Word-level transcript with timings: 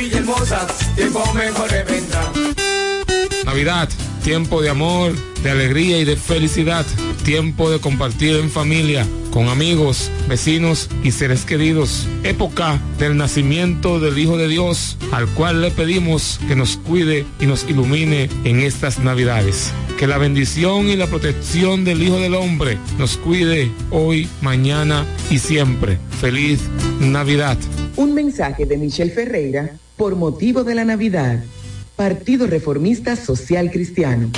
Villahermosa, 0.00 0.66
tiempo 0.96 1.22
mejor 1.34 1.70
de 1.70 1.84
vendrá. 1.84 2.32
Navidad, 3.44 3.86
tiempo 4.24 4.62
de 4.62 4.70
amor, 4.70 5.12
de 5.42 5.50
alegría 5.50 5.98
y 5.98 6.06
de 6.06 6.16
felicidad. 6.16 6.86
Tiempo 7.22 7.70
de 7.70 7.80
compartir 7.80 8.36
en 8.36 8.48
familia, 8.48 9.06
con 9.30 9.48
amigos, 9.48 10.10
vecinos 10.26 10.88
y 11.04 11.10
seres 11.10 11.44
queridos. 11.44 12.06
Época 12.24 12.80
del 12.98 13.18
nacimiento 13.18 14.00
del 14.00 14.18
Hijo 14.18 14.38
de 14.38 14.48
Dios, 14.48 14.96
al 15.12 15.26
cual 15.34 15.60
le 15.60 15.70
pedimos 15.70 16.40
que 16.48 16.56
nos 16.56 16.78
cuide 16.78 17.26
y 17.38 17.44
nos 17.44 17.68
ilumine 17.68 18.30
en 18.44 18.60
estas 18.60 19.00
Navidades. 19.00 19.70
Que 19.98 20.06
la 20.06 20.16
bendición 20.16 20.88
y 20.88 20.96
la 20.96 21.08
protección 21.08 21.84
del 21.84 22.02
Hijo 22.02 22.18
del 22.18 22.36
Hombre 22.36 22.78
nos 22.98 23.18
cuide 23.18 23.70
hoy, 23.90 24.30
mañana 24.40 25.04
y 25.28 25.40
siempre. 25.40 25.98
Feliz 26.22 26.60
Navidad. 27.00 27.58
Un 27.96 28.14
mensaje 28.14 28.64
de 28.64 28.78
Michelle 28.78 29.10
Ferreira 29.10 29.74
por 30.00 30.16
motivo 30.16 30.64
de 30.64 30.74
la 30.74 30.86
Navidad. 30.86 31.44
Partido 31.94 32.46
Reformista 32.46 33.16
Social 33.16 33.70
Cristiano. 33.70 34.30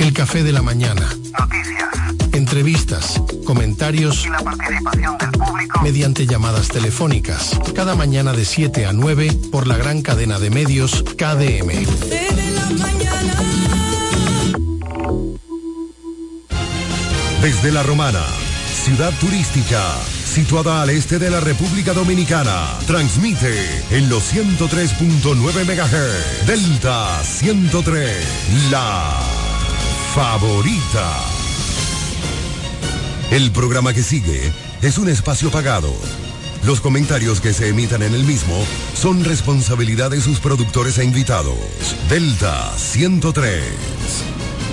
El 0.00 0.12
café 0.12 0.42
de 0.42 0.52
la 0.52 0.62
mañana. 0.62 1.08
Noticias. 1.38 2.32
Entrevistas, 2.32 3.22
comentarios 3.44 4.26
y 4.26 4.30
la 4.30 4.40
participación 4.40 5.16
del 5.16 5.30
público 5.30 5.80
mediante 5.80 6.26
llamadas 6.26 6.66
telefónicas. 6.66 7.56
Cada 7.72 7.94
mañana 7.94 8.32
de 8.32 8.44
7 8.44 8.86
a 8.86 8.92
9 8.92 9.30
por 9.52 9.68
la 9.68 9.76
gran 9.76 10.02
cadena 10.02 10.40
de 10.40 10.50
medios 10.50 11.04
KDM. 11.16 11.86
Desde 17.42 17.70
La 17.70 17.84
Romana, 17.84 18.24
ciudad 18.84 19.12
turística, 19.20 19.84
situada 20.28 20.82
al 20.82 20.90
este 20.90 21.18
de 21.18 21.30
la 21.30 21.40
República 21.40 21.92
Dominicana, 21.92 22.78
transmite 22.86 23.54
en 23.90 24.08
los 24.08 24.32
103.9 24.32 25.64
MHz. 25.64 26.46
Delta 26.46 27.22
103, 27.24 28.70
la 28.70 29.16
favorita. 30.14 31.16
El 33.30 33.50
programa 33.50 33.92
que 33.92 34.02
sigue 34.02 34.52
es 34.82 34.98
un 34.98 35.08
espacio 35.08 35.50
pagado. 35.50 35.92
Los 36.64 36.80
comentarios 36.80 37.40
que 37.40 37.52
se 37.52 37.68
emitan 37.68 38.02
en 38.02 38.14
el 38.14 38.24
mismo 38.24 38.64
son 38.94 39.24
responsabilidad 39.24 40.10
de 40.10 40.20
sus 40.20 40.40
productores 40.40 40.98
e 40.98 41.04
invitados. 41.04 41.56
Delta 42.08 42.72
103. 42.76 44.37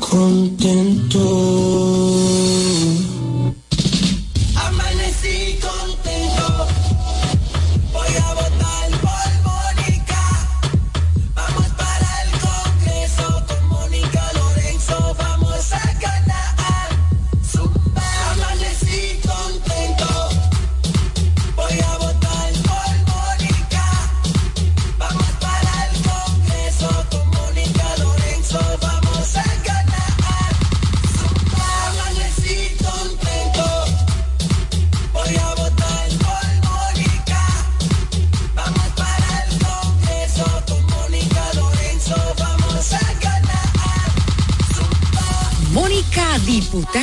contento. 0.00 1.87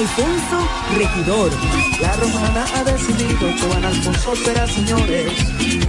Alfonso, 0.00 0.66
regidor. 0.96 1.52
La 2.00 2.16
romana 2.16 2.64
ha 2.74 2.84
decidido, 2.84 3.52
Joan 3.60 3.84
Alfonso 3.84 4.34
será, 4.34 4.66
señores, 4.66 5.30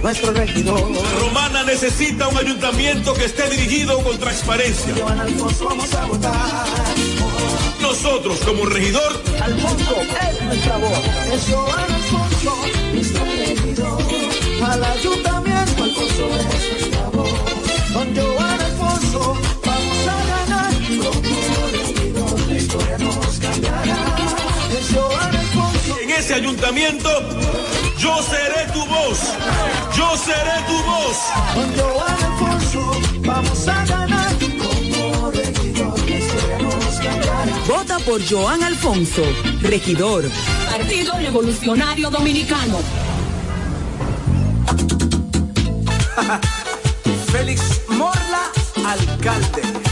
nuestro 0.02 0.32
regidor. 0.32 0.82
Romana 1.18 1.62
necesita 1.62 2.28
un 2.28 2.36
ayuntamiento 2.36 3.14
que 3.14 3.24
esté 3.24 3.48
dirigido 3.48 3.98
con 4.04 4.18
transparencia. 4.18 4.94
Joan 5.00 5.18
Alfonso 5.18 5.64
vamos 5.64 5.94
a 5.94 6.04
votar. 6.04 6.66
Nosotros 7.80 8.38
como 8.40 8.66
regidor, 8.66 9.22
Alfonso 9.42 9.96
es 10.02 10.42
nuestra 10.42 10.76
voz. 10.76 10.98
Es 11.32 11.46
Joan 11.50 11.92
Alfonso, 11.94 12.56
nuestro 12.92 13.24
regidor. 13.24 14.02
Al 14.62 14.84
ayuntamiento, 14.84 15.84
Alfonso 15.84 16.28
es 16.50 16.70
nuestra 16.70 17.08
voz. 17.08 17.32
Con 17.94 18.14
Joan 18.14 18.60
Alfonso, 18.60 19.38
ese 26.32 26.40
ayuntamiento, 26.40 27.10
yo 27.98 28.22
seré 28.22 28.66
tu 28.72 28.84
voz. 28.86 29.18
Yo 29.94 30.16
seré 30.16 30.62
tu 30.66 30.82
voz. 30.82 31.16
Con 31.54 31.74
Joan 31.76 32.24
Alfonso, 32.24 33.00
vamos 33.20 33.68
a 33.68 33.84
ganar. 33.84 34.32
Como 34.38 35.30
regidor, 35.30 35.94
cambiará. 37.02 37.44
Vota 37.68 37.98
por 37.98 38.20
Joan 38.26 38.62
Alfonso, 38.62 39.22
regidor. 39.60 40.24
Partido 40.70 41.18
Revolucionario 41.18 42.08
Dominicano. 42.08 42.80
Félix 47.30 47.82
Morla, 47.88 48.50
alcalde. 48.86 49.91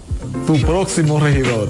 tu 0.45 0.59
próximo 0.61 1.19
regidor. 1.19 1.69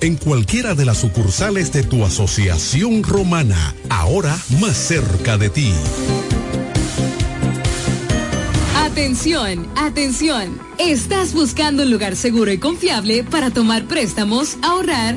en 0.00 0.16
cualquiera 0.16 0.74
de 0.74 0.84
las 0.84 0.98
sucursales 0.98 1.72
de 1.72 1.82
tu 1.82 2.04
asociación 2.04 3.02
romana, 3.02 3.74
ahora 3.88 4.36
más 4.60 4.76
cerca 4.76 5.38
de 5.38 5.50
ti. 5.50 5.72
Atención, 8.76 9.66
atención. 9.76 10.58
¿Estás 10.78 11.34
buscando 11.34 11.82
un 11.82 11.90
lugar 11.90 12.16
seguro 12.16 12.50
y 12.50 12.58
confiable 12.58 13.24
para 13.24 13.50
tomar 13.50 13.86
préstamos, 13.86 14.56
ahorrar 14.62 15.16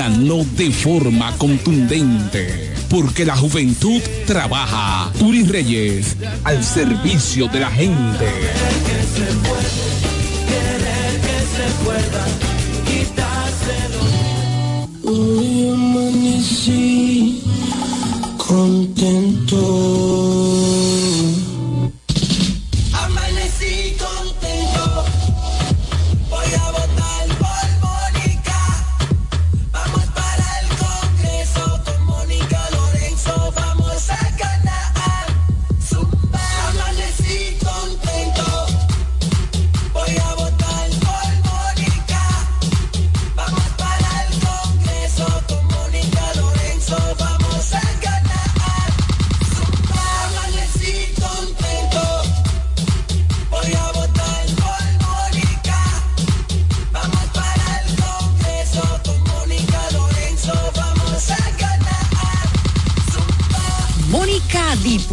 ganó 0.00 0.44
de 0.56 0.70
forma 0.70 1.36
contundente. 1.36 2.72
Porque 2.88 3.26
la 3.26 3.36
juventud 3.36 4.00
trabaja. 4.26 5.12
Turis 5.18 5.46
Reyes, 5.46 6.16
al 6.42 6.64
servicio 6.64 7.48
de 7.48 7.60
la 7.60 7.70
gente. 7.70 8.26
Hoy 15.04 15.68
amanecí 15.68 17.42
contento. 18.38 19.60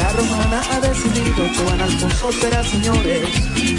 La 0.00 0.08
romana 0.12 0.62
ha 0.72 0.80
decidido, 0.80 1.46
Joan 1.58 1.78
Alfonso 1.78 2.32
será, 2.32 2.64
señores, 2.64 3.28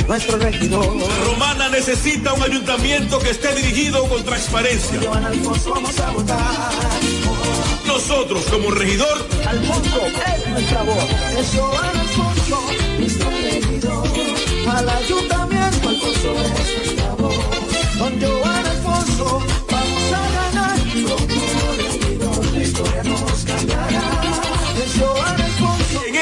nuestro 0.08 0.38
regidor. 0.38 0.86
Romana 1.26 1.68
necesita 1.70 2.32
un 2.34 2.44
ayuntamiento 2.44 3.18
que 3.18 3.32
esté 3.32 3.56
dirigido 3.56 4.08
con 4.08 4.24
transparencia. 4.24 5.00
Joan 5.04 5.26
Alfonso 5.26 5.72
vamos 5.74 6.00
a 6.00 6.12
votar. 6.12 6.72
Nosotros, 7.88 8.46
como 8.52 8.70
regidor, 8.70 9.28
Alfonso 9.48 10.00
es 10.06 10.48
nuestra 10.48 10.84
voz. 10.84 11.10
Es 11.40 11.56
Joan 11.56 11.98
Alfonso, 11.98 12.60
nuestro 13.00 13.30
regidor. 13.32 14.08
Al 14.78 14.90
ayuntamiento, 14.90 15.90
Alfonso 15.90 16.34
es 16.34 16.78
nuestra 16.78 17.16
voz. 17.16 17.36
Con 17.98 18.22
Joan 18.22 18.66
Alfonso 18.68 19.44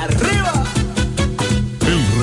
Arriba. 0.00 0.57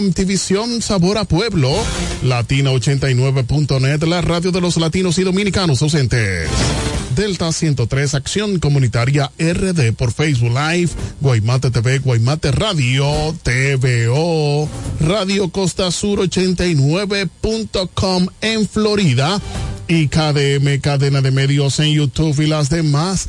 MTVision 0.00 0.80
Sabor 0.80 1.18
a 1.18 1.24
Pueblo, 1.24 1.74
Latina89.net, 2.22 4.04
la 4.04 4.20
radio 4.20 4.52
de 4.52 4.60
los 4.60 4.76
latinos 4.76 5.18
y 5.18 5.24
dominicanos 5.24 5.82
ausentes. 5.82 6.48
Delta 7.14 7.52
103 7.52 8.14
Acción 8.14 8.58
Comunitaria 8.58 9.30
RD 9.38 9.92
por 9.92 10.10
Facebook 10.12 10.50
Live, 10.50 10.90
Guaymate 11.20 11.70
TV, 11.70 11.98
Guaymate 11.98 12.50
Radio, 12.52 13.36
TVO, 13.42 14.66
Radio 15.00 15.50
Costa 15.50 15.90
Sur 15.90 16.20
89.com 16.20 18.28
en 18.40 18.66
Florida 18.68 19.42
y 19.86 20.08
KDM 20.08 20.80
Cadena 20.80 21.20
de 21.20 21.30
Medios 21.30 21.78
en 21.80 21.92
YouTube 21.92 22.40
y 22.40 22.46
las 22.46 22.70
demás 22.70 23.28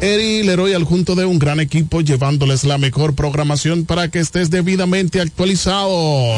Eri 0.00 0.44
Leroy 0.44 0.74
al 0.74 0.84
junto 0.84 1.16
de 1.16 1.24
un 1.24 1.40
gran 1.40 1.58
equipo 1.58 2.00
llevándoles 2.02 2.62
la 2.62 2.78
mejor 2.78 3.16
programación 3.16 3.84
para 3.84 4.08
que 4.08 4.20
estés 4.20 4.48
debidamente 4.48 5.20
actualizado. 5.20 6.34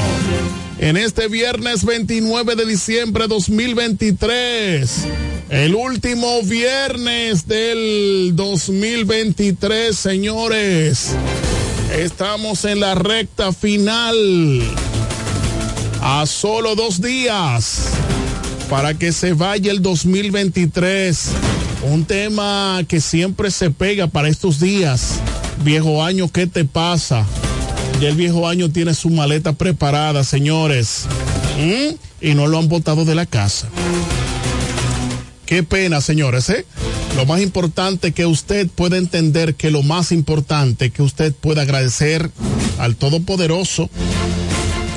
En 0.79 0.97
este 0.97 1.29
viernes 1.29 1.85
29 1.85 2.57
de 2.57 2.64
diciembre 2.64 3.26
2023, 3.29 5.07
el 5.50 5.75
último 5.75 6.43
viernes 6.43 7.47
del 7.47 8.33
2023, 8.35 9.95
señores. 9.95 11.11
Estamos 11.95 12.64
en 12.64 12.81
la 12.81 12.95
recta 12.95 13.52
final. 13.52 14.62
A 16.00 16.25
solo 16.25 16.76
dos 16.76 17.02
días 17.02 17.90
para 18.71 18.95
que 18.95 19.12
se 19.12 19.35
vaya 19.35 19.71
el 19.71 19.83
2023. 19.83 21.33
Un 21.82 22.04
tema 22.04 22.82
que 22.87 23.00
siempre 23.00 23.50
se 23.50 23.70
pega 23.70 24.06
para 24.06 24.28
estos 24.28 24.60
días. 24.60 25.18
Viejo 25.64 26.04
año, 26.04 26.28
¿qué 26.28 26.46
te 26.46 26.64
pasa? 26.64 27.26
Ya 28.00 28.08
el 28.08 28.16
viejo 28.16 28.46
año 28.46 28.70
tiene 28.70 28.94
su 28.94 29.08
maleta 29.08 29.54
preparada, 29.54 30.22
señores. 30.25 31.06
¿Mm? 31.58 32.26
Y 32.26 32.34
no 32.34 32.46
lo 32.46 32.58
han 32.58 32.68
botado 32.68 33.04
de 33.04 33.14
la 33.14 33.25
casa. 33.25 33.68
Qué 35.46 35.62
pena, 35.62 36.00
señores, 36.00 36.50
¿eh? 36.50 36.66
Lo 37.16 37.26
más 37.26 37.40
importante 37.40 38.12
que 38.12 38.26
usted 38.26 38.68
pueda 38.68 38.99
entender 38.99 39.54
que 39.54 39.70
lo 39.70 39.82
más 39.82 40.12
importante 40.12 40.90
que 40.90 41.02
usted 41.02 41.34
pueda 41.34 41.62
agradecer 41.62 42.30
al 42.78 42.94
Todopoderoso 42.94 43.90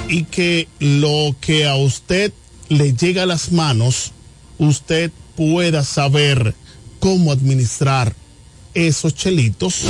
y 0.09 0.25
que 0.25 0.67
lo 0.79 1.35
que 1.39 1.65
a 1.65 1.75
usted 1.75 2.33
le 2.69 2.93
llega 2.93 3.23
a 3.23 3.25
las 3.25 3.51
manos, 3.51 4.11
usted 4.59 5.11
pueda 5.35 5.83
saber 5.83 6.53
cómo 7.03 7.31
administrar 7.33 8.15
esos 8.73 9.13
chelitos, 9.13 9.81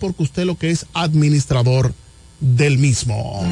porque 0.00 0.22
usted 0.22 0.46
lo 0.46 0.56
que 0.56 0.70
es 0.70 0.86
administrador 0.94 1.92
del 2.40 2.78
mismo. 2.78 3.44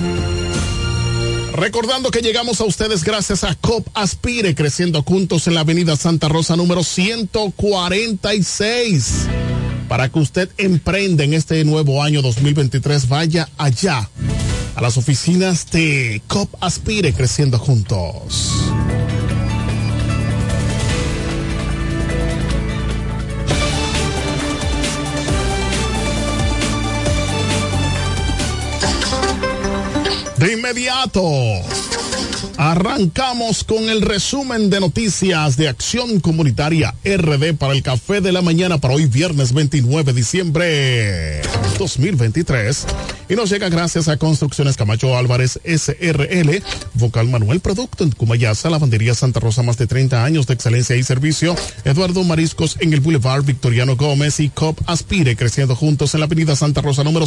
Recordando 1.53 2.11
que 2.11 2.23
llegamos 2.23 2.63
a 2.63 2.65
ustedes 2.65 3.05
gracias 3.05 3.45
a 3.45 3.55
COP 3.57 3.87
Aspire, 3.93 4.55
creciendo 4.55 5.03
juntos 5.03 5.47
en 5.47 5.55
la 5.55 5.61
avenida 5.61 5.97
Santa 5.97 6.29
Rosa 6.29 6.57
número 6.57 6.83
146. 6.83 9.27
Para 9.87 10.09
que 10.09 10.21
usted 10.21 10.49
emprenda 10.57 11.25
en 11.25 11.35
este 11.35 11.63
nuevo 11.63 12.03
año 12.03 12.23
2023, 12.23 13.11
vaya 13.11 13.51
allá 13.59 14.09
a 14.77 14.81
las 14.81 14.97
oficinas 14.97 15.71
de 15.71 16.23
COP 16.27 16.49
Aspire, 16.59 17.13
creciendo 17.13 17.59
juntos. 17.59 18.51
Inmediato, 30.65 31.23
arrancamos 32.57 33.65
con 33.65 33.91
el 33.91 34.01
resumen 34.01 34.71
de 34.71 34.81
noticias 34.81 35.59
de 35.59 35.69
Acción 35.69 36.21
Comunitaria 36.21 36.95
RD 37.05 37.55
para 37.55 37.75
el 37.75 37.83
Café 37.83 38.23
de 38.23 38.33
la 38.33 38.41
Mañana 38.41 38.79
para 38.79 38.95
hoy 38.95 39.05
viernes 39.05 39.53
29 39.53 40.05
de 40.05 40.13
diciembre 40.15 41.43
2023. 41.79 42.87
Y 43.29 43.35
nos 43.35 43.51
llega 43.51 43.69
gracias 43.69 44.09
a 44.09 44.17
Construcciones 44.17 44.79
Camacho 44.79 45.19
Álvarez 45.19 45.61
SRL, 45.65 46.63
Vocal 46.95 47.29
Manuel 47.29 47.61
Producto 47.61 48.03
en 48.03 48.13
Cumayasa, 48.13 48.71
Lavandería 48.71 49.15
Santa 49.15 49.41
Rosa, 49.41 49.63
más 49.63 49.77
de 49.77 49.87
30 49.87 50.25
años 50.25 50.47
de 50.47 50.55
excelencia 50.55 50.97
y 50.97 51.03
servicio. 51.03 51.55
Eduardo 51.85 52.25
Mariscos 52.25 52.79
en 52.81 52.95
el 52.95 53.01
Boulevard 53.01 53.45
Victoriano 53.45 53.97
Gómez 53.97 54.41
y 54.41 54.49
COP 54.49 54.81
Aspire, 54.87 55.37
creciendo 55.37 55.77
juntos 55.77 56.15
en 56.15 56.21
la 56.21 56.27
Avenida 56.27 56.57
Santa 56.57 56.81
Rosa 56.81 57.05
número 57.05 57.27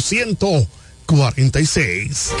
146. 1.08 2.32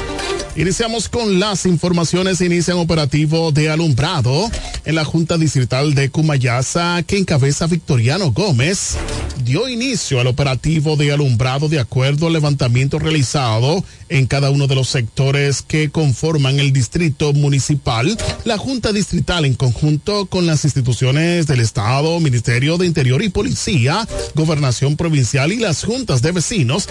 Iniciamos 0.56 1.08
con 1.08 1.40
las 1.40 1.64
informaciones. 1.64 2.40
Inician 2.40 2.78
operativo 2.78 3.50
de 3.52 3.70
alumbrado 3.70 4.50
en 4.84 4.94
la 4.94 5.04
Junta 5.04 5.38
Distrital 5.38 5.94
de 5.94 6.10
Cumayasa 6.10 7.02
que 7.06 7.16
encabeza 7.16 7.66
Victoriano 7.66 8.32
Gómez. 8.32 8.96
Dio 9.44 9.68
inicio 9.68 10.20
al 10.20 10.26
operativo 10.26 10.96
de 10.96 11.12
alumbrado 11.12 11.68
de 11.68 11.80
acuerdo 11.80 12.26
al 12.26 12.34
levantamiento 12.34 12.98
realizado 12.98 13.82
en 14.08 14.26
cada 14.26 14.50
uno 14.50 14.66
de 14.66 14.74
los 14.74 14.88
sectores 14.88 15.62
que 15.62 15.90
conforman 15.90 16.58
el 16.58 16.72
distrito 16.72 17.32
municipal. 17.32 18.18
La 18.44 18.58
Junta 18.58 18.92
Distrital 18.92 19.44
en 19.44 19.54
conjunto 19.54 20.26
con 20.26 20.46
las 20.46 20.64
instituciones 20.64 21.46
del 21.46 21.60
Estado, 21.60 22.20
Ministerio 22.20 22.76
de 22.76 22.86
Interior 22.86 23.22
y 23.22 23.30
Policía, 23.30 24.06
Gobernación 24.34 24.96
Provincial 24.96 25.52
y 25.52 25.56
las 25.56 25.84
juntas 25.84 26.20
de 26.20 26.32
vecinos 26.32 26.88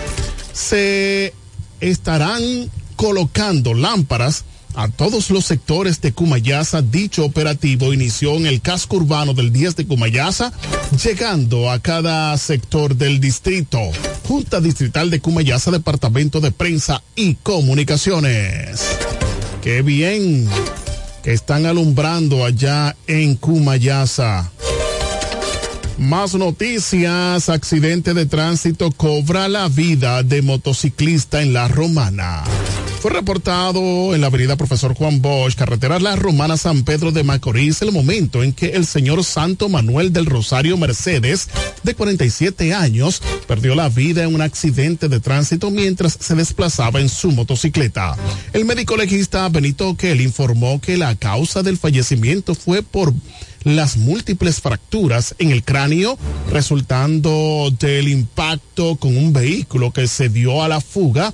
se 0.53 1.33
estarán 1.81 2.41
colocando 2.95 3.73
lámparas 3.73 4.45
a 4.77 4.89
todos 4.89 5.31
los 5.31 5.45
sectores 5.45 6.01
de 6.01 6.13
Cumayasa. 6.13 6.81
Dicho 6.81 7.25
operativo 7.25 7.93
inició 7.93 8.35
en 8.35 8.45
el 8.45 8.61
casco 8.61 8.97
urbano 8.97 9.33
del 9.33 9.51
10 9.51 9.75
de 9.75 9.87
Cumayasa, 9.87 10.53
llegando 11.03 11.71
a 11.71 11.79
cada 11.79 12.37
sector 12.37 12.95
del 12.95 13.19
distrito. 13.19 13.79
Junta 14.27 14.61
Distrital 14.61 15.09
de 15.09 15.19
Cumayasa, 15.19 15.71
Departamento 15.71 16.41
de 16.41 16.51
Prensa 16.51 17.01
y 17.15 17.35
Comunicaciones. 17.35 18.85
Qué 19.63 19.81
bien 19.81 20.47
que 21.23 21.33
están 21.33 21.65
alumbrando 21.65 22.45
allá 22.45 22.95
en 23.07 23.35
Cumayasa. 23.35 24.51
Más 25.97 26.35
noticias. 26.35 27.49
Accidente 27.49 28.13
de 28.13 28.27
tránsito 28.27 28.91
cobra 28.91 29.47
la 29.47 29.67
vida 29.67 30.21
de 30.21 30.43
motociclista 30.43 31.41
en 31.41 31.53
La 31.53 31.67
Romana. 31.67 32.43
Fue 33.01 33.11
reportado 33.11 34.13
en 34.13 34.21
la 34.21 34.27
avenida 34.27 34.55
Profesor 34.55 34.93
Juan 34.95 35.21
Bosch, 35.21 35.55
carretera 35.55 35.99
La 35.99 36.15
Romana 36.15 36.57
San 36.57 36.83
Pedro 36.83 37.11
de 37.11 37.23
Macorís, 37.23 37.81
el 37.81 37.91
momento 37.91 38.43
en 38.43 38.53
que 38.53 38.71
el 38.71 38.85
señor 38.85 39.23
Santo 39.23 39.69
Manuel 39.69 40.13
del 40.13 40.25
Rosario 40.25 40.77
Mercedes, 40.77 41.47
de 41.83 41.93
47 41.93 42.73
años, 42.73 43.21
perdió 43.47 43.75
la 43.75 43.89
vida 43.89 44.23
en 44.23 44.33
un 44.33 44.41
accidente 44.41 45.09
de 45.09 45.19
tránsito 45.19 45.69
mientras 45.71 46.17
se 46.19 46.35
desplazaba 46.35 46.99
en 46.99 47.09
su 47.09 47.31
motocicleta. 47.31 48.15
El 48.53 48.65
médico 48.65 48.97
legista 48.97 49.47
Benito 49.49 49.95
Kell 49.95 50.21
informó 50.21 50.81
que 50.81 50.97
la 50.97 51.15
causa 51.15 51.63
del 51.63 51.77
fallecimiento 51.77 52.55
fue 52.55 52.81
por 52.81 53.13
las 53.63 53.97
múltiples 53.97 54.61
fracturas 54.61 55.35
en 55.39 55.51
el 55.51 55.63
cráneo 55.63 56.17
resultando 56.51 57.71
del 57.79 58.07
impacto 58.07 58.95
con 58.95 59.17
un 59.17 59.33
vehículo 59.33 59.91
que 59.91 60.07
se 60.07 60.29
dio 60.29 60.63
a 60.63 60.67
la 60.67 60.81
fuga 60.81 61.33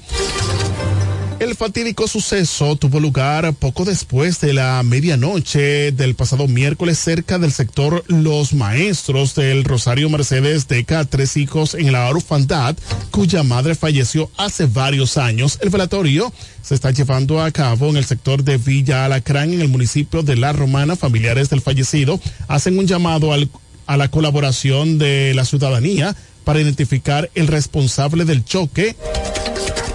el 1.43 1.55
fatídico 1.55 2.07
suceso 2.07 2.77
tuvo 2.77 3.01
lugar 3.01 3.53
poco 3.53 3.83
después 3.83 4.39
de 4.39 4.53
la 4.53 4.81
medianoche 4.81 5.91
del 5.91 6.15
pasado 6.15 6.47
miércoles 6.47 6.97
cerca 6.97 7.37
del 7.37 7.51
sector 7.51 8.05
Los 8.07 8.53
Maestros 8.53 9.35
del 9.35 9.65
Rosario 9.65 10.09
Mercedes 10.09 10.69
Deca, 10.69 11.03
tres 11.03 11.35
hijos 11.35 11.75
en 11.75 11.91
la 11.91 12.07
orfandad, 12.07 12.77
cuya 13.11 13.43
madre 13.43 13.75
falleció 13.75 14.31
hace 14.37 14.67
varios 14.67 15.17
años. 15.17 15.59
El 15.61 15.69
velatorio 15.69 16.31
se 16.61 16.75
está 16.75 16.91
llevando 16.91 17.41
a 17.41 17.51
cabo 17.51 17.89
en 17.89 17.97
el 17.97 18.05
sector 18.05 18.45
de 18.45 18.57
Villa 18.57 19.03
Alacrán, 19.03 19.51
en 19.51 19.59
el 19.59 19.67
municipio 19.67 20.23
de 20.23 20.37
La 20.37 20.53
Romana. 20.53 20.95
Familiares 20.95 21.49
del 21.49 21.61
fallecido 21.61 22.21
hacen 22.47 22.79
un 22.79 22.87
llamado 22.87 23.33
al, 23.33 23.49
a 23.85 23.97
la 23.97 24.07
colaboración 24.07 24.97
de 24.97 25.33
la 25.35 25.43
ciudadanía 25.43 26.15
para 26.43 26.61
identificar 26.61 27.29
el 27.35 27.47
responsable 27.47 28.25
del 28.25 28.43
choque 28.45 28.95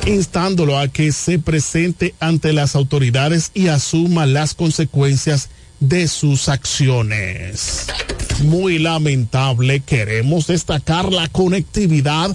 instándolo 0.07 0.79
a 0.79 0.89
que 0.89 1.13
se 1.13 1.39
presente 1.39 2.15
ante 2.19 2.53
las 2.53 2.75
autoridades 2.75 3.51
y 3.55 3.69
asuma 3.69 4.27
las 4.27 4.55
consecuencias 4.55 5.51
de 5.81 6.09
sus 6.09 6.49
acciones. 6.49 7.87
Muy 8.45 8.79
lamentable, 8.79 9.81
queremos 9.81 10.47
destacar 10.47 11.13
la 11.13 11.29
conectividad 11.29 12.35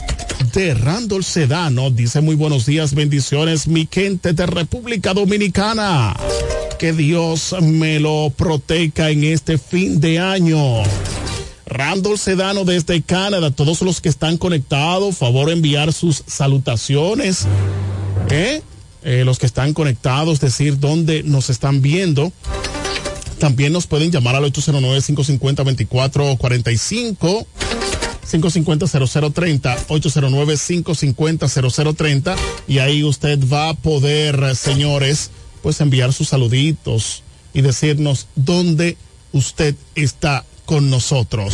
de 0.53 0.73
Randall 0.73 1.23
Sedano. 1.23 1.89
Dice 1.89 2.21
muy 2.21 2.35
buenos 2.35 2.65
días, 2.65 2.93
bendiciones, 2.93 3.67
mi 3.67 3.87
gente 3.89 4.33
de 4.33 4.45
República 4.45 5.13
Dominicana. 5.13 6.15
Que 6.77 6.93
Dios 6.93 7.55
me 7.61 7.99
lo 7.99 8.31
proteja 8.35 9.09
en 9.09 9.23
este 9.23 9.57
fin 9.57 9.99
de 9.99 10.19
año. 10.19 10.83
Randall 11.65 12.17
Sedano 12.17 12.65
desde 12.65 13.01
Canadá, 13.01 13.51
todos 13.51 13.81
los 13.81 14.01
que 14.01 14.09
están 14.09 14.37
conectados, 14.37 15.17
favor 15.17 15.49
enviar 15.49 15.93
sus 15.93 16.23
salutaciones. 16.27 17.45
¿Eh? 18.29 18.61
Eh, 19.03 19.23
los 19.25 19.39
que 19.39 19.45
están 19.45 19.73
conectados, 19.73 20.39
decir 20.39 20.79
dónde 20.79 21.23
nos 21.23 21.49
están 21.49 21.81
viendo. 21.81 22.31
También 23.39 23.73
nos 23.73 23.87
pueden 23.87 24.11
llamar 24.11 24.35
al 24.35 24.45
809-550-2445. 24.45 27.45
550-0030, 28.31 29.87
809-550-0030 29.87 32.35
y 32.67 32.77
ahí 32.79 33.03
usted 33.03 33.39
va 33.51 33.67
a 33.69 33.73
poder, 33.73 34.55
señores, 34.55 35.31
pues 35.61 35.81
enviar 35.81 36.13
sus 36.13 36.29
saluditos 36.29 37.23
y 37.53 37.61
decirnos 37.61 38.27
dónde 38.35 38.95
usted 39.33 39.75
está 39.95 40.45
con 40.65 40.89
nosotros. 40.89 41.53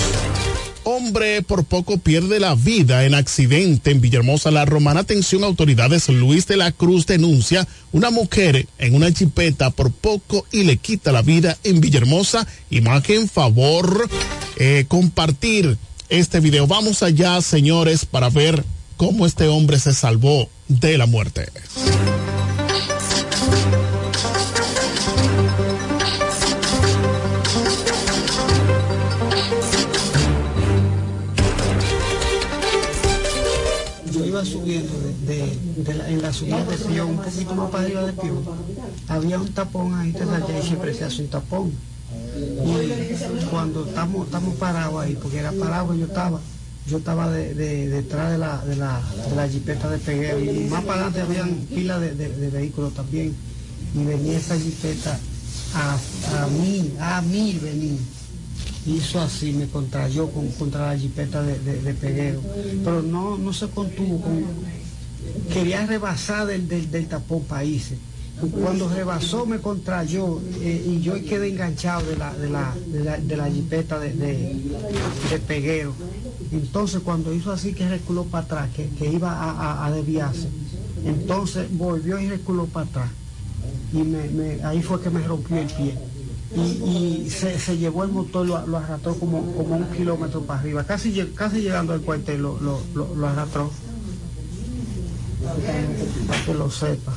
Hombre 0.84 1.42
por 1.44 1.66
poco 1.66 1.98
pierde 1.98 2.40
la 2.40 2.56
vida 2.56 3.06
en 3.06 3.14
accidente 3.14 3.92
en 3.92 4.02
Villahermosa, 4.02 4.50
La 4.50 4.66
Romana. 4.66 5.02
Atención, 5.02 5.44
autoridades. 5.44 6.10
Luis 6.10 6.48
de 6.48 6.58
la 6.58 6.72
Cruz 6.72 7.06
denuncia 7.06 7.68
una 7.92 8.10
mujer 8.10 8.68
en 8.78 8.96
una 8.96 9.14
chipeta 9.14 9.70
por 9.70 9.92
poco 9.92 10.46
y 10.52 10.64
le 10.64 10.78
quita 10.78 11.12
la 11.12 11.22
vida 11.22 11.58
en 11.64 11.80
Villahermosa. 11.80 12.48
Imagen, 12.70 13.30
favor, 13.30 14.10
eh, 14.58 14.86
compartir 14.88 15.78
este 16.10 16.40
video. 16.40 16.66
Vamos 16.66 17.04
allá, 17.04 17.40
señores, 17.42 18.06
para 18.06 18.30
ver 18.30 18.64
cómo 18.98 19.26
este 19.26 19.48
hombre 19.48 19.80
se 19.80 19.94
salvó 19.94 20.50
de 20.68 20.98
la 20.98 21.06
muerte. 21.06 21.50
Iba 34.40 34.46
subiendo 34.46 34.94
de, 35.00 35.36
de- 35.36 35.84
de 35.84 35.94
la- 35.94 36.10
en 36.10 36.22
la 36.22 36.34
subida 36.34 36.64
de 36.66 36.78
Pío, 36.78 37.08
un 37.08 37.18
poquito 37.18 37.56
más 37.56 37.70
para 37.72 37.84
arriba 37.84 38.04
de 38.06 38.14
Pío, 38.14 38.42
había 39.08 39.40
un 39.40 39.50
tapón 39.54 39.94
ahí, 39.96 40.12
te 40.12 40.26
salía 40.26 40.60
y 40.60 40.64
siempre 40.64 40.94
se 40.94 41.04
hace 41.06 41.22
un 41.24 41.28
tapón. 41.30 41.72
Y 42.66 43.46
cuando 43.50 43.86
estamos, 43.86 44.26
estamos 44.28 44.56
parados 44.56 45.04
ahí, 45.04 45.18
porque 45.22 45.40
era 45.40 45.52
parado 45.52 45.94
yo 45.96 46.06
estaba, 46.06 46.40
yo 46.88 46.98
estaba 46.98 47.30
de- 47.32 47.54
de- 47.54 47.90
detrás 47.90 48.32
de 48.32 48.38
la, 48.38 48.64
de, 48.66 48.76
la, 48.76 49.02
de 49.30 49.36
la 49.36 49.48
jipeta 49.50 49.90
de 49.90 49.98
Peguero 49.98 50.40
y 50.40 50.68
más 50.70 50.84
para 50.84 51.06
adelante 51.08 51.22
habían 51.22 51.56
pilas 51.68 52.00
de- 52.02 52.16
de 52.16 52.50
vehículos 52.50 52.94
también. 52.94 53.36
Y 53.96 54.04
venía 54.04 54.38
esa 54.38 54.58
jipeta 54.58 55.20
a, 55.74 55.94
a 56.44 56.48
mí, 56.48 56.94
a 57.00 57.22
mí 57.22 57.60
venía 57.62 57.98
hizo 58.86 59.20
así, 59.20 59.52
me 59.54 59.68
contrayó 59.68 60.30
con, 60.30 60.48
contra 60.52 60.88
la 60.94 60.98
jipeta 60.98 61.42
de, 61.44 61.60
de- 61.60 61.94
Peguero, 61.94 62.42
pero 62.84 63.02
no, 63.02 63.38
no 63.38 63.54
se 63.54 63.68
contuvo, 63.68 64.22
con- 64.22 64.46
quería 65.54 65.86
rebasar 65.86 66.48
del, 66.48 66.68
del, 66.68 66.90
del 66.90 67.08
tapón 67.08 67.44
países. 67.44 67.98
Cuando 68.64 68.88
rebasó 68.88 69.46
me 69.46 69.60
contrayó 69.60 70.40
eh, 70.62 70.86
y 70.88 71.02
yo 71.02 71.14
quedé 71.26 71.50
enganchado 71.50 72.10
de 72.10 72.16
la, 72.16 72.34
de 72.34 72.50
la, 72.50 72.74
de 73.20 73.36
la, 73.36 73.46
de 73.46 73.52
jipeta 73.52 74.00
de, 74.00 74.14
de, 74.14 75.40
Peguero. 75.46 75.94
Entonces 76.54 77.02
cuando 77.04 77.34
hizo 77.34 77.52
así 77.52 77.74
que 77.74 77.90
reculó 77.90 78.24
para 78.24 78.46
atrás, 78.46 78.70
que, 78.74 78.88
que 78.98 79.12
iba 79.12 79.32
a, 79.34 79.52
a- 79.52 79.86
a 79.88 79.92
desviarse, 79.92 80.48
entonces 81.06 81.68
volvió 81.70 82.18
y 82.18 82.30
reculó 82.30 82.66
para 82.68 82.86
atrás. 82.86 83.10
Y 83.94 84.62
ahí 84.64 84.82
fue 84.84 85.02
que 85.02 85.10
me 85.10 85.20
rompió 85.22 85.58
el 85.58 85.68
pie 85.68 85.96
y, 86.56 87.30
se, 87.30 87.60
se 87.60 87.78
llevó 87.78 88.04
el 88.04 88.12
motor, 88.12 88.46
lo, 88.48 88.66
lo 88.66 88.78
arrastró 88.78 89.16
como, 89.16 89.54
como 89.54 89.76
un 89.78 89.86
kilómetro 89.96 90.42
para 90.42 90.60
arriba, 90.60 90.84
casi, 90.84 91.14
casi 91.36 91.62
llegando 91.62 91.94
al 91.94 92.02
cuartel 92.02 92.42
lo, 92.42 92.60
lo, 92.60 93.28
arrastró. 93.28 93.70
Para 96.28 96.46
que 96.46 96.54
lo 96.54 96.70
sepa. 96.72 97.14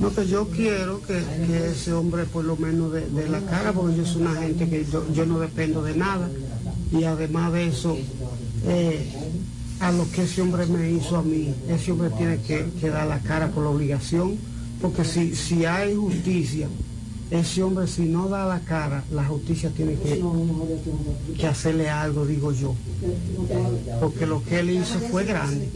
No, 0.00 0.12
que 0.12 0.26
yo 0.26 0.48
quiero 0.48 1.00
que, 1.02 1.22
ese 1.70 1.92
hombre 1.92 2.24
por 2.24 2.44
lo 2.44 2.56
menos 2.56 2.92
de 2.92 3.28
la 3.28 3.40
cara, 3.42 3.72
porque 3.72 3.96
yo 3.96 4.04
soy 4.04 4.22
una 4.22 4.34
gente 4.34 4.68
que 4.68 4.84
yo, 4.84 5.06
yo 5.12 5.24
no 5.26 5.38
dependo 5.38 5.82
de 5.82 5.94
nada. 5.94 6.28
Y 6.92 7.04
además 7.04 7.52
de 7.52 7.68
eso, 7.68 7.96
eh, 8.66 9.08
a 9.80 9.92
lo 9.92 10.10
que 10.10 10.24
ese 10.24 10.42
hombre 10.42 10.66
me 10.66 10.90
hizo 10.90 11.16
a 11.16 11.22
mí, 11.22 11.54
ese 11.68 11.92
hombre 11.92 12.10
tiene 12.10 12.40
que, 12.42 12.66
que 12.80 12.90
dar 12.90 13.06
la 13.06 13.20
cara 13.20 13.48
por 13.50 13.64
la 13.64 13.70
obligación, 13.70 14.36
porque 14.80 15.04
si, 15.04 15.34
si 15.34 15.64
hay 15.64 15.94
justicia, 15.94 16.68
ese 17.30 17.62
hombre 17.62 17.86
si 17.86 18.02
no 18.02 18.28
da 18.28 18.46
la 18.46 18.60
cara, 18.60 19.02
la 19.10 19.24
justicia 19.24 19.70
tiene 19.70 19.94
que, 19.94 20.22
que 21.36 21.46
hacerle 21.46 21.88
algo, 21.88 22.26
digo 22.26 22.52
yo. 22.52 22.74
Porque 24.00 24.26
lo 24.26 24.42
que 24.44 24.60
él 24.60 24.70
hizo 24.70 24.98
fue 25.10 25.24
grande. 25.24 25.68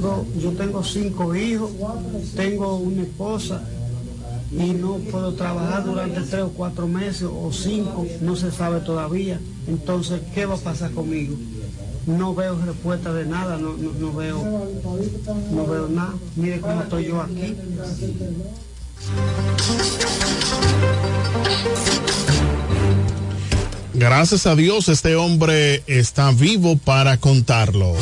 Yo, 0.00 0.24
yo 0.40 0.52
tengo 0.52 0.82
cinco 0.82 1.34
hijos, 1.34 1.70
tengo 2.34 2.76
una 2.76 3.02
esposa 3.02 3.62
y 4.50 4.70
no 4.72 4.94
puedo 5.10 5.34
trabajar 5.34 5.84
durante 5.84 6.20
tres 6.22 6.42
o 6.42 6.50
cuatro 6.50 6.88
meses 6.88 7.28
o 7.30 7.50
cinco, 7.52 8.06
no 8.20 8.34
se 8.34 8.50
sabe 8.50 8.80
todavía. 8.80 9.40
Entonces, 9.66 10.20
¿qué 10.34 10.46
va 10.46 10.54
a 10.54 10.58
pasar 10.58 10.90
conmigo? 10.92 11.36
No 12.08 12.34
veo 12.34 12.58
respuesta 12.64 13.12
de 13.12 13.26
nada, 13.26 13.58
no, 13.58 13.76
no, 13.76 14.12
veo, 14.14 14.42
no 15.52 15.66
veo 15.66 15.88
nada. 15.88 16.14
Mire 16.36 16.58
cómo 16.58 16.80
estoy 16.80 17.06
yo 17.06 17.20
aquí. 17.20 17.54
Gracias 23.92 24.46
a 24.46 24.56
Dios 24.56 24.88
este 24.88 25.16
hombre 25.16 25.82
está 25.86 26.30
vivo 26.30 26.78
para 26.78 27.18
contarlo. 27.18 27.92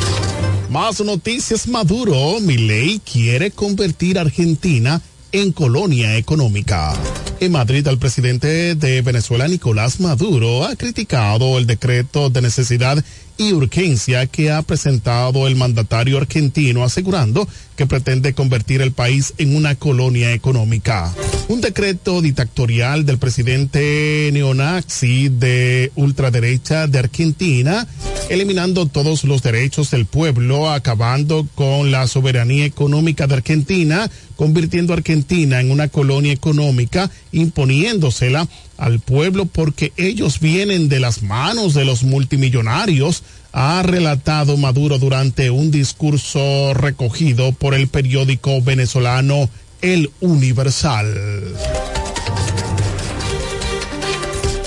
Más 0.69 1.01
noticias 1.01 1.67
Maduro, 1.67 2.39
Milei 2.39 2.99
quiere 2.99 3.51
convertir 3.51 4.19
a 4.19 4.21
Argentina 4.21 5.01
en 5.33 5.51
colonia 5.51 6.15
económica. 6.15 6.93
En 7.39 7.51
Madrid, 7.51 7.85
el 7.87 7.99
presidente 7.99 8.73
de 8.75 9.01
Venezuela, 9.01 9.47
Nicolás 9.47 9.99
Maduro, 9.99 10.65
ha 10.65 10.75
criticado 10.75 11.57
el 11.57 11.67
decreto 11.67 12.29
de 12.29 12.41
necesidad 12.41 13.03
y 13.37 13.53
urgencia 13.53 14.25
que 14.27 14.51
ha 14.51 14.61
presentado 14.61 15.47
el 15.47 15.55
mandatario 15.55 16.17
argentino, 16.17 16.83
asegurando 16.83 17.47
que 17.75 17.85
pretende 17.85 18.33
convertir 18.33 18.81
el 18.81 18.91
país 18.91 19.33
en 19.37 19.55
una 19.55 19.75
colonia 19.75 20.33
económica. 20.33 21.13
Un 21.47 21.61
decreto 21.61 22.21
dictatorial 22.21 23.05
del 23.05 23.19
presidente 23.19 24.29
neonazi 24.33 25.29
de 25.29 25.91
ultraderecha 25.95 26.87
de 26.87 26.99
Argentina, 26.99 27.87
eliminando 28.29 28.87
todos 28.87 29.23
los 29.23 29.43
derechos 29.43 29.91
del 29.91 30.05
pueblo, 30.05 30.69
acabando 30.71 31.47
con 31.55 31.91
la 31.91 32.07
soberanía 32.07 32.65
económica 32.65 33.27
de 33.27 33.35
Argentina, 33.35 34.09
convirtiendo 34.35 34.93
a 34.93 34.97
Argentina 34.97 35.61
en 35.61 35.71
una 35.71 35.87
colonia 35.87 36.33
económica, 36.33 37.09
imponiéndosela 37.31 38.47
al 38.77 38.99
pueblo 38.99 39.45
porque 39.45 39.91
ellos 39.97 40.39
vienen 40.39 40.89
de 40.89 40.99
las 40.99 41.23
manos 41.23 41.73
de 41.73 41.85
los 41.85 42.03
multimillonarios, 42.03 43.23
ha 43.51 43.81
relatado 43.83 44.55
Maduro 44.57 44.99
durante 44.99 45.49
un 45.49 45.71
discurso 45.71 46.73
recogido 46.73 47.51
por 47.53 47.73
el 47.73 47.87
periódico 47.87 48.61
venezolano 48.61 49.49
El 49.81 50.11
Universal. 50.19 51.15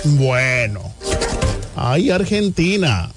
Bueno, 0.04 0.92
hay 1.76 2.10
Argentina. 2.10 3.10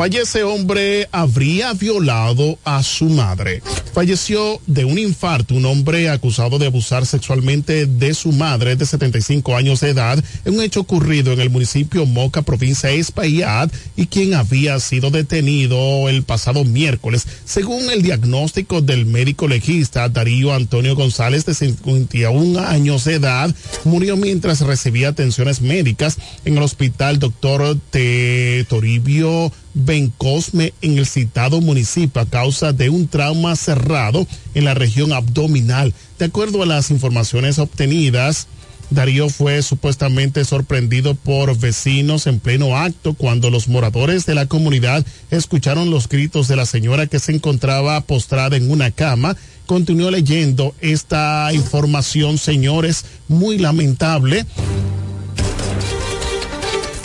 Fallece 0.00 0.42
hombre 0.44 1.10
habría 1.12 1.74
violado 1.74 2.58
a 2.64 2.82
su 2.82 3.04
madre. 3.04 3.62
Falleció 3.92 4.58
de 4.66 4.86
un 4.86 4.98
infarto 4.98 5.54
un 5.54 5.66
hombre 5.66 6.08
acusado 6.08 6.58
de 6.58 6.64
abusar 6.64 7.04
sexualmente 7.04 7.84
de 7.84 8.14
su 8.14 8.32
madre 8.32 8.76
de 8.76 8.86
75 8.86 9.54
años 9.54 9.80
de 9.80 9.90
edad 9.90 10.24
en 10.46 10.54
un 10.54 10.62
hecho 10.62 10.80
ocurrido 10.80 11.34
en 11.34 11.40
el 11.40 11.50
municipio 11.50 12.06
Moca, 12.06 12.40
provincia 12.40 12.88
de 12.88 12.98
Espaillat, 12.98 13.70
y 13.94 14.06
quien 14.06 14.32
había 14.32 14.80
sido 14.80 15.10
detenido 15.10 16.08
el 16.08 16.22
pasado 16.22 16.64
miércoles. 16.64 17.26
Según 17.44 17.90
el 17.90 18.00
diagnóstico 18.00 18.80
del 18.80 19.04
médico 19.04 19.48
legista 19.48 20.08
Darío 20.08 20.54
Antonio 20.54 20.96
González, 20.96 21.44
de 21.44 21.52
51 21.52 22.58
años 22.58 23.04
de 23.04 23.16
edad, 23.16 23.54
murió 23.84 24.16
mientras 24.16 24.62
recibía 24.62 25.08
atenciones 25.08 25.60
médicas 25.60 26.16
en 26.46 26.56
el 26.56 26.62
hospital 26.62 27.18
doctor 27.18 27.76
Toribio 27.90 29.52
Bencosme 29.74 30.72
en 30.82 30.98
el 30.98 31.06
citado 31.06 31.60
municipio 31.60 32.20
a 32.20 32.26
causa 32.26 32.72
de 32.72 32.90
un 32.90 33.08
trauma 33.08 33.54
cerrado 33.56 34.26
en 34.54 34.64
la 34.64 34.74
región 34.74 35.12
abdominal. 35.12 35.94
De 36.18 36.24
acuerdo 36.26 36.62
a 36.62 36.66
las 36.66 36.90
informaciones 36.90 37.58
obtenidas, 37.58 38.48
Darío 38.90 39.28
fue 39.28 39.62
supuestamente 39.62 40.44
sorprendido 40.44 41.14
por 41.14 41.56
vecinos 41.56 42.26
en 42.26 42.40
pleno 42.40 42.76
acto 42.76 43.14
cuando 43.14 43.48
los 43.48 43.68
moradores 43.68 44.26
de 44.26 44.34
la 44.34 44.46
comunidad 44.46 45.06
escucharon 45.30 45.90
los 45.90 46.08
gritos 46.08 46.48
de 46.48 46.56
la 46.56 46.66
señora 46.66 47.06
que 47.06 47.20
se 47.20 47.32
encontraba 47.32 48.00
postrada 48.00 48.56
en 48.56 48.68
una 48.70 48.90
cama. 48.90 49.36
Continuó 49.66 50.10
leyendo 50.10 50.74
esta 50.80 51.50
información, 51.52 52.38
señores, 52.38 53.04
muy 53.28 53.58
lamentable. 53.58 54.44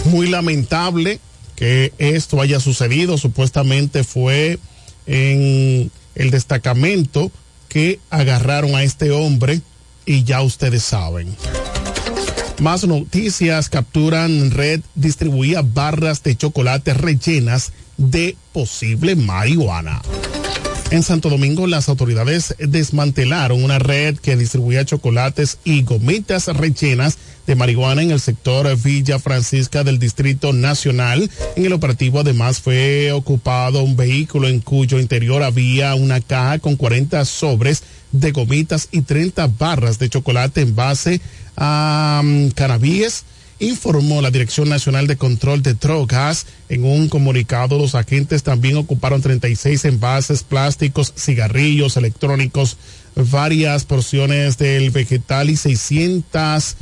Muy 0.06 0.28
lamentable 0.28 1.20
que 1.56 1.94
esto 1.98 2.42
haya 2.42 2.60
sucedido. 2.60 3.18
Supuestamente 3.18 4.04
fue 4.04 4.60
en 5.06 5.92
el 6.16 6.32
destacamento 6.32 7.32
que 7.68 8.00
agarraron 8.10 8.76
a 8.76 8.84
este 8.84 9.12
hombre 9.12 9.62
y 10.06 10.24
ya 10.24 10.42
ustedes 10.42 10.84
saben. 10.84 11.36
Más 12.62 12.86
noticias, 12.88 13.70
capturan 13.70 14.52
red 14.52 14.82
distribuía 14.96 15.62
barras 15.62 16.24
de 16.24 16.38
chocolate 16.38 16.94
rellenas 16.94 17.74
de 17.98 18.38
posible 18.54 19.16
marihuana. 19.16 20.02
En 20.92 21.02
Santo 21.02 21.30
Domingo, 21.30 21.66
las 21.66 21.90
autoridades 21.90 22.56
desmantelaron 22.60 23.64
una 23.64 23.80
red 23.80 24.18
que 24.18 24.38
distribuía 24.38 24.86
chocolates 24.86 25.58
y 25.64 25.82
gomitas 25.82 26.48
rellenas 26.48 27.18
de 27.48 27.56
marihuana 27.56 28.04
en 28.04 28.12
el 28.12 28.20
sector 28.20 28.68
Villa 28.82 29.18
Francisca 29.20 29.84
del 29.84 29.98
Distrito 29.98 30.54
Nacional. 30.54 31.30
En 31.56 31.66
el 31.66 31.74
operativo, 31.74 32.20
además, 32.20 32.60
fue 32.60 33.12
ocupado 33.12 33.84
un 33.84 33.96
vehículo 33.96 34.48
en 34.48 34.62
cuyo 34.62 35.00
interior 35.00 35.44
había 35.44 35.96
una 35.96 36.22
caja 36.22 36.60
con 36.60 36.76
40 36.76 37.26
sobres 37.26 37.84
de 38.12 38.32
gomitas 38.32 38.88
y 38.92 39.02
30 39.02 39.48
barras 39.48 39.98
de 39.98 40.10
chocolate 40.10 40.62
en 40.62 40.76
base 40.76 41.20
a 41.58 42.22
um, 42.24 42.52
cannabis 42.52 43.26
informó 43.60 44.22
la 44.22 44.32
Dirección 44.32 44.70
Nacional 44.70 45.08
de 45.08 45.18
Control 45.18 45.62
de 45.62 45.74
Drogas. 45.74 46.46
En 46.70 46.84
un 46.84 47.10
comunicado, 47.10 47.78
los 47.78 47.96
agentes 47.96 48.44
también 48.44 48.78
ocuparon 48.78 49.22
36 49.22 49.86
envases 49.86 50.44
plásticos, 50.44 51.14
cigarrillos 51.16 51.98
electrónicos, 51.98 52.78
varias 53.16 53.86
porciones 53.86 54.58
del 54.58 54.92
vegetal 54.92 55.50
y 55.50 55.56
600 55.56 56.76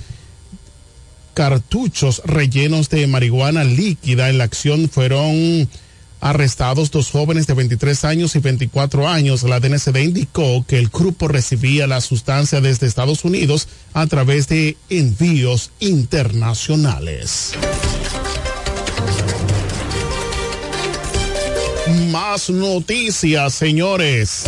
cartuchos 1.34 2.22
rellenos 2.26 2.90
de 2.90 3.08
marihuana 3.08 3.64
líquida. 3.64 4.30
En 4.30 4.38
la 4.38 4.46
acción 4.46 4.90
fueron 4.90 5.68
arrestados 6.24 6.90
dos 6.90 7.12
jóvenes 7.12 7.48
de 7.48 7.54
23 7.54 8.06
años 8.06 8.36
y 8.36 8.40
24 8.40 9.10
años. 9.10 9.44
La 9.44 9.60
DNCD 9.60 9.98
indicó 9.98 10.66
que 10.66 10.80
el 10.80 10.88
grupo 10.88 11.28
recibía 11.28 11.86
la 11.86 12.00
sustancia 12.00 12.62
desde 12.62 12.88
Estados 12.88 13.26
Unidos 13.26 13.68
a 13.94 14.08
través 14.08 14.48
de 14.48 14.78
envíos 14.90 15.72
internacionales. 15.80 17.52
Más 22.10 22.50
noticias, 22.50 23.54
señores. 23.54 24.46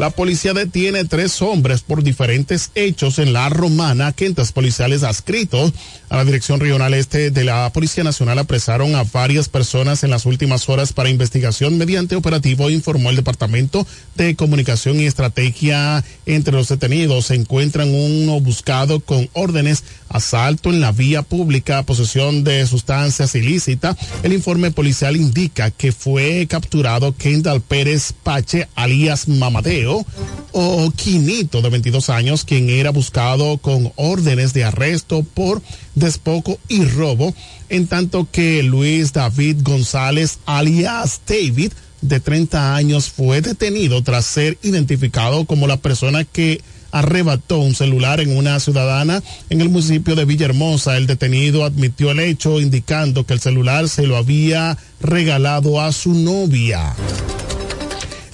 La 0.00 0.10
policía 0.10 0.52
detiene 0.52 1.04
tres 1.04 1.42
hombres 1.42 1.82
por 1.82 2.02
diferentes 2.02 2.70
hechos 2.74 3.18
en 3.18 3.32
la 3.32 3.48
romana. 3.50 4.12
Quintas 4.12 4.50
policiales 4.50 5.02
adscritos 5.02 5.72
a 6.08 6.16
la 6.16 6.24
Dirección 6.24 6.60
Regional 6.60 6.94
Este 6.94 7.30
de 7.30 7.44
la 7.44 7.70
Policía 7.72 8.02
Nacional 8.02 8.38
apresaron 8.38 8.96
a 8.96 9.04
varias 9.04 9.48
personas 9.48 10.02
en 10.02 10.10
las 10.10 10.26
últimas 10.26 10.68
horas 10.68 10.92
para 10.92 11.10
investigación 11.10 11.78
mediante 11.78 12.16
operativo, 12.16 12.70
informó 12.70 13.10
el 13.10 13.16
Departamento 13.16 13.86
de 14.16 14.34
Comunicación 14.34 14.98
y 14.98 15.06
Estrategia. 15.06 16.02
Entre 16.26 16.54
los 16.54 16.68
detenidos 16.68 17.26
se 17.26 17.34
encuentran 17.34 17.94
uno 17.94 18.40
buscado 18.40 19.00
con 19.00 19.28
órdenes, 19.34 19.84
asalto 20.08 20.70
en 20.70 20.80
la 20.80 20.92
vía 20.92 21.22
pública, 21.22 21.82
posesión 21.84 22.44
de 22.44 22.66
sustancias 22.66 23.34
ilícitas. 23.34 23.96
El 24.22 24.32
informe 24.32 24.70
policial 24.70 25.16
indica 25.16 25.70
que 25.70 25.92
fue 25.92 26.46
capturado 26.48 27.14
Kendall 27.16 27.60
Pérez 27.60 28.12
Pache, 28.22 28.68
alias 28.74 29.28
Mamadeo 29.28 29.81
o 29.86 30.92
Quinito, 30.94 31.62
de 31.62 31.70
22 31.70 32.10
años, 32.10 32.44
quien 32.44 32.70
era 32.70 32.90
buscado 32.90 33.58
con 33.58 33.92
órdenes 33.96 34.52
de 34.52 34.64
arresto 34.64 35.22
por 35.22 35.62
despoco 35.94 36.58
y 36.68 36.84
robo, 36.84 37.34
en 37.68 37.86
tanto 37.86 38.28
que 38.30 38.62
Luis 38.62 39.12
David 39.12 39.58
González, 39.62 40.38
alias 40.46 41.20
David, 41.26 41.72
de 42.00 42.20
30 42.20 42.74
años, 42.74 43.10
fue 43.10 43.40
detenido 43.40 44.02
tras 44.02 44.26
ser 44.26 44.58
identificado 44.62 45.44
como 45.44 45.66
la 45.66 45.76
persona 45.76 46.24
que 46.24 46.60
arrebató 46.92 47.58
un 47.58 47.74
celular 47.74 48.20
en 48.20 48.36
una 48.36 48.60
ciudadana 48.60 49.22
en 49.50 49.60
el 49.60 49.70
municipio 49.70 50.14
de 50.14 50.26
Villahermosa. 50.26 50.96
El 50.96 51.06
detenido 51.06 51.64
admitió 51.64 52.10
el 52.10 52.20
hecho 52.20 52.60
indicando 52.60 53.24
que 53.24 53.32
el 53.32 53.40
celular 53.40 53.88
se 53.88 54.06
lo 54.06 54.16
había 54.16 54.76
regalado 55.00 55.80
a 55.80 55.90
su 55.90 56.12
novia. 56.12 56.94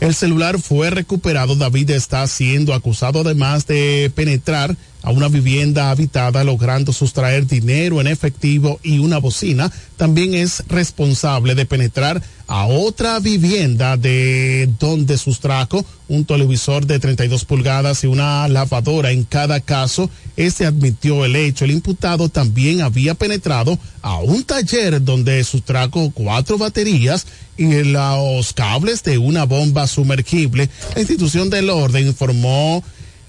El 0.01 0.15
celular 0.15 0.61
fue 0.61 0.91
recuperado. 0.91 1.57
David 1.57 1.91
está 1.91 2.27
siendo 2.29 2.73
acusado 2.73 3.21
además 3.21 3.67
de 3.67 4.13
penetrar 4.15 4.77
a 5.09 5.11
una 5.11 5.29
vivienda 5.29 5.91
habitada 5.91 6.45
logrando 6.45 6.93
sustraer 6.93 7.47
dinero 7.47 7.99
en 7.99 8.09
efectivo 8.09 8.79
y 8.83 8.99
una 8.99 9.17
bocina. 9.17 9.73
También 9.97 10.35
es 10.35 10.63
responsable 10.69 11.55
de 11.55 11.65
penetrar 11.65 12.23
a 12.47 12.67
otra 12.67 13.19
vivienda 13.19 13.97
de 13.97 14.69
donde 14.79 15.17
sustrajo 15.17 15.83
un 16.09 16.27
televisor 16.27 16.85
de 16.85 16.99
32 16.99 17.47
pulgadas 17.47 18.05
y 18.05 18.07
una 18.07 18.47
lavadora 18.49 19.11
en 19.11 19.25
cada 19.25 19.61
caso. 19.61 20.11
Este 20.37 20.67
admitió 20.67 21.25
el 21.25 21.37
hecho. 21.37 21.65
El 21.65 21.71
imputado 21.71 22.29
también 22.29 22.83
había 22.83 23.15
penetrado 23.15 23.79
a 24.03 24.19
un 24.19 24.45
taller 24.45 25.03
donde 25.03 25.43
sustrajo 25.43 26.11
cuatro 26.11 26.59
baterías 26.59 27.27
y 27.57 27.83
los 27.83 28.53
cables 28.53 29.03
de 29.05 29.17
una 29.17 29.45
bomba 29.45 29.87
sumergible. 29.87 30.69
La 30.95 31.01
institución 31.01 31.49
del 31.49 31.71
orden 31.71 32.07
informó 32.07 32.85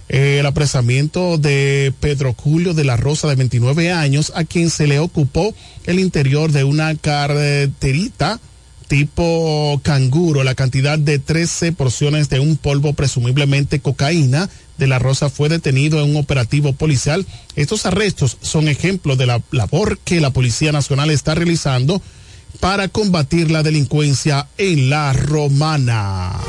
el 0.09 0.45
apresamiento 0.45 1.37
de 1.37 1.93
Pedro 1.99 2.33
Julio 2.33 2.73
de 2.73 2.83
la 2.83 2.97
Rosa 2.97 3.27
de 3.27 3.35
29 3.35 3.91
años, 3.91 4.33
a 4.35 4.43
quien 4.43 4.69
se 4.69 4.87
le 4.87 4.99
ocupó 4.99 5.53
el 5.85 5.99
interior 5.99 6.51
de 6.51 6.63
una 6.63 6.95
carterita 6.95 8.39
tipo 8.89 9.79
canguro, 9.83 10.43
la 10.43 10.55
cantidad 10.55 10.97
de 10.97 11.19
13 11.19 11.73
porciones 11.73 12.27
de 12.29 12.39
un 12.39 12.57
polvo 12.57 12.93
presumiblemente 12.93 13.79
cocaína 13.79 14.49
de 14.79 14.87
la 14.87 14.97
Rosa 14.97 15.29
fue 15.29 15.47
detenido 15.47 16.03
en 16.03 16.09
un 16.09 16.15
operativo 16.15 16.73
policial. 16.73 17.25
Estos 17.55 17.85
arrestos 17.85 18.37
son 18.41 18.67
ejemplos 18.67 19.19
de 19.19 19.27
la 19.27 19.41
labor 19.51 19.99
que 19.99 20.19
la 20.19 20.31
Policía 20.31 20.71
Nacional 20.71 21.11
está 21.11 21.35
realizando 21.35 22.01
para 22.59 22.87
combatir 22.87 23.51
la 23.51 23.61
delincuencia 23.61 24.47
en 24.57 24.89
la 24.89 25.13
romana. 25.13 26.39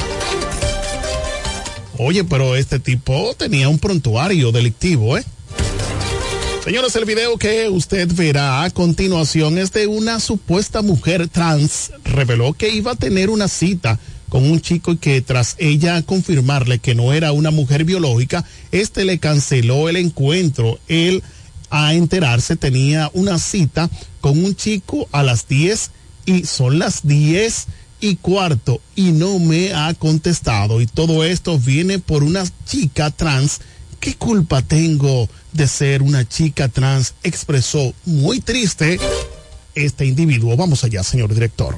Oye, 2.03 2.25
pero 2.25 2.57
este 2.57 2.79
tipo 2.79 3.35
tenía 3.37 3.69
un 3.69 3.79
prontuario 3.79 4.53
delictivo, 4.53 5.19
¿eh? 5.19 5.25
Señores, 6.65 6.97
el 6.97 7.05
video 7.05 7.37
que 7.37 7.69
usted 7.69 8.09
verá 8.15 8.63
a 8.63 8.71
continuación 8.71 9.59
es 9.59 9.71
de 9.73 9.87
una 9.87 10.19
supuesta 10.19 10.81
mujer 10.81 11.29
trans. 11.29 11.93
Reveló 12.05 12.55
que 12.55 12.71
iba 12.71 12.93
a 12.93 12.97
tener 12.97 13.29
una 13.29 13.49
cita 13.49 13.99
con 14.31 14.51
un 14.51 14.63
chico 14.63 14.93
y 14.93 14.97
que 14.97 15.21
tras 15.21 15.57
ella 15.59 16.01
confirmarle 16.01 16.79
que 16.79 16.95
no 16.95 17.13
era 17.13 17.33
una 17.33 17.51
mujer 17.51 17.85
biológica, 17.85 18.47
este 18.73 19.05
le 19.05 19.19
canceló 19.19 19.91
el 19.91 19.97
encuentro. 19.97 20.79
Él, 20.89 21.23
a 21.69 21.93
enterarse, 21.93 22.57
tenía 22.57 23.11
una 23.13 23.39
cita 23.39 23.91
con 24.23 24.43
un 24.43 24.57
chico 24.57 25.07
a 25.13 25.23
las 25.23 25.49
10 25.49 25.91
y 26.25 26.45
son 26.45 26.79
las 26.79 27.07
10 27.07 27.67
y 28.01 28.17
cuarto 28.17 28.81
y 28.97 29.13
no 29.13 29.39
me 29.39 29.73
ha 29.73 29.93
contestado 29.95 30.81
y 30.81 30.87
todo 30.87 31.25
esto 31.25 31.59
viene 31.59 31.99
por 31.99 32.23
una 32.23 32.45
chica 32.65 33.11
trans. 33.11 33.61
¿Qué 34.01 34.15
culpa 34.15 34.63
tengo 34.63 35.29
de 35.53 35.67
ser 35.67 36.03
una 36.03 36.27
chica 36.27 36.69
trans? 36.69 37.15
Expresó 37.23 37.93
muy 38.07 38.41
triste 38.41 38.99
este 39.75 40.07
individuo. 40.07 40.57
Vamos 40.57 40.85
allá, 40.85 41.03
señor 41.03 41.35
director. 41.35 41.77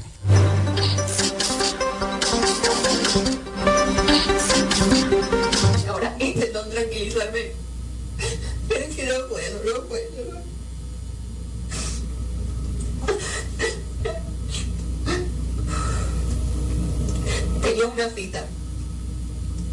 Tenía 17.63 17.87
una 17.87 18.09
cita 18.09 18.45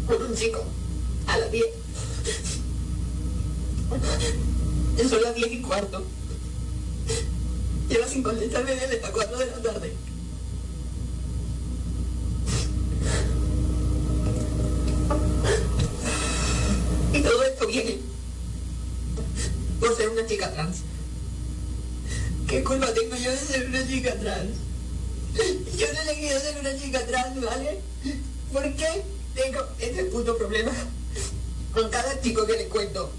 con 0.07 0.21
un 0.23 0.33
chico 0.33 0.63
a 1.27 1.37
las 1.37 1.51
10. 1.51 1.65
Son 5.09 5.21
las 5.21 5.35
10 5.35 5.51
y 5.51 5.61
cuarto. 5.61 6.03
Lleva 7.89 8.07
sin 8.07 8.23
contestarme 8.23 8.75
desde 8.75 9.01
las 9.01 9.11
4 9.11 9.37
de 9.37 9.45
la 9.45 9.61
tarde. 9.61 9.93
Y 17.13 17.19
todo 17.19 17.43
esto 17.43 17.67
viene 17.67 17.99
por 19.81 19.97
ser 19.97 20.09
una 20.09 20.25
chica 20.25 20.49
trans. 20.53 20.77
¿Qué 22.47 22.63
culpa 22.63 22.93
tengo 22.93 23.17
yo 23.17 23.31
de 23.31 23.37
ser 23.37 23.67
una 23.67 23.85
chica 23.85 24.15
trans? 24.15 24.70
Yo 25.77 25.93
no 25.93 26.03
le 26.03 26.13
quiero 26.15 26.39
ser 26.39 26.59
una 26.59 26.77
chica 26.77 27.05
trans, 27.05 27.41
¿vale? 27.41 27.79
¿Por 28.51 28.63
qué 28.75 29.03
tengo 29.33 29.65
este 29.79 30.03
puto 30.05 30.37
problema 30.37 30.71
con 31.73 31.89
cada 31.89 32.19
chico 32.21 32.45
que 32.45 32.53
le 32.53 32.67
cuento 32.67 33.11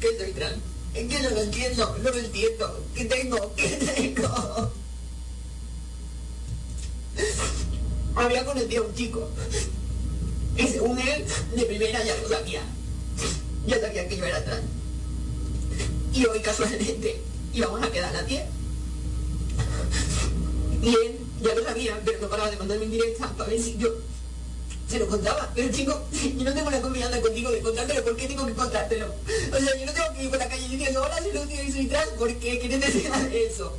que 0.00 0.16
soy 0.16 0.32
trans? 0.32 0.58
Es 0.94 1.08
que 1.08 1.22
no 1.22 1.30
lo 1.30 1.42
entiendo, 1.42 1.96
no 2.02 2.10
lo 2.10 2.18
entiendo. 2.18 2.84
¿Qué 2.94 3.04
tengo? 3.04 3.54
¿Qué 3.56 3.68
tengo? 3.68 4.72
Había 8.14 8.44
conocido 8.44 8.84
a 8.84 8.86
un 8.86 8.94
chico. 8.94 9.28
Y 10.56 10.66
según 10.68 10.98
él, 10.98 11.24
de 11.54 11.64
primera 11.64 12.02
ya 12.04 12.16
lo 12.16 12.28
sabía. 12.28 12.62
Ya 13.66 13.80
sabía 13.80 14.08
que 14.08 14.16
yo 14.16 14.24
era 14.24 14.44
trans. 14.44 14.64
Y 16.14 16.24
hoy 16.24 16.40
casualmente 16.40 17.20
íbamos 17.52 17.82
a 17.82 17.90
quedar 17.90 18.10
a 18.10 18.22
las 18.22 18.26
10. 18.26 18.44
Y 20.82 20.94
ya 21.46 21.54
lo 21.54 21.64
sabía, 21.64 22.00
pero 22.04 22.20
no 22.20 22.28
paraba 22.28 22.50
de 22.50 22.56
mandarme 22.56 22.84
indirectas 22.84 23.30
para 23.32 23.50
ver 23.50 23.60
si 23.60 23.76
yo 23.78 23.88
se 24.88 24.98
lo 24.98 25.06
contaba. 25.08 25.50
Pero 25.54 25.72
chico, 25.72 26.06
yo 26.12 26.44
no 26.44 26.54
tengo 26.54 26.70
la 26.70 26.80
confianza 26.80 27.20
contigo 27.20 27.50
de 27.50 27.60
contártelo. 27.60 28.04
¿Por 28.04 28.16
qué 28.16 28.28
tengo 28.28 28.46
que 28.46 28.54
contártelo? 28.54 29.06
O 29.52 29.58
sea, 29.58 29.76
yo 29.76 29.86
no 29.86 29.92
tengo 29.92 30.14
que 30.14 30.24
ir 30.24 30.30
por 30.30 30.38
la 30.38 30.48
calle 30.48 30.68
diciendo, 30.68 31.02
hola, 31.02 31.18
soy 31.18 31.32
Lucía 31.32 31.62
y 31.62 31.72
soy 31.72 31.86
trans. 31.86 32.08
¿Por 32.10 32.34
qué? 32.36 32.58
¿Qué 32.58 32.68
necesidad 32.68 33.20
de 33.20 33.46
eso? 33.46 33.76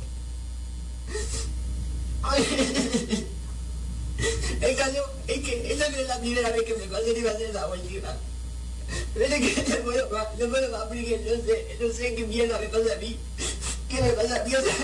El 4.60 4.76
caso 4.76 5.04
es 5.28 5.38
que 5.40 5.72
esa 5.72 5.88
no 5.88 5.96
es 5.96 6.08
la 6.08 6.20
primera 6.20 6.50
vez 6.50 6.64
que 6.64 6.74
me 6.74 6.84
pasa 6.84 7.08
y 7.08 7.22
va 7.22 7.30
a 7.30 7.38
ser 7.38 7.54
la 7.54 7.68
última. 7.68 8.16
Pero 9.14 9.34
es 9.34 9.54
que 9.54 9.70
no 9.70 9.76
puedo 9.84 10.10
más, 10.10 10.26
no 10.38 10.48
puedo 10.48 10.70
más 10.70 10.84
porque 10.88 11.20
no 11.24 11.44
sé, 11.44 11.76
no 11.80 11.92
sé 11.92 12.14
qué 12.14 12.24
mierda 12.26 12.58
me 12.58 12.68
pasa 12.68 12.94
a 12.94 12.96
mí. 12.96 13.16
¿Qué 13.88 14.02
me 14.02 14.10
pasa 14.10 14.40
a 14.40 14.44
mí? 14.44 14.54
O 14.54 14.60
sea, 14.60 14.74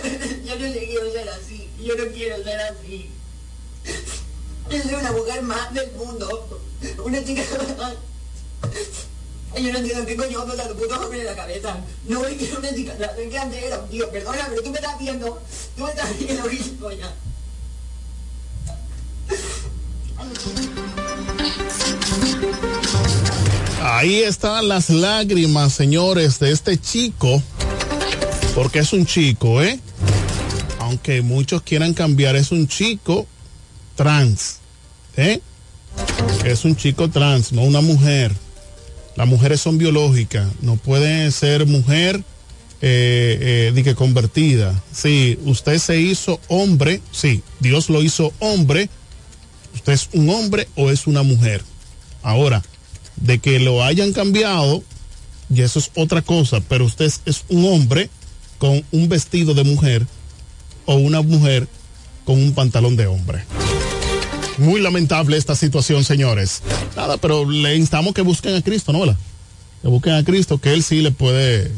yo 0.44 0.58
no 0.58 0.66
le 0.66 0.86
quiero 0.86 1.12
ser 1.12 1.28
así, 1.28 1.68
yo 1.82 1.96
no 1.96 2.04
quiero 2.12 2.42
ser 2.42 2.60
así. 2.60 3.10
Yo 4.70 4.82
soy 4.82 4.94
una 4.94 5.12
mujer 5.12 5.42
más 5.42 5.74
del 5.74 5.92
mundo, 5.92 6.60
una 7.04 7.24
chica 7.24 7.42
más. 7.78 7.94
Yo 9.56 9.72
no 9.72 9.78
entiendo 9.78 10.06
qué 10.06 10.16
coño 10.16 10.38
va 10.38 10.44
a 10.44 10.46
pasar 10.48 10.68
tu 10.68 10.76
puto 10.76 11.00
hombre 11.00 11.20
en 11.20 11.26
la 11.26 11.36
cabeza. 11.36 11.76
No 12.08 12.20
voy 12.20 12.50
a 12.54 12.58
una 12.58 12.74
chica, 12.74 12.94
la 12.98 13.14
que 13.14 13.38
antes 13.38 13.62
era 13.62 13.78
un 13.78 13.88
tío, 13.88 14.10
perdona, 14.10 14.46
pero 14.48 14.62
tú 14.62 14.70
me 14.70 14.78
estás 14.78 14.98
viendo, 14.98 15.42
tú 15.76 15.84
me 15.84 15.90
estás 15.90 16.18
viendo, 16.18 16.42
gilipollas. 16.48 17.10
Ahí 23.82 24.22
están 24.22 24.68
las 24.68 24.90
lágrimas, 24.90 25.72
señores, 25.74 26.38
de 26.38 26.50
este 26.50 26.78
chico, 26.78 27.42
porque 28.54 28.78
es 28.78 28.92
un 28.92 29.04
chico, 29.04 29.62
¿eh? 29.62 29.78
Aunque 30.78 31.22
muchos 31.22 31.62
quieran 31.62 31.92
cambiar, 31.92 32.36
es 32.36 32.52
un 32.52 32.68
chico 32.68 33.26
trans, 33.96 34.58
¿eh? 35.16 35.40
Es 36.44 36.64
un 36.64 36.76
chico 36.76 37.08
trans, 37.10 37.52
no 37.52 37.62
una 37.62 37.80
mujer. 37.80 38.32
Las 39.16 39.26
mujeres 39.26 39.60
son 39.60 39.78
biológicas, 39.78 40.48
no 40.60 40.76
pueden 40.76 41.30
ser 41.32 41.66
mujer 41.66 42.22
eh, 42.80 43.72
eh, 43.74 43.82
que 43.82 43.94
convertida. 43.94 44.80
Sí, 44.92 45.38
usted 45.44 45.78
se 45.78 46.00
hizo 46.00 46.40
hombre, 46.48 47.00
sí, 47.12 47.42
Dios 47.60 47.88
lo 47.90 48.02
hizo 48.02 48.32
hombre. 48.38 48.88
Usted 49.74 49.92
es 49.92 50.08
un 50.12 50.28
hombre 50.30 50.68
o 50.76 50.90
es 50.90 51.06
una 51.06 51.22
mujer. 51.22 51.62
Ahora, 52.22 52.62
de 53.16 53.38
que 53.38 53.58
lo 53.58 53.82
hayan 53.82 54.12
cambiado, 54.12 54.82
y 55.52 55.62
eso 55.62 55.78
es 55.78 55.90
otra 55.94 56.22
cosa, 56.22 56.60
pero 56.68 56.84
usted 56.84 57.12
es 57.26 57.44
un 57.48 57.64
hombre 57.66 58.10
con 58.58 58.84
un 58.92 59.08
vestido 59.08 59.54
de 59.54 59.64
mujer 59.64 60.06
o 60.86 60.94
una 60.96 61.22
mujer 61.22 61.68
con 62.24 62.42
un 62.42 62.52
pantalón 62.52 62.96
de 62.96 63.06
hombre. 63.06 63.44
Muy 64.58 64.80
lamentable 64.80 65.36
esta 65.36 65.56
situación, 65.56 66.04
señores. 66.04 66.62
Nada, 66.96 67.16
pero 67.16 67.48
le 67.48 67.76
instamos 67.76 68.14
que 68.14 68.22
busquen 68.22 68.54
a 68.54 68.62
Cristo, 68.62 68.92
¿no? 68.92 69.00
¿verdad? 69.00 69.16
Que 69.82 69.88
busquen 69.88 70.14
a 70.14 70.24
Cristo, 70.24 70.58
que 70.58 70.72
Él 70.72 70.82
sí 70.82 71.00
le 71.00 71.10
puede 71.10 71.72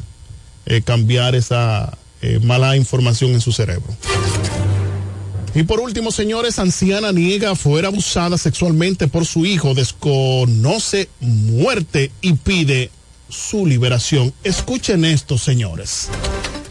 eh, 0.66 0.82
cambiar 0.82 1.34
esa 1.34 1.96
eh, 2.22 2.38
mala 2.42 2.76
información 2.76 3.32
en 3.32 3.40
su 3.40 3.52
cerebro. 3.52 3.96
Y 5.54 5.62
por 5.62 5.80
último, 5.80 6.12
señores, 6.12 6.58
anciana 6.58 7.12
niega 7.12 7.54
fuera 7.54 7.88
abusada 7.88 8.36
sexualmente 8.36 9.08
por 9.08 9.24
su 9.24 9.46
hijo, 9.46 9.72
desconoce 9.72 11.08
muerte 11.20 12.10
y 12.20 12.34
pide 12.34 12.90
su 13.30 13.64
liberación. 13.64 14.34
Escuchen 14.44 15.06
esto, 15.06 15.38
señores. 15.38 16.10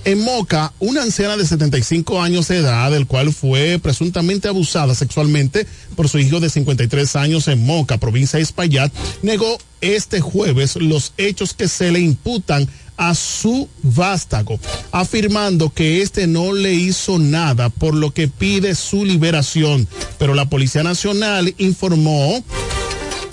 En 0.06 0.22
Moca, 0.22 0.72
una 0.80 1.02
anciana 1.02 1.36
de 1.36 1.48
75 1.48 2.22
años 2.22 2.48
de 2.48 2.58
edad, 2.58 2.92
del 2.92 3.08
cual 3.08 3.34
fue 3.34 3.80
presuntamente 3.82 4.48
abusada 4.48 4.94
sexualmente 4.94 5.66
por 5.96 6.10
su 6.10 6.20
hijo 6.20 6.40
de 6.40 6.52
53 6.52 7.16
años 7.16 7.48
en 7.48 7.66
Moca, 7.66 7.98
provincia 7.98 8.38
de 8.38 8.44
Espaillat, 8.44 8.94
negó 9.24 9.58
este 9.82 10.22
jueves 10.22 10.76
los 10.76 11.14
hechos 11.18 11.56
que 11.56 11.68
se 11.68 11.92
le 11.92 12.02
imputan 12.02 12.70
a 12.98 13.16
su 13.16 13.68
vástago, 13.82 14.60
afirmando 14.92 15.74
que 15.74 16.04
este 16.04 16.28
no 16.28 16.54
le 16.54 16.76
hizo 16.76 17.18
nada, 17.18 17.70
por 17.70 17.96
lo 17.96 18.14
que 18.14 18.28
pide 18.28 18.76
su 18.76 19.06
liberación. 19.06 19.88
Pero 20.20 20.36
la 20.36 20.48
Policía 20.48 20.84
Nacional 20.84 21.56
informó 21.58 22.44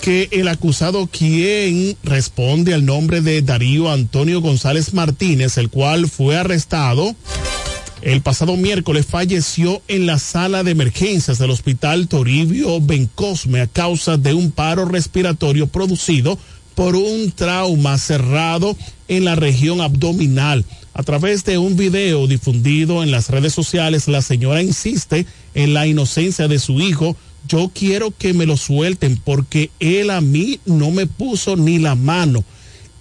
que 0.03 0.27
el 0.33 0.49
acusado, 0.49 1.07
quien 1.07 1.95
responde 2.03 2.73
al 2.73 2.83
nombre 2.83 3.21
de 3.21 3.41
Darío 3.41 3.89
Antonio 3.89 4.41
González 4.41 4.93
Martínez, 4.93 5.57
el 5.57 5.69
cual 5.69 6.09
fue 6.09 6.35
arrestado 6.35 7.15
el 8.01 8.19
pasado 8.19 8.57
miércoles, 8.57 9.05
falleció 9.05 9.81
en 9.87 10.05
la 10.05 10.19
sala 10.19 10.65
de 10.65 10.71
emergencias 10.71 11.39
del 11.39 11.51
Hospital 11.51 12.09
Toribio 12.09 12.81
Bencosme 12.81 13.61
a 13.61 13.67
causa 13.67 14.17
de 14.17 14.33
un 14.33 14.51
paro 14.51 14.83
respiratorio 14.83 15.67
producido 15.67 16.37
por 16.75 16.97
un 16.97 17.31
trauma 17.31 17.97
cerrado 17.97 18.75
en 19.07 19.23
la 19.23 19.35
región 19.35 19.79
abdominal. 19.79 20.65
A 20.93 21.03
través 21.03 21.45
de 21.45 21.57
un 21.57 21.77
video 21.77 22.27
difundido 22.27 23.03
en 23.03 23.11
las 23.11 23.29
redes 23.29 23.53
sociales, 23.53 24.09
la 24.09 24.21
señora 24.21 24.61
insiste 24.61 25.25
en 25.53 25.73
la 25.73 25.87
inocencia 25.87 26.49
de 26.49 26.59
su 26.59 26.81
hijo. 26.81 27.15
Yo 27.47 27.71
quiero 27.73 28.11
que 28.11 28.33
me 28.33 28.45
lo 28.45 28.57
suelten 28.57 29.17
porque 29.17 29.69
él 29.79 30.09
a 30.09 30.21
mí 30.21 30.59
no 30.65 30.91
me 30.91 31.07
puso 31.07 31.55
ni 31.55 31.79
la 31.79 31.95
mano, 31.95 32.43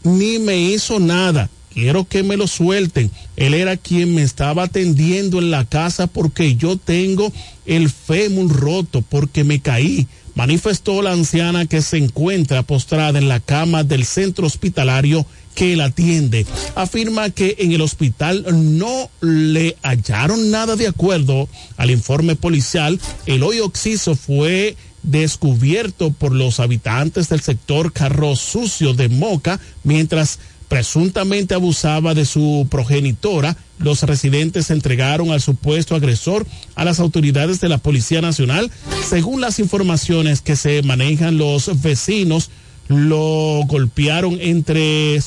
ni 0.02 0.38
me 0.38 0.58
hizo 0.58 0.98
nada. 0.98 1.48
Quiero 1.72 2.04
que 2.04 2.22
me 2.22 2.36
lo 2.36 2.46
suelten. 2.46 3.10
Él 3.36 3.54
era 3.54 3.78
quien 3.78 4.14
me 4.14 4.22
estaba 4.22 4.64
atendiendo 4.64 5.38
en 5.38 5.50
la 5.50 5.64
casa 5.64 6.06
porque 6.06 6.56
yo 6.56 6.76
tengo 6.76 7.32
el 7.64 7.88
fémur 7.88 8.52
roto, 8.52 9.02
porque 9.02 9.42
me 9.42 9.60
caí 9.60 10.06
manifestó 10.34 11.02
la 11.02 11.12
anciana 11.12 11.66
que 11.66 11.82
se 11.82 11.98
encuentra 11.98 12.62
postrada 12.62 13.18
en 13.18 13.28
la 13.28 13.40
cama 13.40 13.84
del 13.84 14.04
centro 14.04 14.46
hospitalario 14.46 15.26
que 15.54 15.76
la 15.76 15.86
atiende. 15.86 16.46
Afirma 16.74 17.30
que 17.30 17.56
en 17.58 17.72
el 17.72 17.80
hospital 17.80 18.44
no 18.78 19.10
le 19.20 19.76
hallaron 19.82 20.50
nada 20.50 20.76
de 20.76 20.88
acuerdo 20.88 21.48
al 21.76 21.90
informe 21.90 22.36
policial. 22.36 23.00
El 23.26 23.42
hoyo 23.42 23.66
oxiso 23.66 24.16
fue 24.16 24.76
descubierto 25.02 26.12
por 26.12 26.32
los 26.32 26.60
habitantes 26.60 27.28
del 27.28 27.40
sector 27.40 27.92
Carro 27.92 28.36
Sucio 28.36 28.94
de 28.94 29.08
Moca 29.08 29.58
mientras 29.82 30.38
presuntamente 30.68 31.54
abusaba 31.54 32.14
de 32.14 32.24
su 32.24 32.66
progenitora. 32.70 33.58
Los 33.78 34.04
residentes 34.04 34.70
entregaron 34.70 35.30
al 35.30 35.42
supuesto 35.42 35.94
agresor 35.94 36.46
a 36.76 36.84
las 36.86 36.98
autoridades 36.98 37.60
de 37.60 37.68
la 37.68 37.76
Policía 37.76 38.22
Nacional. 38.22 38.70
Según 39.06 39.42
las 39.42 39.58
informaciones 39.58 40.40
que 40.40 40.56
se 40.56 40.82
manejan, 40.82 41.36
los 41.36 41.82
vecinos 41.82 42.48
lo 42.88 43.62
golpearon 43.66 44.38
entre 44.40 45.20